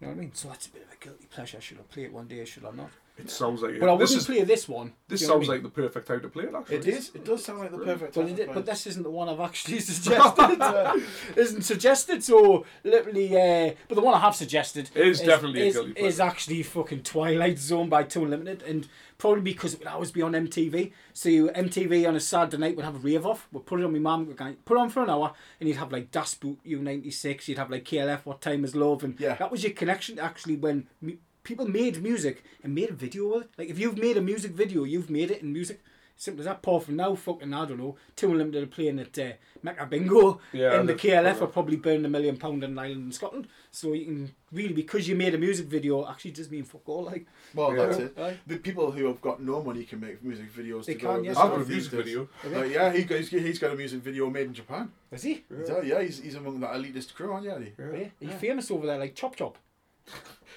[0.00, 0.34] You know what I mean?
[0.34, 1.60] So that's a bit of a guilty pleasure.
[1.62, 2.44] Should I play it one day?
[2.44, 2.90] Should I not?
[3.18, 4.92] It sounds like But I this wouldn't is play this one.
[5.08, 5.62] this do you know what sounds I mean?
[5.64, 6.54] like the perfect time to play it.
[6.54, 7.10] Actually, It is.
[7.14, 8.14] It does sound like the perfect.
[8.14, 8.54] But, time it, to play.
[8.54, 10.60] but this isn't the one I've actually suggested.
[10.60, 10.98] uh,
[11.36, 13.36] isn't suggested, so literally.
[13.36, 16.62] Uh, but the one I have suggested It is definitely a is, guilty is actually
[16.62, 20.92] fucking Twilight Zone by Two Unlimited, and probably because it would always be on MTV.
[21.12, 23.46] So you, MTV on a Saturday night would have a rave off.
[23.52, 24.26] We'd put it on my mum.
[24.26, 27.46] We'd put it on for an hour, and you'd have like Das Boot U96.
[27.48, 29.34] You'd have like KLF What Time Is Love, and Yeah.
[29.34, 30.18] that was your connection.
[30.18, 33.50] Actually, when mu- people made music and made a video with it.
[33.58, 35.80] Like if you've made a music video, you've made it in music.
[36.14, 36.62] Simple as that.
[36.62, 37.96] Paul from now, fucking I don't know.
[38.14, 39.32] Two Unlimited are playing at uh,
[39.62, 43.06] Mecca Bingo, Yeah, and the KLF are probably burning a million pound in an island
[43.06, 43.48] in Scotland.
[43.72, 47.04] So you can really because you made a music video, actually does mean fuck all.
[47.04, 47.86] Like Well, Yeah.
[47.86, 48.18] that's it.
[48.18, 48.38] Aye.
[48.46, 50.84] The people who have got no money can make music videos.
[50.84, 51.36] They to can, go yes.
[51.36, 52.28] I've got a music video.
[52.44, 54.92] Uh, yeah, he, he's, he's got a music video made in Japan.
[55.10, 55.44] is he?
[55.50, 57.72] Yeah, yeah he's, he's among that elitist crew, aren't you?
[57.76, 57.84] Yeah.
[57.84, 59.58] Are you famous over there like Chop Chop?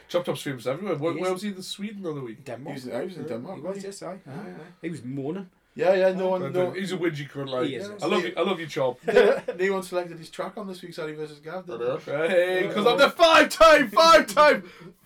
[0.07, 0.95] Chop Chop's famous everywhere.
[0.95, 1.34] Where, He where is.
[1.34, 2.44] was he in Sweden the other week?
[2.45, 2.77] Denmark.
[2.77, 3.57] He was, I was in Denmark.
[3.57, 3.88] He wasn't he?
[3.90, 4.19] yes, aye.
[4.26, 4.53] Yeah, aye.
[4.82, 5.49] He was moaning.
[5.77, 6.72] Yeah, yeah, no one, no.
[6.72, 7.68] He's a whingy cunt, like.
[7.68, 7.90] He is.
[8.02, 8.98] I love you, I love you, Chop.
[9.07, 11.65] no one selected his track on this week's Addy versus Gav.
[11.65, 12.27] did they?
[12.30, 14.64] Hey, because I'm the five-time, five-time,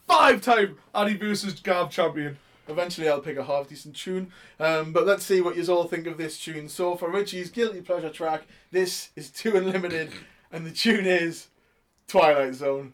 [0.08, 2.38] five-time Addy versus Gav champion.
[2.68, 4.32] Eventually, I'll pick a half decent tune.
[4.60, 6.70] Um, but let's see what you all think of this tune.
[6.70, 10.12] So, for Richie's guilty pleasure track, this is Two Unlimited,
[10.52, 11.48] and the tune is
[12.08, 12.94] Twilight Zone.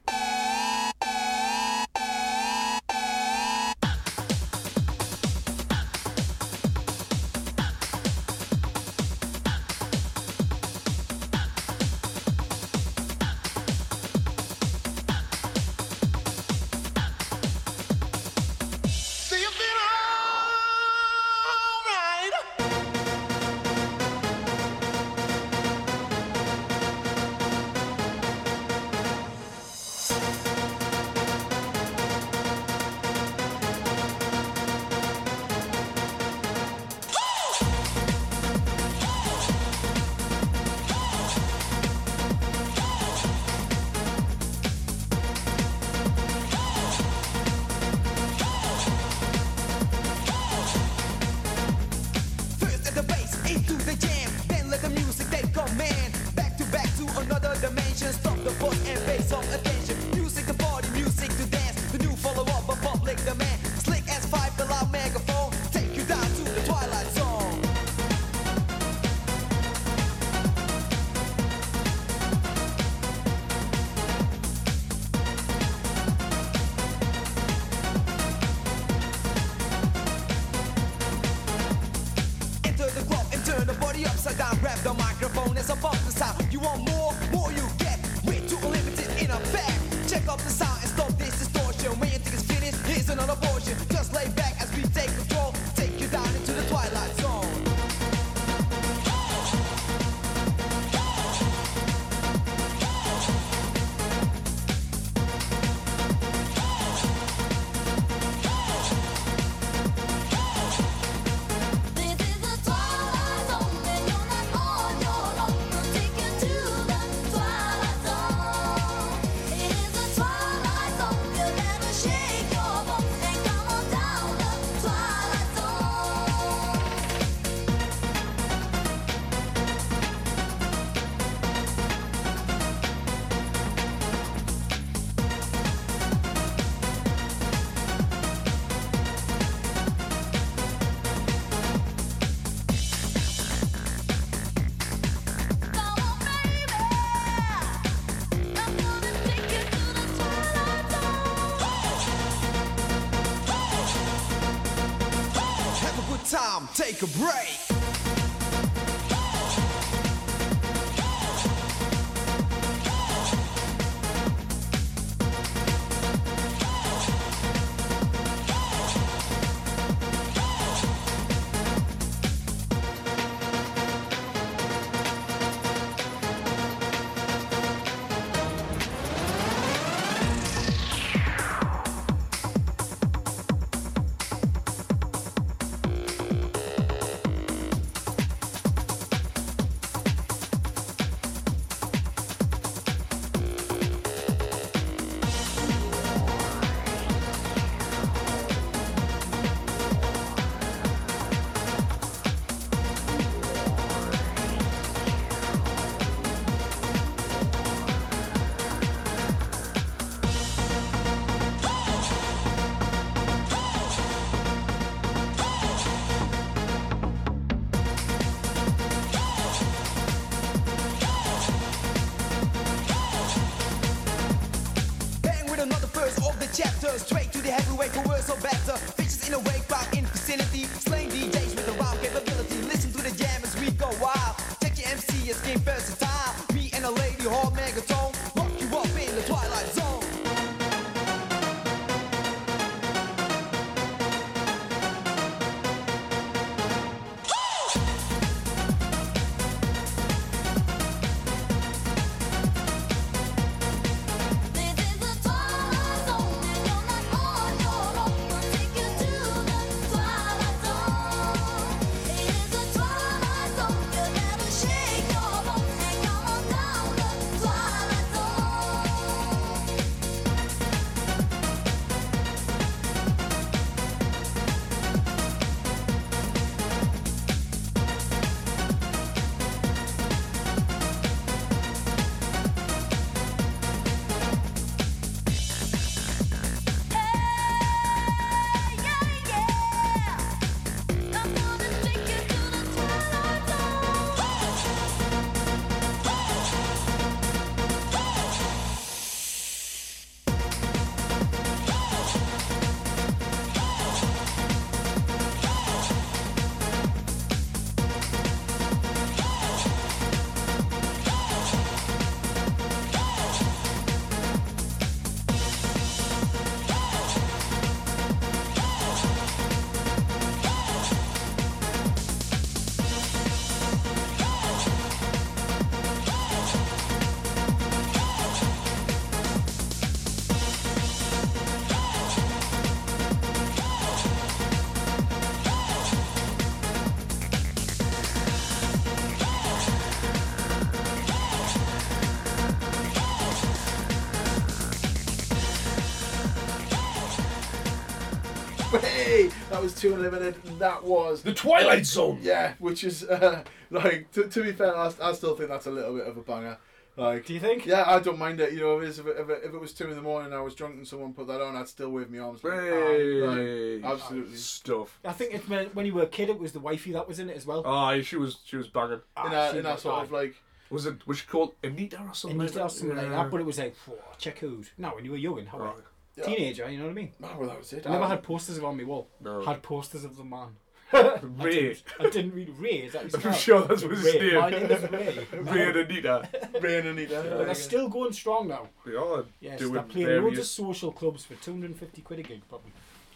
[349.66, 350.36] Was Two Unlimited.
[350.46, 352.20] and That was The Twilight Zone.
[352.22, 355.72] Yeah, which is uh, like to, to be fair, I, I still think that's a
[355.72, 356.58] little bit of a banger.
[356.98, 357.66] Like, Do you think?
[357.66, 358.54] Yeah, I don't mind it.
[358.54, 360.28] You know, if, it's, if, it, if, it, if it was two in the morning
[360.28, 362.42] and I was drunk and someone put that on, I'd still wave my arms.
[362.42, 364.38] Like, Hey, like, absolutely.
[364.38, 364.98] stuff.
[365.04, 367.20] I think it's when, when you were a kid, it was the wifey that was
[367.20, 367.64] in it as well.
[367.66, 369.02] Oh, she was she was banging.
[369.18, 370.04] Ah, in a, in a was sort bad.
[370.06, 370.36] of like,
[370.70, 372.40] Was it was she called Anita or something?
[372.40, 373.76] And you like tell something like that, but it was like,
[374.18, 374.72] check who's.
[374.78, 375.74] No, when you were young, how Right.
[376.18, 376.26] Yeah.
[376.26, 377.12] teenager, you know what I mean?
[377.24, 377.86] oh, well, that was it.
[377.86, 379.10] I never Um, had posters of on my wall.
[379.22, 379.42] No.
[379.44, 380.56] Had posters of the man.
[380.94, 381.76] Ray.
[382.00, 382.84] I didn't read Ray.
[382.86, 383.34] Is that his I'm name?
[383.34, 384.20] sure that's what his Ray.
[384.20, 384.36] name.
[384.36, 385.28] My name is Ray.
[385.42, 386.30] Ray and Anita.
[386.62, 387.26] Ray and Anita.
[387.38, 388.70] But they're still going strong now.
[388.86, 390.52] They are Yes, doing they're playing loads of various.
[390.52, 392.72] social clubs for 250 quid a gig, probably.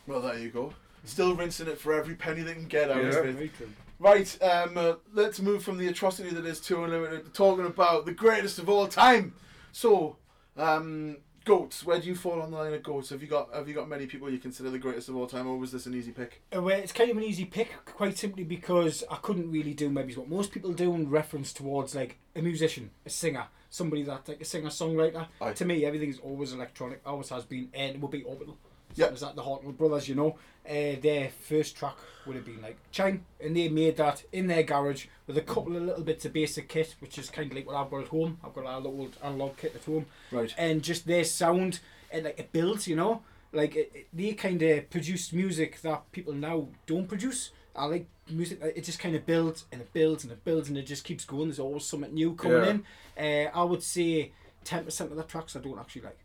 [0.07, 0.73] Well, there you go.
[1.05, 3.09] Still rinsing it for every penny they can get out Yeah.
[3.09, 3.33] of it.
[3.35, 3.69] Very true.
[3.99, 8.05] Right, um, uh, let's move from the atrocity that is Two Unlimited to talking about
[8.05, 9.33] the greatest of all time.
[9.71, 10.17] So,
[10.57, 11.17] um,
[11.49, 11.83] goats.
[11.83, 13.09] Where do you fall on the line of goats?
[13.09, 15.47] Have you got Have you got many people you consider the greatest of all time,
[15.47, 16.43] or was this an easy pick?
[16.55, 19.89] Uh, well, it's kind of an easy pick, quite simply because I couldn't really do
[19.89, 24.27] maybe what most people do in reference towards like a musician, a singer, somebody that
[24.27, 25.27] like a singer songwriter.
[25.55, 28.57] To me, everything's always electronic, always has been, and will be Orbital.
[28.95, 29.11] Yep.
[29.11, 30.07] Was that the Hartnoll brothers?
[30.09, 30.37] You know,
[30.67, 31.95] uh, their first track
[32.25, 35.75] would have been like Chime, and they made that in their garage with a couple
[35.75, 38.07] of little bits of basic kit, which is kind of like what I've got at
[38.09, 38.39] home.
[38.43, 40.53] I've got a little old analog kit at home Right.
[40.57, 41.79] and just their sound
[42.11, 43.21] and like it builds you know
[43.53, 48.07] like it, it- they kind of produced music that people now don't produce i like
[48.27, 51.03] music it just kind of builds and it builds and it builds and it just
[51.03, 52.83] keeps going there's always something new coming
[53.17, 54.31] in uh, i would say
[54.65, 56.17] 10% of the tracks i don't actually like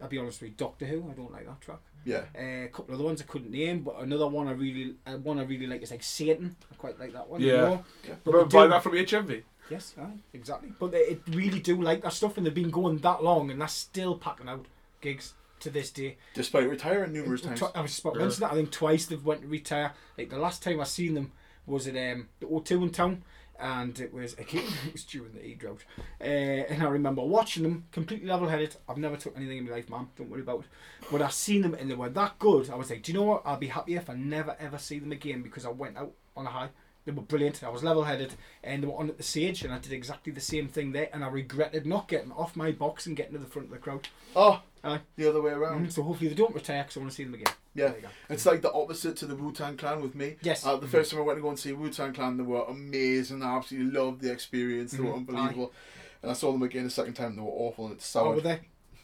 [0.00, 2.24] i'll be honest with you doctor who i don't like that track Yeah.
[2.34, 5.16] uh, a couple of the ones I couldn't name, but another one I really, uh,
[5.18, 6.56] one I really like is like Satan.
[6.72, 7.40] I quite like that one.
[7.40, 7.60] You Yeah.
[7.60, 7.84] know?
[8.06, 8.14] Yeah.
[8.24, 9.42] But Remember they buying do- that from HMV?
[9.70, 10.72] Yes, aye, exactly.
[10.78, 13.60] But they it really do like that stuff, and they've been going that long, and
[13.60, 14.64] they're still packing out
[15.02, 16.16] gigs to this day.
[16.34, 17.60] Despite retiring numerous times.
[17.60, 18.52] Tw- I was just about to mention that.
[18.52, 19.92] I think twice they've went to retire.
[20.16, 21.32] Like the last time I seen them
[21.66, 23.22] was at um, the O2 in town,
[23.60, 25.84] and it was again it was during the heat drought.
[26.20, 28.76] Uh, and I remember watching them completely level-headed.
[28.88, 30.08] I've never took anything in my life, man.
[30.16, 30.66] Don't worry about it.
[31.10, 32.70] But I seen them and they were that good.
[32.70, 33.42] I was like, do you know what?
[33.44, 36.46] I'll be happy if I never ever see them again because I went out on
[36.46, 36.68] a high.
[37.04, 37.64] They were brilliant.
[37.64, 40.42] I was level-headed, and they were on at the stage, and I did exactly the
[40.42, 41.08] same thing there.
[41.14, 43.78] And I regretted not getting off my box and getting to the front of the
[43.78, 44.08] crowd.
[44.36, 45.00] Oh, Aye.
[45.16, 45.86] the other way around.
[45.86, 47.54] Mhm, So hopefully they don't retire because I want to see them again.
[47.78, 48.08] Yeah, There you go.
[48.30, 50.36] it's like the opposite to the Wu Tang Clan with me.
[50.42, 50.66] Yes.
[50.66, 52.64] Uh, the first time I went to go and see Wu Tang Clan, they were
[52.64, 53.42] amazing.
[53.42, 54.92] I absolutely loved the experience.
[54.92, 55.28] They were Mhm.
[55.28, 55.72] unbelievable.
[56.22, 57.36] And I saw them again the second time.
[57.36, 58.36] They were awful and it Oh, soured.
[58.36, 58.60] were they?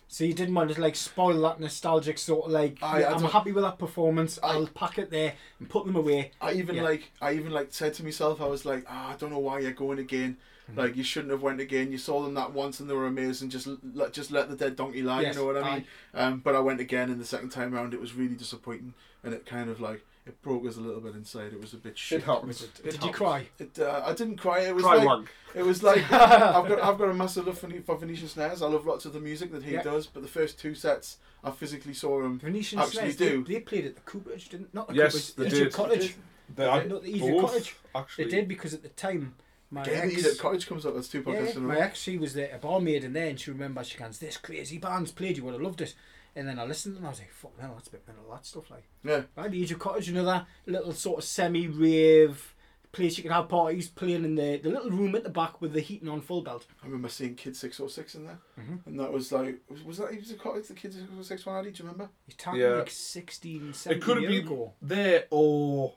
[0.08, 2.78] So you didn't want to like spoil that nostalgic sort of like.
[2.82, 4.38] Aye, yeah, I I'm happy with that performance.
[4.42, 4.48] Aye.
[4.52, 6.32] I'll pack it there and put them away.
[6.40, 6.82] I even Yeah.
[6.82, 9.60] like I even like said to myself, I was like, ah, I don't know why
[9.60, 10.36] you're going again.
[10.70, 10.80] Mm-hmm.
[10.80, 11.92] Like you shouldn't have went again.
[11.92, 13.50] You saw them that once and they were amazing.
[13.50, 15.20] Just let just let the dead donkey lie.
[15.22, 15.84] Yes, You know what I mean?
[16.14, 19.34] Um, but I went again, and the second time round, it was really disappointing, and
[19.34, 21.52] it kind of like it broke us a little bit inside.
[21.52, 22.20] It was a bit shit.
[22.22, 22.62] It happens.
[22.62, 23.46] Was it, It did you cry?
[23.58, 24.60] It, uh, I didn't cry.
[24.60, 25.28] It was Cry like wank.
[25.54, 28.62] it was like I've got I've got a massive love for, for Venetian snares.
[28.62, 29.82] I love lots of the music that he Yeah.
[29.82, 33.44] does, but the first two sets I physically saw him Venetian actually Snares, they, do.
[33.44, 35.58] they played at the Cooperage, didn't not the Yes, Cooperage, they the did.
[35.58, 36.14] Egypt Cottage.
[36.56, 37.76] They Yeah, not the Egypt both, Cottage.
[37.94, 39.34] Actually, They did because at the time
[39.74, 40.94] my Again, ex, Egypt Cottage comes up.
[40.94, 43.38] That's two yeah, in a my ex, she was there, a barmaid in there, and
[43.38, 45.36] she remembers she goes, "This crazy band's played.
[45.36, 45.94] You would have loved it."
[46.36, 48.24] And then I listened and I was like, "Fuck, no, that's a bit mental.
[48.30, 49.22] That stuff like." Yeah.
[49.36, 52.50] Right, the Egypt Cottage, you know that little sort of semi-rave
[52.92, 55.72] place you can have parties playing in the the little room at the back with
[55.72, 56.64] the heating on full belt.
[56.82, 58.86] I remember seeing Kid Six Hundred Six in there, Mhm.
[58.86, 60.68] and that was like was, was that Egypt Cottage?
[60.68, 61.56] The Kid Six Hundred Six one?
[61.56, 62.12] Adi, do you remember?
[62.28, 62.68] You're talking Yeah.
[62.68, 64.74] like 16, 17 it could have been ago.
[64.80, 65.94] there or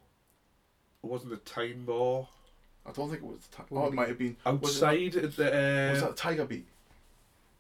[1.04, 2.28] it wasn't the time bar
[2.88, 3.39] I don't think it was.
[3.51, 6.07] The ti- oh, it it might have been was it outside the that- Was uh,
[6.07, 6.65] that Tiger Beat?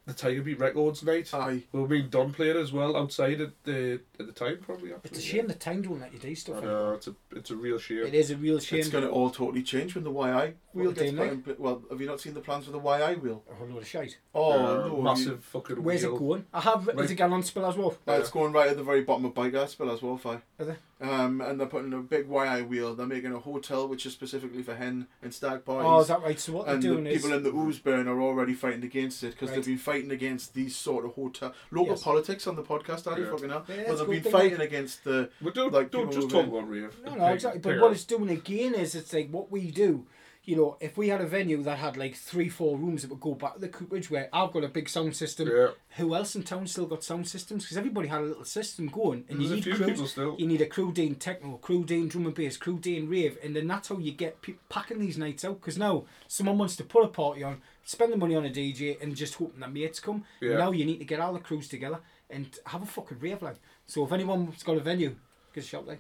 [0.05, 1.29] the Tiger Beat Records night.
[1.33, 1.63] Aye.
[1.73, 4.93] We were being done playing as well outside at the at the time probably.
[4.93, 6.63] Actually, It's a shame the time don't let you do I stuff.
[6.63, 8.05] know it's a it's a real shame.
[8.05, 8.79] It is a real shame.
[8.79, 11.25] It's going to all totally change when the Whey Aye wheel What, gets do put
[11.25, 11.41] you in.
[11.41, 13.43] pla- Well, have you not seen the plans for the Whey Aye wheel?
[13.51, 14.17] a whole load of shite.
[14.33, 15.01] Oh Uh, no!
[15.01, 16.15] massive you- fucking Where's wheel.
[16.15, 16.45] it going?
[16.53, 17.09] I have written Right.
[17.09, 17.97] it again on Spill as well.
[18.07, 20.39] Uh, It's going right at the very bottom of Bike Spill as well, Fi.
[20.59, 20.75] Are they?
[20.99, 22.95] Um, and they're putting a big Whey Aye wheel.
[22.95, 25.87] They're making a hotel which is specifically for hen and stag parties.
[25.87, 26.39] Oh, is that right?
[26.39, 29.23] So what and they're the doing is people in the Ouseburn are already fighting against
[29.23, 29.57] it because Right.
[29.57, 32.03] they've been fighting against these sort of hotel local Yes.
[32.03, 33.05] politics on the podcast.
[33.11, 33.31] Are you Yeah.
[33.31, 33.65] fucking hell?
[33.69, 36.51] Yeah, well, they've been fighting like- against the But don't Like, don't just who talk
[36.51, 36.95] were- about rave.
[37.05, 37.61] No, no, exactly.
[37.61, 40.07] But what it's doing again is it's like what we do.
[40.47, 43.19] You know, if we had a venue that had like three, four rooms that would
[43.19, 45.49] go back to the cooperage, where I've got a big sound system.
[45.49, 45.71] Yeah.
[45.97, 47.65] Who else in town still got sound systems?
[47.65, 49.89] Because everybody had a little system going, and There's you need few crews.
[49.89, 50.35] people still.
[50.39, 53.57] You need a crew doing techno, crew doing drum and bass, crew doing rave, and
[53.57, 55.59] then that's how you get people packing these nights out.
[55.59, 59.01] Because now someone wants to put a party on, spend the money on a DJ,
[59.01, 60.23] and just hoping that mates come.
[60.39, 60.59] Yeah.
[60.59, 61.99] Now you need to get all the crews together
[62.29, 63.57] and have a fucking rave like.
[63.85, 65.17] So if anyone's got a venue,
[65.53, 65.99] give us a shout like.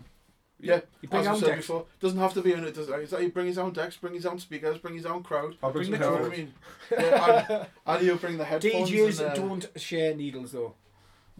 [0.59, 1.67] Yeah, You bring as I own said decks.
[1.67, 2.73] before, doesn't have to be on it.
[2.73, 5.21] Does it's like you bring his own decks, bring his own speakers, bring his own
[5.21, 5.55] crowd.
[5.61, 6.37] I'll bring Bring some the You know I heroin.
[6.39, 6.53] mean?
[6.91, 8.89] Yeah, and, and he'll bring the headphones.
[8.89, 10.73] DJs and, uh, don't share needles though.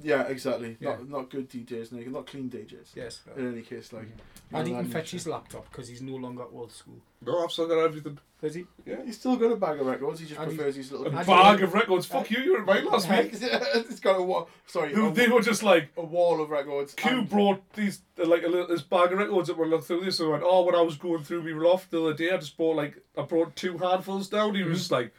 [0.02, 0.78] Yeah, exactly.
[0.80, 0.92] Yeah.
[0.92, 2.10] Not not good DJs, Nick.
[2.12, 2.96] Not clean DJs.
[2.96, 3.22] Yes.
[3.36, 4.08] In any case, like.
[4.54, 7.00] And he can fetch his laptop because he's no longer at old school.
[7.26, 8.18] No, I've still got everything.
[8.42, 8.66] Does he?
[8.86, 9.04] Yeah.
[9.04, 10.20] He's still got a bag of records.
[10.20, 11.08] He just And prefers his little.
[11.08, 12.06] A I bag of records.
[12.06, 13.32] Fuck you, you were mine last week.
[13.34, 14.48] it's got a wall.
[14.68, 16.94] Sorry, Who a, they were just like, a wall of records.
[16.94, 19.86] Q and- brought these uh, like a little this bag of records that were looking
[19.86, 22.14] through this and I went, oh, when I was going through me loft the other
[22.14, 24.54] day, I just bought like I brought two handfuls down.
[24.54, 25.12] He was just like,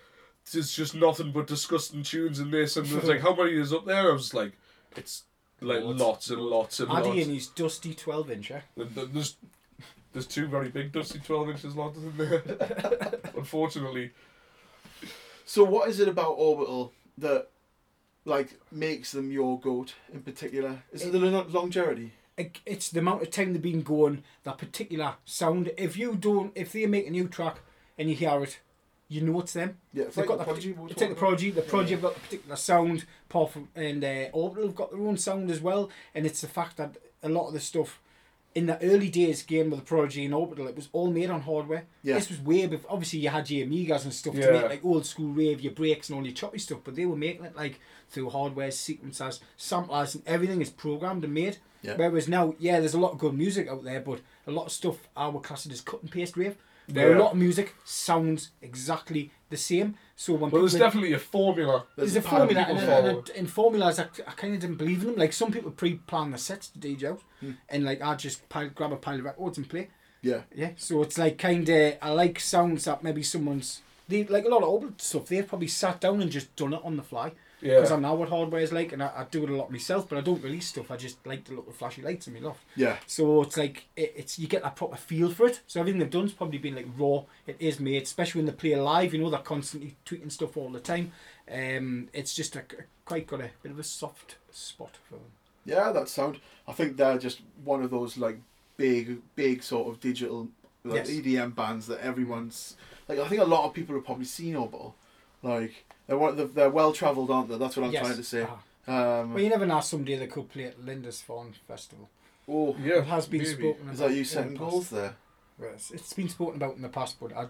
[0.55, 3.73] it's just nothing but disgusting tunes and this and it was like, how many is
[3.73, 4.11] up there?
[4.11, 4.53] I was like,
[4.97, 5.25] it's
[5.61, 7.23] like lots and lots and Addy lots.
[7.25, 8.51] and his dusty 12 incher.
[8.57, 8.61] Eh?
[8.77, 9.37] And th- There's
[10.13, 12.43] there's two very big dusty twelve inches lots in there.
[13.37, 14.11] Unfortunately,
[15.45, 17.49] So, what is it about Orbital that,
[18.25, 20.83] like, makes them your goat in particular?
[20.93, 22.13] Is it the lo- longevity?
[22.37, 25.73] It- It's the amount of time they've been going, that particular sound.
[25.77, 27.61] If you don't, if they make a new track
[27.99, 28.61] and you hear it,
[29.09, 29.77] you know it's them.
[29.93, 30.73] Yeah, it's They've like got the that Prodigy.
[30.73, 31.51] parti- we were It's like the talking Prodigy.
[31.51, 35.01] The Prodigy have got the particular sound, apart from, and uh, Orbital have got their
[35.01, 35.91] own sound as well.
[36.15, 38.01] And it's the fact that a lot of the stuff
[38.55, 41.43] in the early days game with the Prodigy and Orbital, it was all made on
[41.43, 41.85] hardware.
[42.03, 42.15] Yeah.
[42.15, 42.91] This was way before.
[42.91, 46.09] Obviously, you had your Amigas and stuff to make like old school rave, your breaks
[46.09, 47.79] and all your choppy stuff, but they were making it like
[48.09, 51.59] through hardware, sequencers, samplers, and everything is programmed and made.
[51.83, 51.95] Yeah.
[51.97, 54.73] Whereas now, yeah, there's a lot of good music out there, but a lot of
[54.73, 56.57] stuff I would class it as cut and paste rave.
[56.93, 57.19] Where Yeah.
[57.19, 59.95] a lot of music sounds exactly the same.
[60.17, 61.85] So when well, there's definitely a formula.
[61.97, 65.09] there's a formula, and, and, and in formulas, I, I kind of didn't believe in
[65.09, 65.17] them.
[65.17, 67.53] Like some people pre-plan the sets to DJ out, Hmm.
[67.69, 69.89] and like I just pile, grab a pile of records and play.
[70.23, 70.43] Yeah.
[70.55, 74.49] Yeah, so it's like kind of I like sounds that maybe someone's they like a
[74.49, 75.27] lot of old stuff.
[75.27, 77.33] They've probably sat down and just done it on the fly.
[77.61, 77.75] Yeah.
[77.77, 80.09] Because I know what hardware is like, and I, I do it a lot myself.
[80.09, 80.91] But I don't release stuff.
[80.91, 82.65] I just like the look of flashy lights in my loft.
[82.77, 82.97] Yeah.
[83.07, 85.61] So it's like it, it's you get that proper feel for it.
[85.67, 87.23] So everything they've done's probably been like raw.
[87.47, 89.13] It is made, especially when they play live.
[89.13, 91.13] You know they're constantly tweeting stuff all the time.
[91.51, 92.63] Um, it's just a,
[93.05, 95.25] quite got a bit of a soft spot for them.
[95.65, 96.39] Yeah, that sound.
[96.67, 98.39] I think they're just one of those like
[98.77, 100.49] big, big sort of digital
[100.85, 101.11] like Yes.
[101.11, 102.77] EDM bands that everyone's
[103.09, 103.19] like.
[103.19, 104.95] I think a lot of people have probably seen Orbital.
[105.43, 107.59] Like they're they're, they're well travelled, aren't they?
[107.59, 108.05] That's what I'm Yes.
[108.07, 108.47] trying to say.
[108.89, 109.21] Ah.
[109.21, 112.09] Um, Well, you never know somebody that could play at Lindisfarne Festival.
[112.49, 113.53] oh, Yeah, It has been maybe.
[113.53, 114.09] spoken is about.
[114.09, 115.15] that you in setting the goals there?
[115.61, 117.47] Yes, it's been spoken about in the past, but I,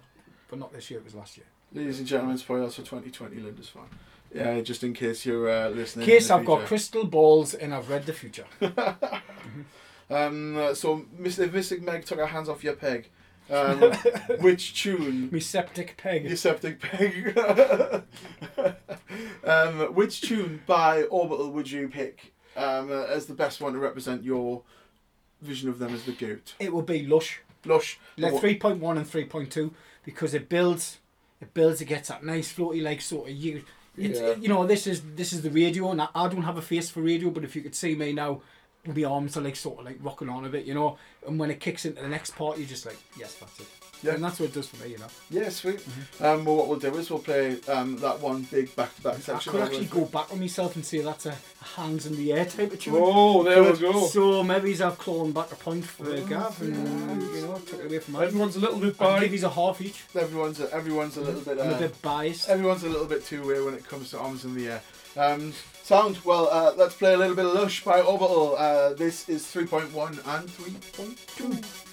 [0.50, 0.98] but not this year.
[1.00, 1.46] It was last year.
[1.72, 3.88] Ladies and gentlemen, spoilers for 2020 Lindisfarne.
[4.34, 6.08] Yeah, just in case you're uh, listening.
[6.08, 8.46] In case in I've got crystal balls and I've read the future.
[10.10, 11.40] Um, uh, so, Mr.
[11.40, 13.10] if Mystic Meg took her hands off your peg.
[13.50, 13.80] Um,
[14.40, 15.30] which tune?
[15.30, 16.24] Me septic peg.
[16.24, 17.36] Your septic peg.
[19.44, 23.78] um, which tune by Orbital would you pick um, uh, as the best one to
[23.78, 24.62] represent your
[25.40, 26.54] vision of them as the goat?
[26.58, 27.40] It will be lush.
[27.64, 27.98] Lush.
[28.16, 29.72] Like three point one and three point two
[30.04, 30.98] because it builds,
[31.40, 31.80] it builds.
[31.80, 33.64] It gets that nice floaty like sort of you.
[33.96, 34.34] Yeah.
[34.36, 36.88] You know this is this is the radio, and I, I don't have a face
[36.88, 38.42] for radio, but if you could see me now,
[38.96, 40.98] my arms are like sort of like rocking on a bit, you know.
[41.26, 43.66] And when it kicks into the next part, you're just like, yes, that's it.
[44.02, 44.14] Yeah.
[44.14, 45.08] And that's what it does for me, you know.
[45.28, 45.84] Yeah, sweet.
[46.20, 49.34] Um, well, what we'll do is we'll play um, that one big back-to-back section.
[49.34, 49.52] I section.
[49.52, 51.34] could over actually go back on myself and say that's a,
[51.74, 52.94] hands in the air type of tune.
[52.96, 54.06] Oh, there we go.
[54.06, 57.98] So maybe I've clawed back a point for Gav and you know took it away
[57.98, 58.22] from mine.
[58.24, 60.04] Everyone's a little bit give you a half each.
[60.14, 61.58] Everyone's a, everyone's a little bit.
[61.58, 62.48] I'm Uh, a bit biased.
[62.48, 64.82] Everyone's a little bit too weird when it comes to arms in the air.
[65.16, 65.52] Um,
[65.88, 66.50] sound well.
[66.52, 68.56] Uh, let's play a little bit of Lush by Orbital.
[68.58, 71.87] Uh, this is 3.1 and 3.2.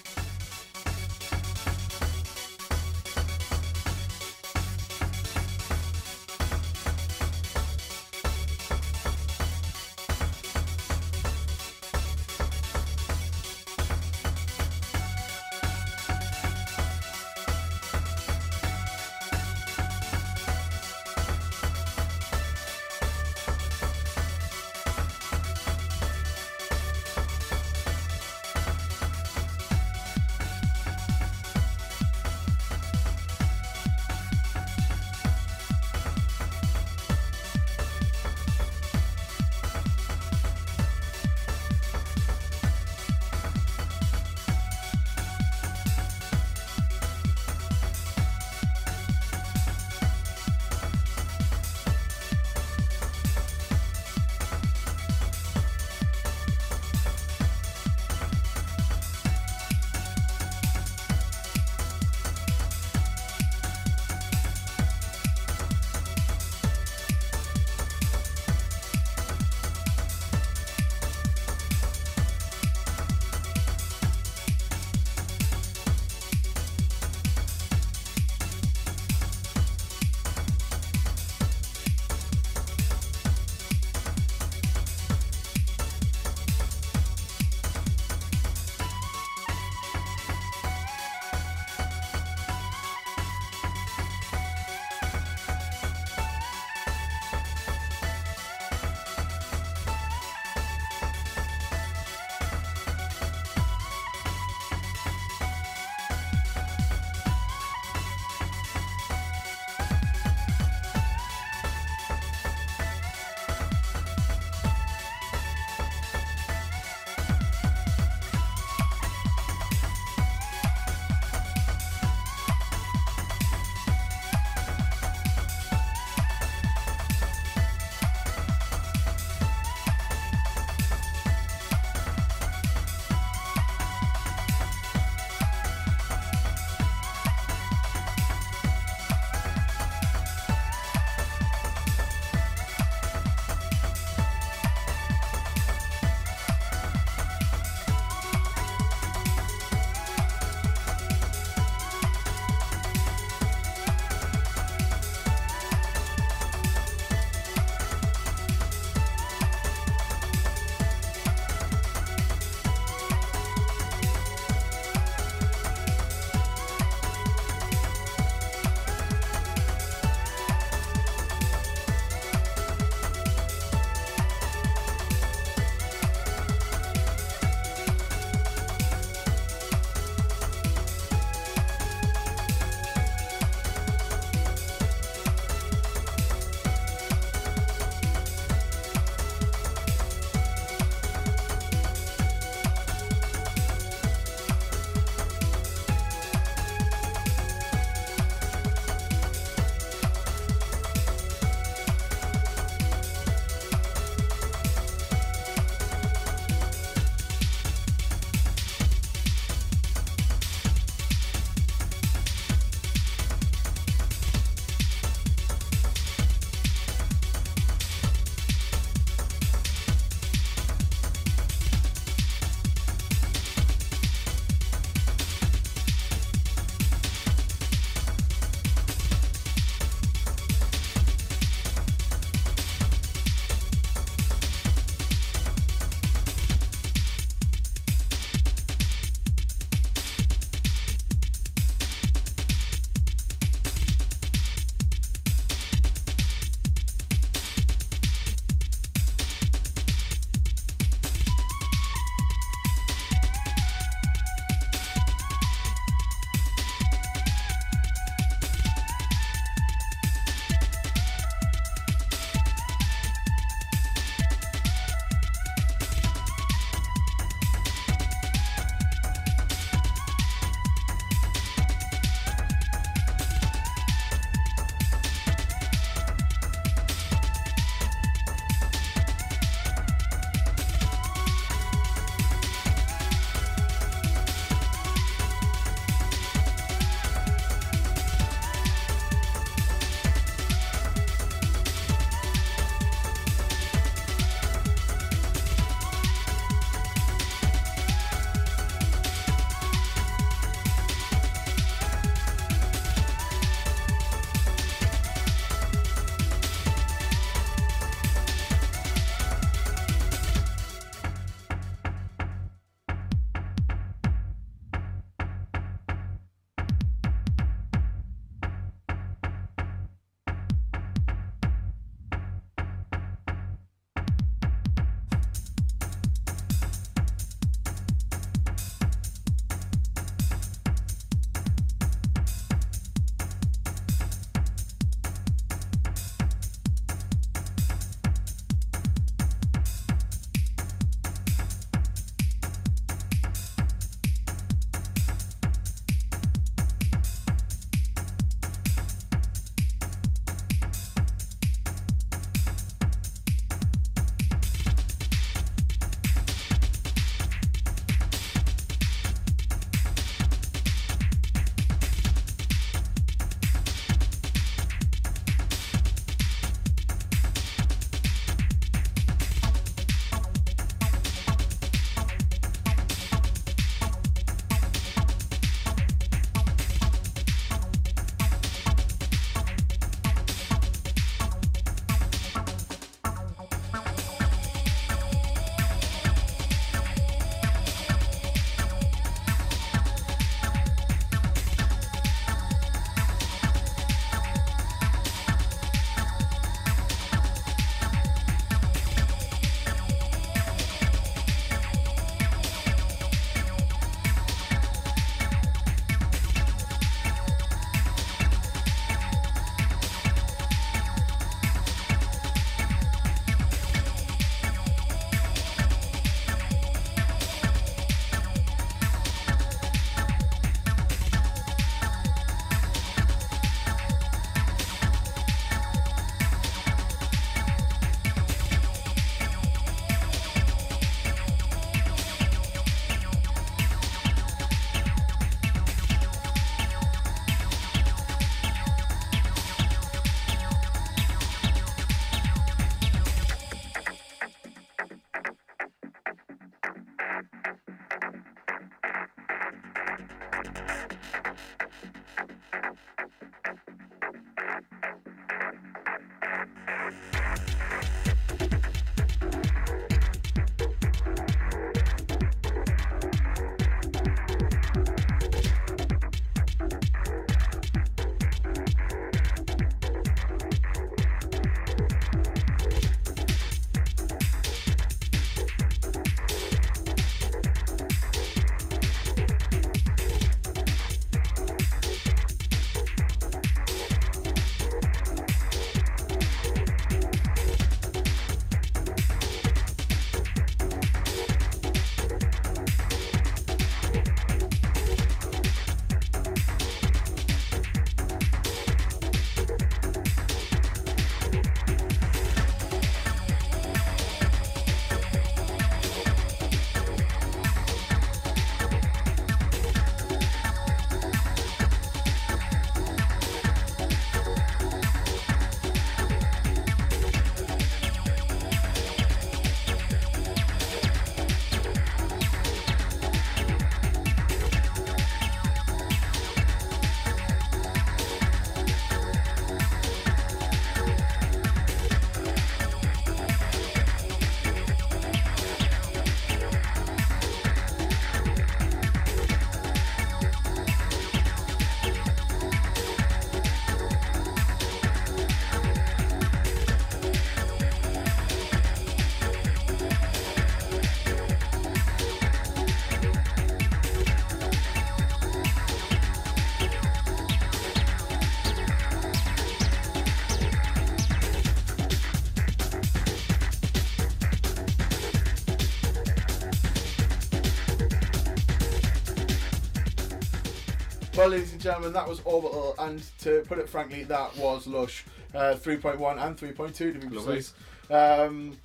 [571.66, 575.04] gentlemen, that was Orbital, and to put it frankly, that was Lush.
[575.34, 577.34] Uh, 3.1 and 3.2 to be Lovely.
[577.34, 577.52] precise.
[577.90, 578.56] Um,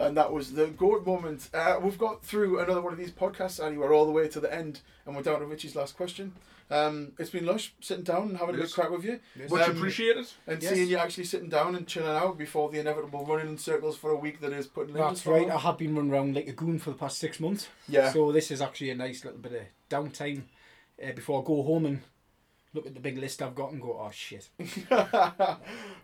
[0.00, 1.48] and that was the good moment.
[1.54, 4.40] Uh, we've got through another one of these podcasts, and we're all the way to
[4.40, 6.32] the end, and we're down to Richie's last question.
[6.70, 9.20] Um, it's been lush sitting down and having a good crack with you.
[9.48, 10.26] Much Um, appreciated.
[10.46, 10.72] And Yes.
[10.74, 14.10] seeing you actually sitting down and chilling out before the inevitable running in circles for
[14.10, 15.00] a week that is putting in.
[15.00, 15.48] That's right.
[15.48, 17.68] I have been running around like a goon for the past six months.
[17.88, 18.12] Yeah.
[18.12, 20.42] So this is actually a nice little bit of downtime
[21.02, 22.02] uh, before I go home and
[22.74, 24.48] look at the big list I've got and go, oh shit.
[24.90, 25.58] right,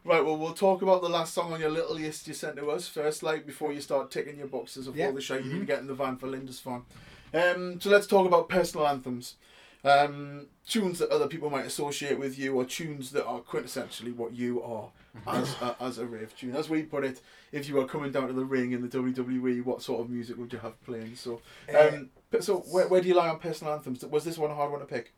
[0.05, 2.89] well, we'll talk about the last song on your little list you sent to us
[2.89, 5.67] first, like before you start ticking your boxes of all the shit you need to
[5.67, 6.85] get in the van for Lindisfarne.
[7.33, 9.37] Um, so let's talk about personal anthems.
[9.85, 14.33] Um, tunes that other people might associate with you, or tunes that are quintessentially what
[14.33, 14.89] you are
[15.27, 16.57] as a, as a rave tune.
[16.57, 17.21] As we put it,
[17.53, 20.39] if you were coming down to the ring in the WWE, what sort of music
[20.39, 21.17] would you have playing?
[21.17, 21.43] So,
[21.79, 24.05] um, but so where, where do you lie on personal anthems?
[24.07, 25.13] Was this one a hard one to pick?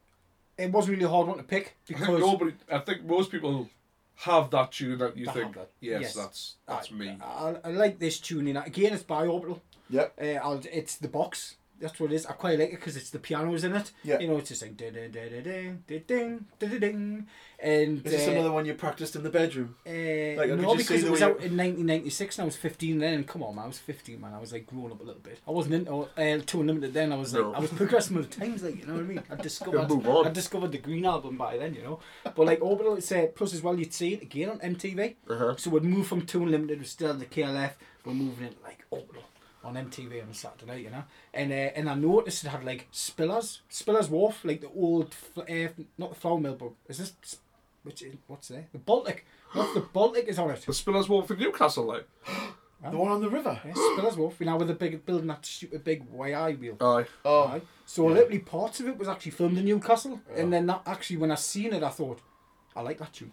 [0.58, 2.52] It wasn't really a hard one to pick I think because nobody.
[2.70, 3.68] I think most people
[4.16, 5.54] have that tune that you think.
[5.54, 5.70] that.
[5.80, 6.14] Yes, Yes.
[6.14, 7.18] that's that's I, me.
[7.20, 8.92] I, I like this tune in again.
[8.94, 9.62] It's by Orbital.
[9.90, 10.14] Yep.
[10.20, 12.26] Uh, it's the box that's what it is.
[12.26, 13.92] I quite like it because it's the pianos in it.
[14.02, 14.18] Yeah.
[14.18, 17.26] You know, it's just like da da da da ding da ding da ding.
[17.58, 19.76] And is this uh, another one you practiced in the bedroom?
[19.86, 23.24] Uh, like, no, because it was out in 1996 and I was 15 then.
[23.24, 24.34] Come on, man, I was 15, man.
[24.34, 25.40] I was like growing up a little bit.
[25.48, 27.12] I wasn't into uh, Two Unlimited then.
[27.12, 27.54] I was like, no.
[27.54, 29.22] I was progressing with times, like you know what I mean.
[29.30, 29.90] I discovered.
[30.26, 32.00] I discovered the Green album by then, you know.
[32.24, 33.78] But like Orbital, it's uh, plus as well.
[33.78, 35.14] You'd see it again on MTV.
[35.28, 35.56] Uh-huh.
[35.56, 37.72] So we'd move from Two Unlimited, we're still in the KLF.
[38.04, 39.22] We're moving it like Orbital
[39.66, 41.04] on MTV on a Saturday night, you know.
[41.34, 45.40] And uh, and I noticed it had like Spillers, Spillers Wharf, like the old, fl-
[45.42, 45.68] uh,
[45.98, 47.38] not the flour mill, but is this,
[47.82, 48.66] which is, what's there?
[48.72, 49.26] The Baltic.
[49.52, 50.62] What's the Baltic is on it?
[50.62, 52.08] The Spillers Wharf in Newcastle, like.
[52.90, 53.58] The one on the river?
[53.64, 54.36] Yes, Spillers Wharf.
[54.38, 56.76] You know, with the big building that stupid big Whey Aye wheel.
[56.80, 57.06] Aye.
[57.24, 57.62] Oh, Aye.
[57.86, 61.32] So literally parts of it was actually filmed in Newcastle, and then that actually when
[61.32, 62.20] I seen it, I thought,
[62.76, 63.32] I like that tune,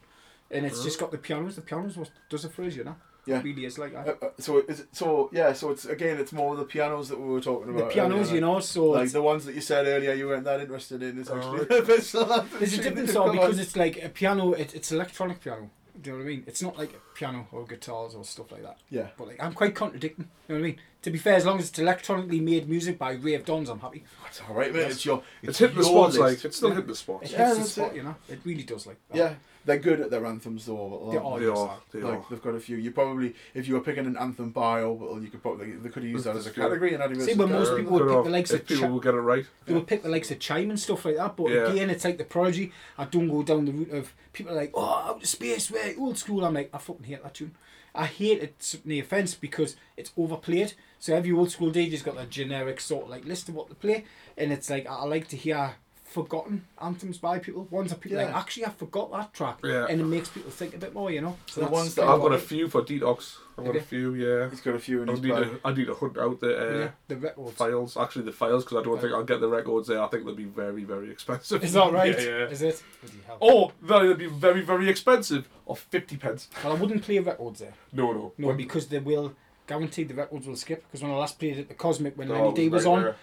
[0.49, 1.55] and it's just got the pianos.
[1.57, 2.95] The pianos was does it for us, you know.
[3.25, 3.41] Yeah.
[3.41, 4.07] Really is like that.
[4.21, 7.19] Uh, uh, so is it, so yeah, so it's again it's more the pianos that
[7.19, 7.87] we were talking about.
[7.87, 8.59] the pianos, earlier, you know.
[8.59, 11.17] So like the ones that you said earlier you weren't that interested in.
[11.19, 11.69] Is actually Alright.
[11.69, 13.63] the there's a tune difference that though because on.
[13.63, 14.51] it's like a piano.
[14.53, 15.69] It, it's electronic piano.
[16.01, 16.43] Do you know what I mean?
[16.47, 18.77] It's not like a piano or guitars or stuff like that.
[18.89, 19.07] yeah.
[19.17, 20.27] But like I'm quite contradicting.
[20.49, 20.79] You know what I mean?
[21.03, 24.03] To be fair, as long as it's electronically made music by Rave Dons, I'm happy.
[24.27, 24.88] It's all right, mate.
[24.89, 26.19] It's your It's hitting the your spots, list.
[26.38, 26.45] like.
[26.45, 27.30] It's still hit the spots.
[27.30, 27.97] It Yeah, hits the spot, it.
[27.97, 28.15] you know.
[28.30, 28.97] It really does like.
[29.09, 29.17] that.
[29.17, 29.34] Yeah,
[29.65, 31.09] they're good at their anthems though.
[31.11, 31.39] They aren't are.
[31.41, 31.77] They yes, are.
[31.91, 32.25] They Like are.
[32.30, 32.77] they've got a few.
[32.77, 36.03] You probably, if you were picking an anthem by Orbital, you could probably they could
[36.03, 37.21] have used that as a category and not even.
[37.21, 39.13] See, but most people would pick have- the likes if of people Cha- will get
[39.13, 39.45] it right.
[39.65, 41.69] They would pick the likes of Chime and stuff like that, but Yeah.
[41.69, 42.71] again, it's like the prodigy.
[42.97, 45.95] I don't go down the route of people are like, oh, out of space, way
[45.99, 46.45] old school.
[46.45, 47.53] I'm like, I fucking hate that tune.
[47.95, 50.74] I hate it the offence because it's overplayed.
[50.99, 53.76] So every old school DJ's got a generic sort of like list of what to
[53.76, 54.06] play,
[54.38, 55.76] and it's like I like to hear
[56.14, 57.68] forgotten anthems by people.
[57.72, 59.88] Ones that people are like, actually, I forgot that track, Yeah.
[59.90, 61.38] and it makes people think a bit more, you know.
[61.48, 63.38] So The ones that I've got a few for detox.
[63.57, 64.49] I've got a few, yeah.
[64.49, 65.44] He's got a few in I his need bag.
[65.44, 67.56] to, I need to hunt out the uh, yeah, the records.
[67.56, 70.02] files, actually the files, because I don't think I'll get the records there.
[70.02, 71.64] I think they'll be very, very expensive.
[71.64, 72.15] Is that right?
[72.19, 72.48] Yeah, yeah.
[72.48, 72.81] Is it?
[73.02, 73.38] Bloody hell.
[73.40, 76.48] Or they'll be very, very expensive, or 50 pence.
[76.64, 77.73] Well, I wouldn't play records there.
[77.91, 78.34] No, no.
[78.38, 79.34] No, When- because they will
[79.68, 80.84] guaranteed the records will skip.
[80.88, 83.03] Because when I last played at the Cosmic when Oh, Lenny D was right on,
[83.03, 83.15] there.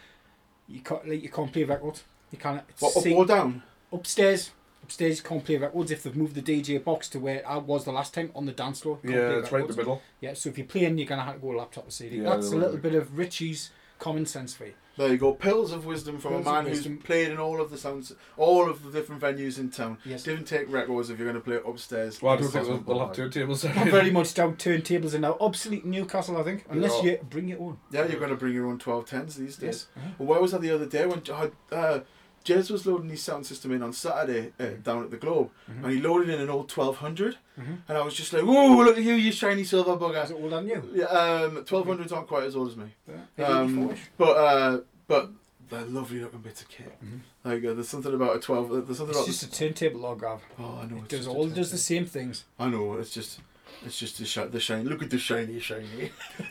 [0.69, 2.05] you can't like you can't play records.
[2.31, 2.63] You can't.
[2.69, 3.63] It's What, up see- or down?
[3.93, 4.51] upstairs.
[4.83, 7.85] Upstairs you can't play records if they've moved the DJ box to where I was
[7.85, 8.99] the last time on the dance floor.
[9.05, 10.03] Yeah, play it's right in the middle.
[10.21, 12.17] Yeah, so if you're playing, you're gonna have to go laptop or CD.
[12.17, 14.73] Yeah, That's a little bit of Richie's common sense for you.
[14.97, 15.33] There you go.
[15.35, 18.69] Pills of wisdom from Pills a man who's played in all of the sounds, all
[18.69, 19.99] of the different venues in town.
[20.05, 20.25] Yes.
[20.25, 22.21] Didn't take records if you're going to play it upstairs.
[22.21, 23.77] Well, I don't Yes, think they'll, that's they'll have I'm turntables.
[23.77, 27.13] Not very much down turntables are now obsolete Newcastle, I think, unless Yeah.
[27.13, 27.79] you bring your own.
[27.91, 29.61] Yeah, you're going to bring your own 1210s these days.
[29.63, 29.87] Yes.
[29.97, 30.09] Uh-huh.
[30.19, 32.01] Well, where was that the other day when uh, uh,
[32.45, 35.85] Jez was loading his sound system in on Saturday uh, down at the Globe, Mm-hmm.
[35.85, 39.05] and he loaded in an old 1200, and I was just like, "Whoa, look at
[39.05, 40.83] you, you shiny silver Is bugger!" it older than you?
[40.95, 42.95] Yeah, um, 1200s aren't quite as old as me,
[43.37, 43.47] Yeah.
[43.47, 45.31] um, but uh, but
[45.69, 46.93] they're lovely looking bits of kit.
[47.45, 48.87] Like uh, there's something about a 12.
[48.87, 49.19] There's something Mm-hmm.
[49.19, 50.43] It's about just a turntable log Gav.
[50.59, 50.97] Oh, I know.
[50.97, 52.45] It it's does just all does the same things.
[52.59, 52.95] I know.
[52.95, 53.39] It's just,
[53.87, 54.85] it's just the shi- the shiny.
[54.89, 56.11] Look at the shiny, shiny.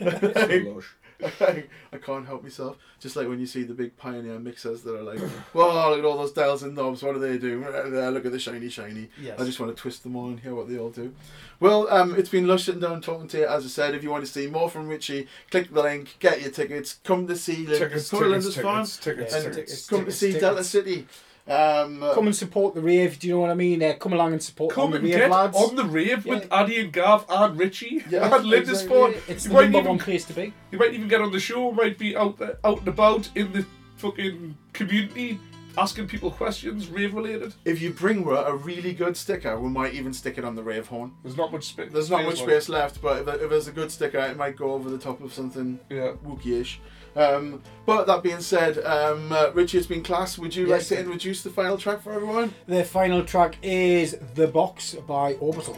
[1.22, 1.40] Lush.
[1.92, 2.76] I can't help myself.
[2.98, 5.18] Just like when you see the big Pioneer mixers that are like,
[5.52, 7.02] "Whoa, look at all those dials and knobs.
[7.02, 7.60] What do they do?
[7.64, 9.40] Look at the shiny, shiny." Yes.
[9.40, 11.14] I just want to twist them all and hear what they all do.
[11.58, 13.46] Well, um, it's been lush sitting down talking to you.
[13.46, 16.40] As I said, if you want to see more from Richie, click the link, get
[16.40, 19.86] your tickets, come to see Lin- Tickets, come to tickets, Lindisfarne, tickets, tickets, and tickets.
[19.88, 20.40] come to see tickets.
[20.42, 21.06] Delta City.
[21.50, 23.18] Um, Come and support the rave.
[23.18, 23.82] Do you know what I mean?
[23.82, 25.56] Uh, come along and support Come on the and rave, get lads.
[25.56, 26.60] on the rave with Yeah.
[26.62, 29.14] Addy and Gav and Richie Yeah, and Lindisfarne.
[29.26, 30.52] It's You the might number even one place to be.
[30.70, 33.52] You might even get on the show, might be out there, out and about in
[33.52, 35.38] the fucking community
[35.78, 37.54] asking people questions, rave related.
[37.64, 40.62] If you bring her a really good sticker, we might even stick it on the
[40.62, 41.12] rave horn.
[41.22, 41.92] There's not much space.
[41.92, 44.72] There's not much space left, but if, if there's a good sticker, it might go
[44.72, 46.12] over the top of something Yeah.
[46.26, 46.80] Wookiee-ish.
[47.16, 50.38] Um, but that being said, um, uh, Richard's been class.
[50.38, 50.90] Would you Yes.
[50.90, 52.54] like to introduce the final track for everyone?
[52.66, 55.76] The final track is The Box by Orbital.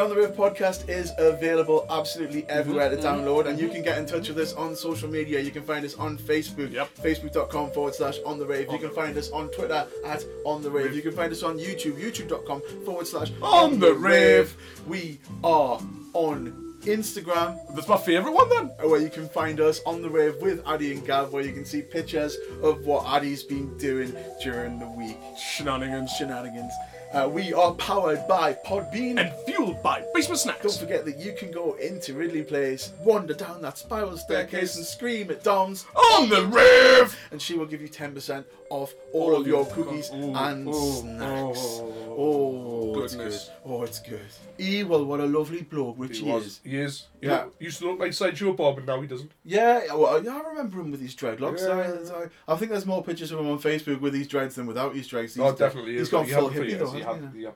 [0.00, 3.04] The On the Rave podcast is available absolutely mm-hmm, everywhere to mm-hmm.
[3.04, 3.74] download, and you mm-hmm.
[3.74, 5.40] can get in touch with us on social media.
[5.40, 6.94] You can find us on Facebook, Yep.
[6.94, 8.68] facebook.com forward slash on the rave.
[8.72, 10.96] You can find us on Twitter at on the rave.
[10.96, 14.56] You can find us on YouTube, youtube.com forward slash On the Rave.
[14.86, 15.78] We are
[16.14, 18.70] on Instagram, That's my favourite one then.
[18.82, 21.52] Uh, where you can find us on the rave with Addy and Gav, where you
[21.52, 25.18] can see pictures of what Addy's been doing during the week.
[25.36, 26.10] Shenanigans.
[26.12, 26.72] Shenanigans.
[27.12, 29.18] Uh, we are powered by Podbean.
[29.18, 30.62] And fueled by Basement Snacks.
[30.62, 34.84] Don't forget that you can go into Ridley Place, wander down that spiral staircase, and
[34.86, 37.18] scream at Dom's, On the Rave!
[37.32, 41.80] and she will give you 10% off all of your cookies Ooh, and ooh, snacks.
[41.80, 41.94] ooh.
[42.16, 43.12] Oh, goodness.
[43.34, 43.52] it's good.
[43.66, 44.20] Oh, it's good.
[44.60, 46.60] E, well, what a lovely bloke Richie He is.
[46.62, 47.06] He is.
[47.20, 47.44] He Yeah.
[47.44, 49.32] look- used to look like Sideshow Bob, and now he doesn't.
[49.44, 51.60] Yeah, well, yeah, I remember him with his dreadlocks.
[51.66, 52.14] Yeah.
[52.14, 54.66] I, I, I think there's more pictures of him on Facebook with his dreads than
[54.66, 55.36] without his dreads.
[55.38, 56.08] oh, He's- definitely He's is.
[56.10, 56.99] gone He full had them for hippie though.
[57.02, 57.42] Had, he?
[57.42, 57.50] yeah,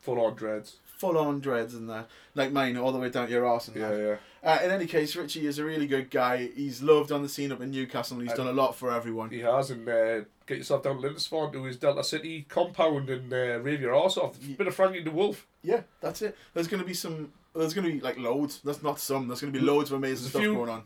[0.00, 0.76] full on dreads.
[0.98, 3.76] Full on dreads and that, like mine, all the way down to your arse and
[3.78, 4.18] Yeah, that.
[4.44, 4.52] yeah.
[4.52, 6.50] Uh, in any case, Richie is a really good guy.
[6.54, 8.18] He's loved on the scene up in Newcastle.
[8.18, 9.30] and He's And- done a lot for everyone.
[9.30, 13.32] He has, and uh, get yourself down to Lindisfarne to his Delta City compound and
[13.32, 14.36] uh, rave your arse off.
[14.58, 15.46] Bit of Frank De Wulf.
[15.62, 16.36] Yeah, that's it.
[16.52, 17.32] There's going to be some.
[17.54, 18.60] There's going to be like loads.
[18.62, 19.26] That's not some.
[19.26, 20.82] There's going to be loads of amazing There's stuff few- going on.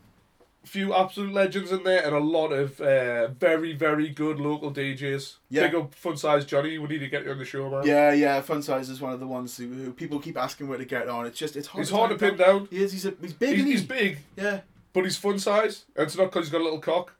[0.65, 5.35] Few absolute legends in there, and a lot of uh, very, very good local DJs.
[5.49, 5.67] Yeah.
[5.67, 6.77] Big up Fun Size Johnny.
[6.77, 7.85] We need to get you on the show, man.
[7.85, 8.41] Yeah, yeah.
[8.41, 11.07] Fun size is one of the ones who, who people keep asking where to get
[11.07, 11.25] on.
[11.25, 11.85] It's just it's hard.
[11.85, 12.67] He's hard to pin down.
[12.69, 12.91] He is.
[12.91, 13.49] He's a, he's big.
[13.49, 14.61] He's, isn't he's big, Yeah.
[14.93, 17.13] but he's fun size, and it's not because he's got a little cock.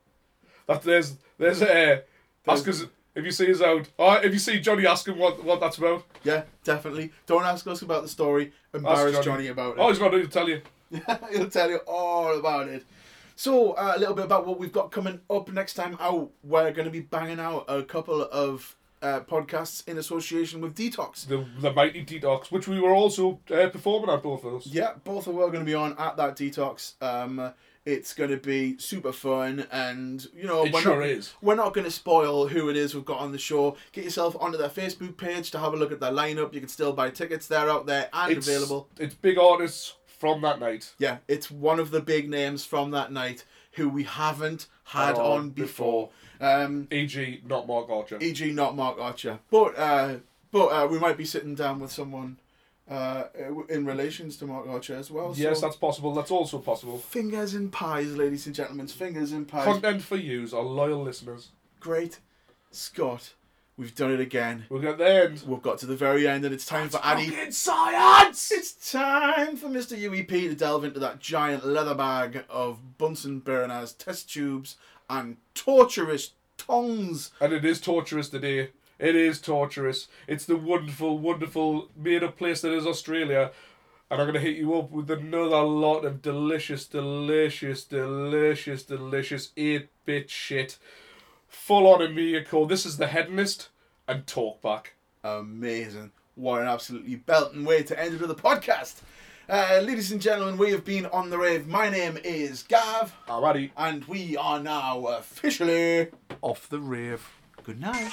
[0.67, 2.01] That there's there's uh,
[2.47, 3.87] ask us if you see us out.
[3.97, 6.03] Or if you see Johnny, ask him what what that's about.
[6.23, 7.11] Yeah, definitely.
[7.27, 8.51] Don't ask us about the story.
[8.73, 9.25] Embarrass Johnny.
[9.25, 9.47] Johnny.
[9.47, 9.79] about it.
[9.79, 10.61] Oh, he's going to tell you.
[11.31, 12.85] He'll tell you all about it.
[13.35, 16.31] So, uh, a little bit about what we've got coming up next time out.
[16.43, 21.27] We're going to be banging out a couple of uh, podcasts in association with Detox.
[21.27, 24.67] The the mighty detox, which we were also uh, performing at both of those.
[24.67, 26.93] Yeah, both of us are going to be on at that Detox.
[27.01, 27.53] Um,
[27.85, 31.33] it's going to be super fun, and you know, It we're sure not, is.
[31.41, 33.77] We're not going to spoil who it is we've got on the show.
[33.91, 36.53] Get yourself onto their Facebook page to have a look at their lineup.
[36.53, 38.87] You can still buy tickets; they're out there and It's available.
[38.97, 40.93] It's big artists from that night.
[40.97, 45.39] Yeah, it's one of the big names from that night who we haven't had on
[45.39, 46.09] on before.
[46.39, 48.17] Um, E.g., not Mark Archer.
[48.21, 50.15] e.g., not Mark Archer, but uh,
[50.51, 52.37] but uh, we might be sitting down with someone
[52.89, 53.23] uh,
[53.69, 55.33] in relations to Mark Archer as well.
[55.35, 56.13] yes, so that's possible.
[56.13, 56.97] That's also possible.
[56.97, 58.87] fingers in pies, ladies and gentlemen.
[58.87, 59.65] Fingers in pies.
[59.65, 61.49] Content for yous, our loyal listeners.
[61.79, 62.19] Great,
[62.71, 63.33] Scott.
[63.77, 64.65] We've done it again.
[64.69, 65.43] We'll get the end.
[65.45, 67.27] We've got to the very end, and it's time for Addy.
[67.27, 68.49] Fucking science!
[68.49, 69.97] It's time for Mr.
[69.97, 74.77] UEP to delve into that giant leather bag of Bunsen Burners, test tubes,
[75.09, 77.31] and torturous tongues.
[77.41, 78.69] And it is torturous today.
[78.97, 80.07] It is torturous.
[80.25, 83.51] It's the wonderful, wonderful made up place that is Australia.
[84.09, 89.51] And I'm going to hit you up with another lot of delicious, delicious, delicious, delicious
[89.57, 90.77] 8 bit shit.
[91.63, 92.67] Full on in vehicle.
[92.67, 93.69] This is the Hedonist
[94.07, 94.87] and Talkback.
[95.23, 96.11] Amazing.
[96.35, 98.97] What an absolutely belting way to end it with the podcast.
[99.49, 101.65] Uh, ladies and gentlemen, we have been on the rave.
[101.67, 103.71] My name is Gav, Alrighty.
[103.77, 106.09] and we are now officially
[106.41, 107.27] Off the rave.
[107.63, 108.11] good night.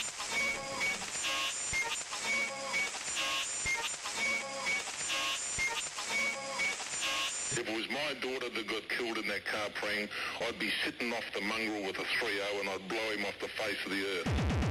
[8.12, 10.10] My daughter that got killed in that car prank,
[10.46, 13.48] I'd be sitting off the mongrel with a 3-0 and I'd blow him off the
[13.48, 14.61] face of the earth.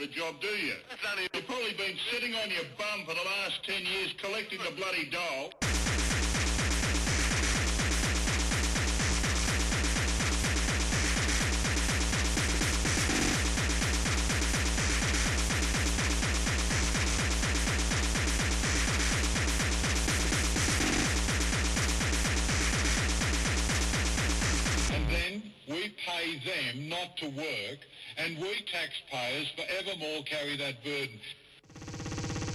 [0.00, 0.74] A job, do you?
[1.34, 5.10] You've probably been sitting on your bum for the last 10 years collecting the bloody
[5.10, 5.50] doll.
[24.94, 27.78] And then we pay them not to work,
[28.18, 31.20] and we taxpayers forevermore carry that burden.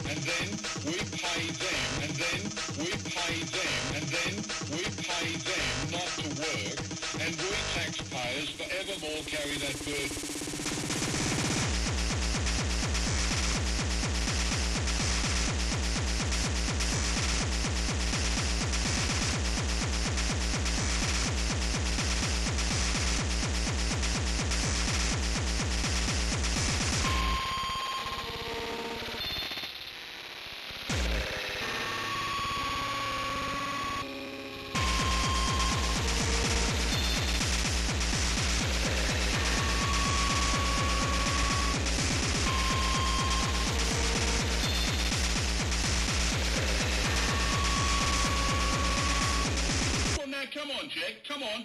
[0.10, 0.50] And then
[0.86, 2.42] we pay them, and then
[2.78, 4.36] we pay them, and then
[4.72, 6.80] we pay them not to work,
[7.24, 10.93] and we taxpayers forevermore carry that burden.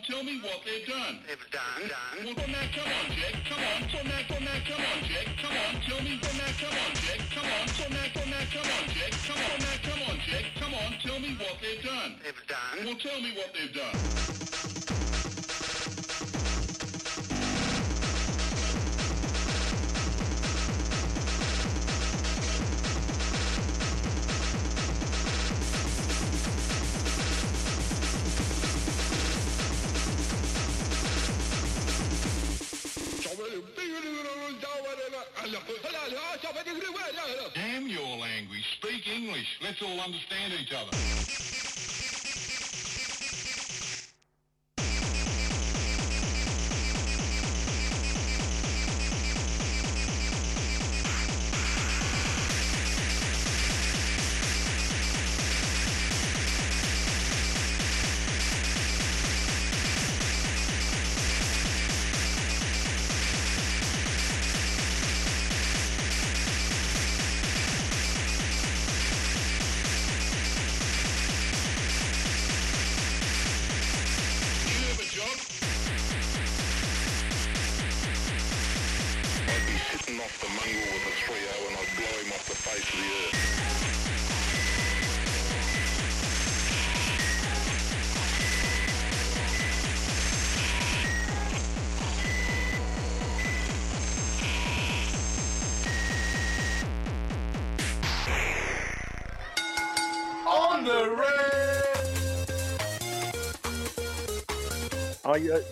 [0.08, 1.20] Tell me what they've done.
[1.28, 2.24] They've done, done.
[2.24, 3.36] Well, now come on, Jack.
[3.44, 3.80] Come on.
[3.92, 5.28] Well, now, well, now come on, Jack.
[5.36, 6.18] Come on, tell me.
[6.22, 7.20] Well, now come on, Jack.
[7.36, 7.64] Come on.
[7.76, 9.12] Well, now, well, now come on, Jack.
[9.28, 9.58] Come on.
[9.60, 10.44] Now come on, Jack.
[10.56, 12.16] Come on, tell me what they've done.
[12.24, 12.76] They've done.
[12.88, 14.87] Well, tell me what they've done.
[37.54, 38.64] Damn your language.
[38.78, 39.58] Speak English.
[39.62, 40.90] Let's all understand each other.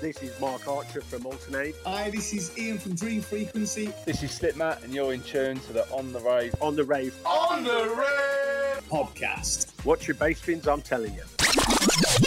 [0.01, 1.75] This is Mark Archer from Altern 8.
[1.87, 3.93] Hi, this is Ian from Dream Frequency.
[4.05, 6.55] This is Slipmatt, and you're in tune to the On the Rave.
[6.61, 7.17] On the rave.
[7.25, 9.73] On the Rave podcast.
[9.87, 12.26] Watch your bass fins, I'm telling you.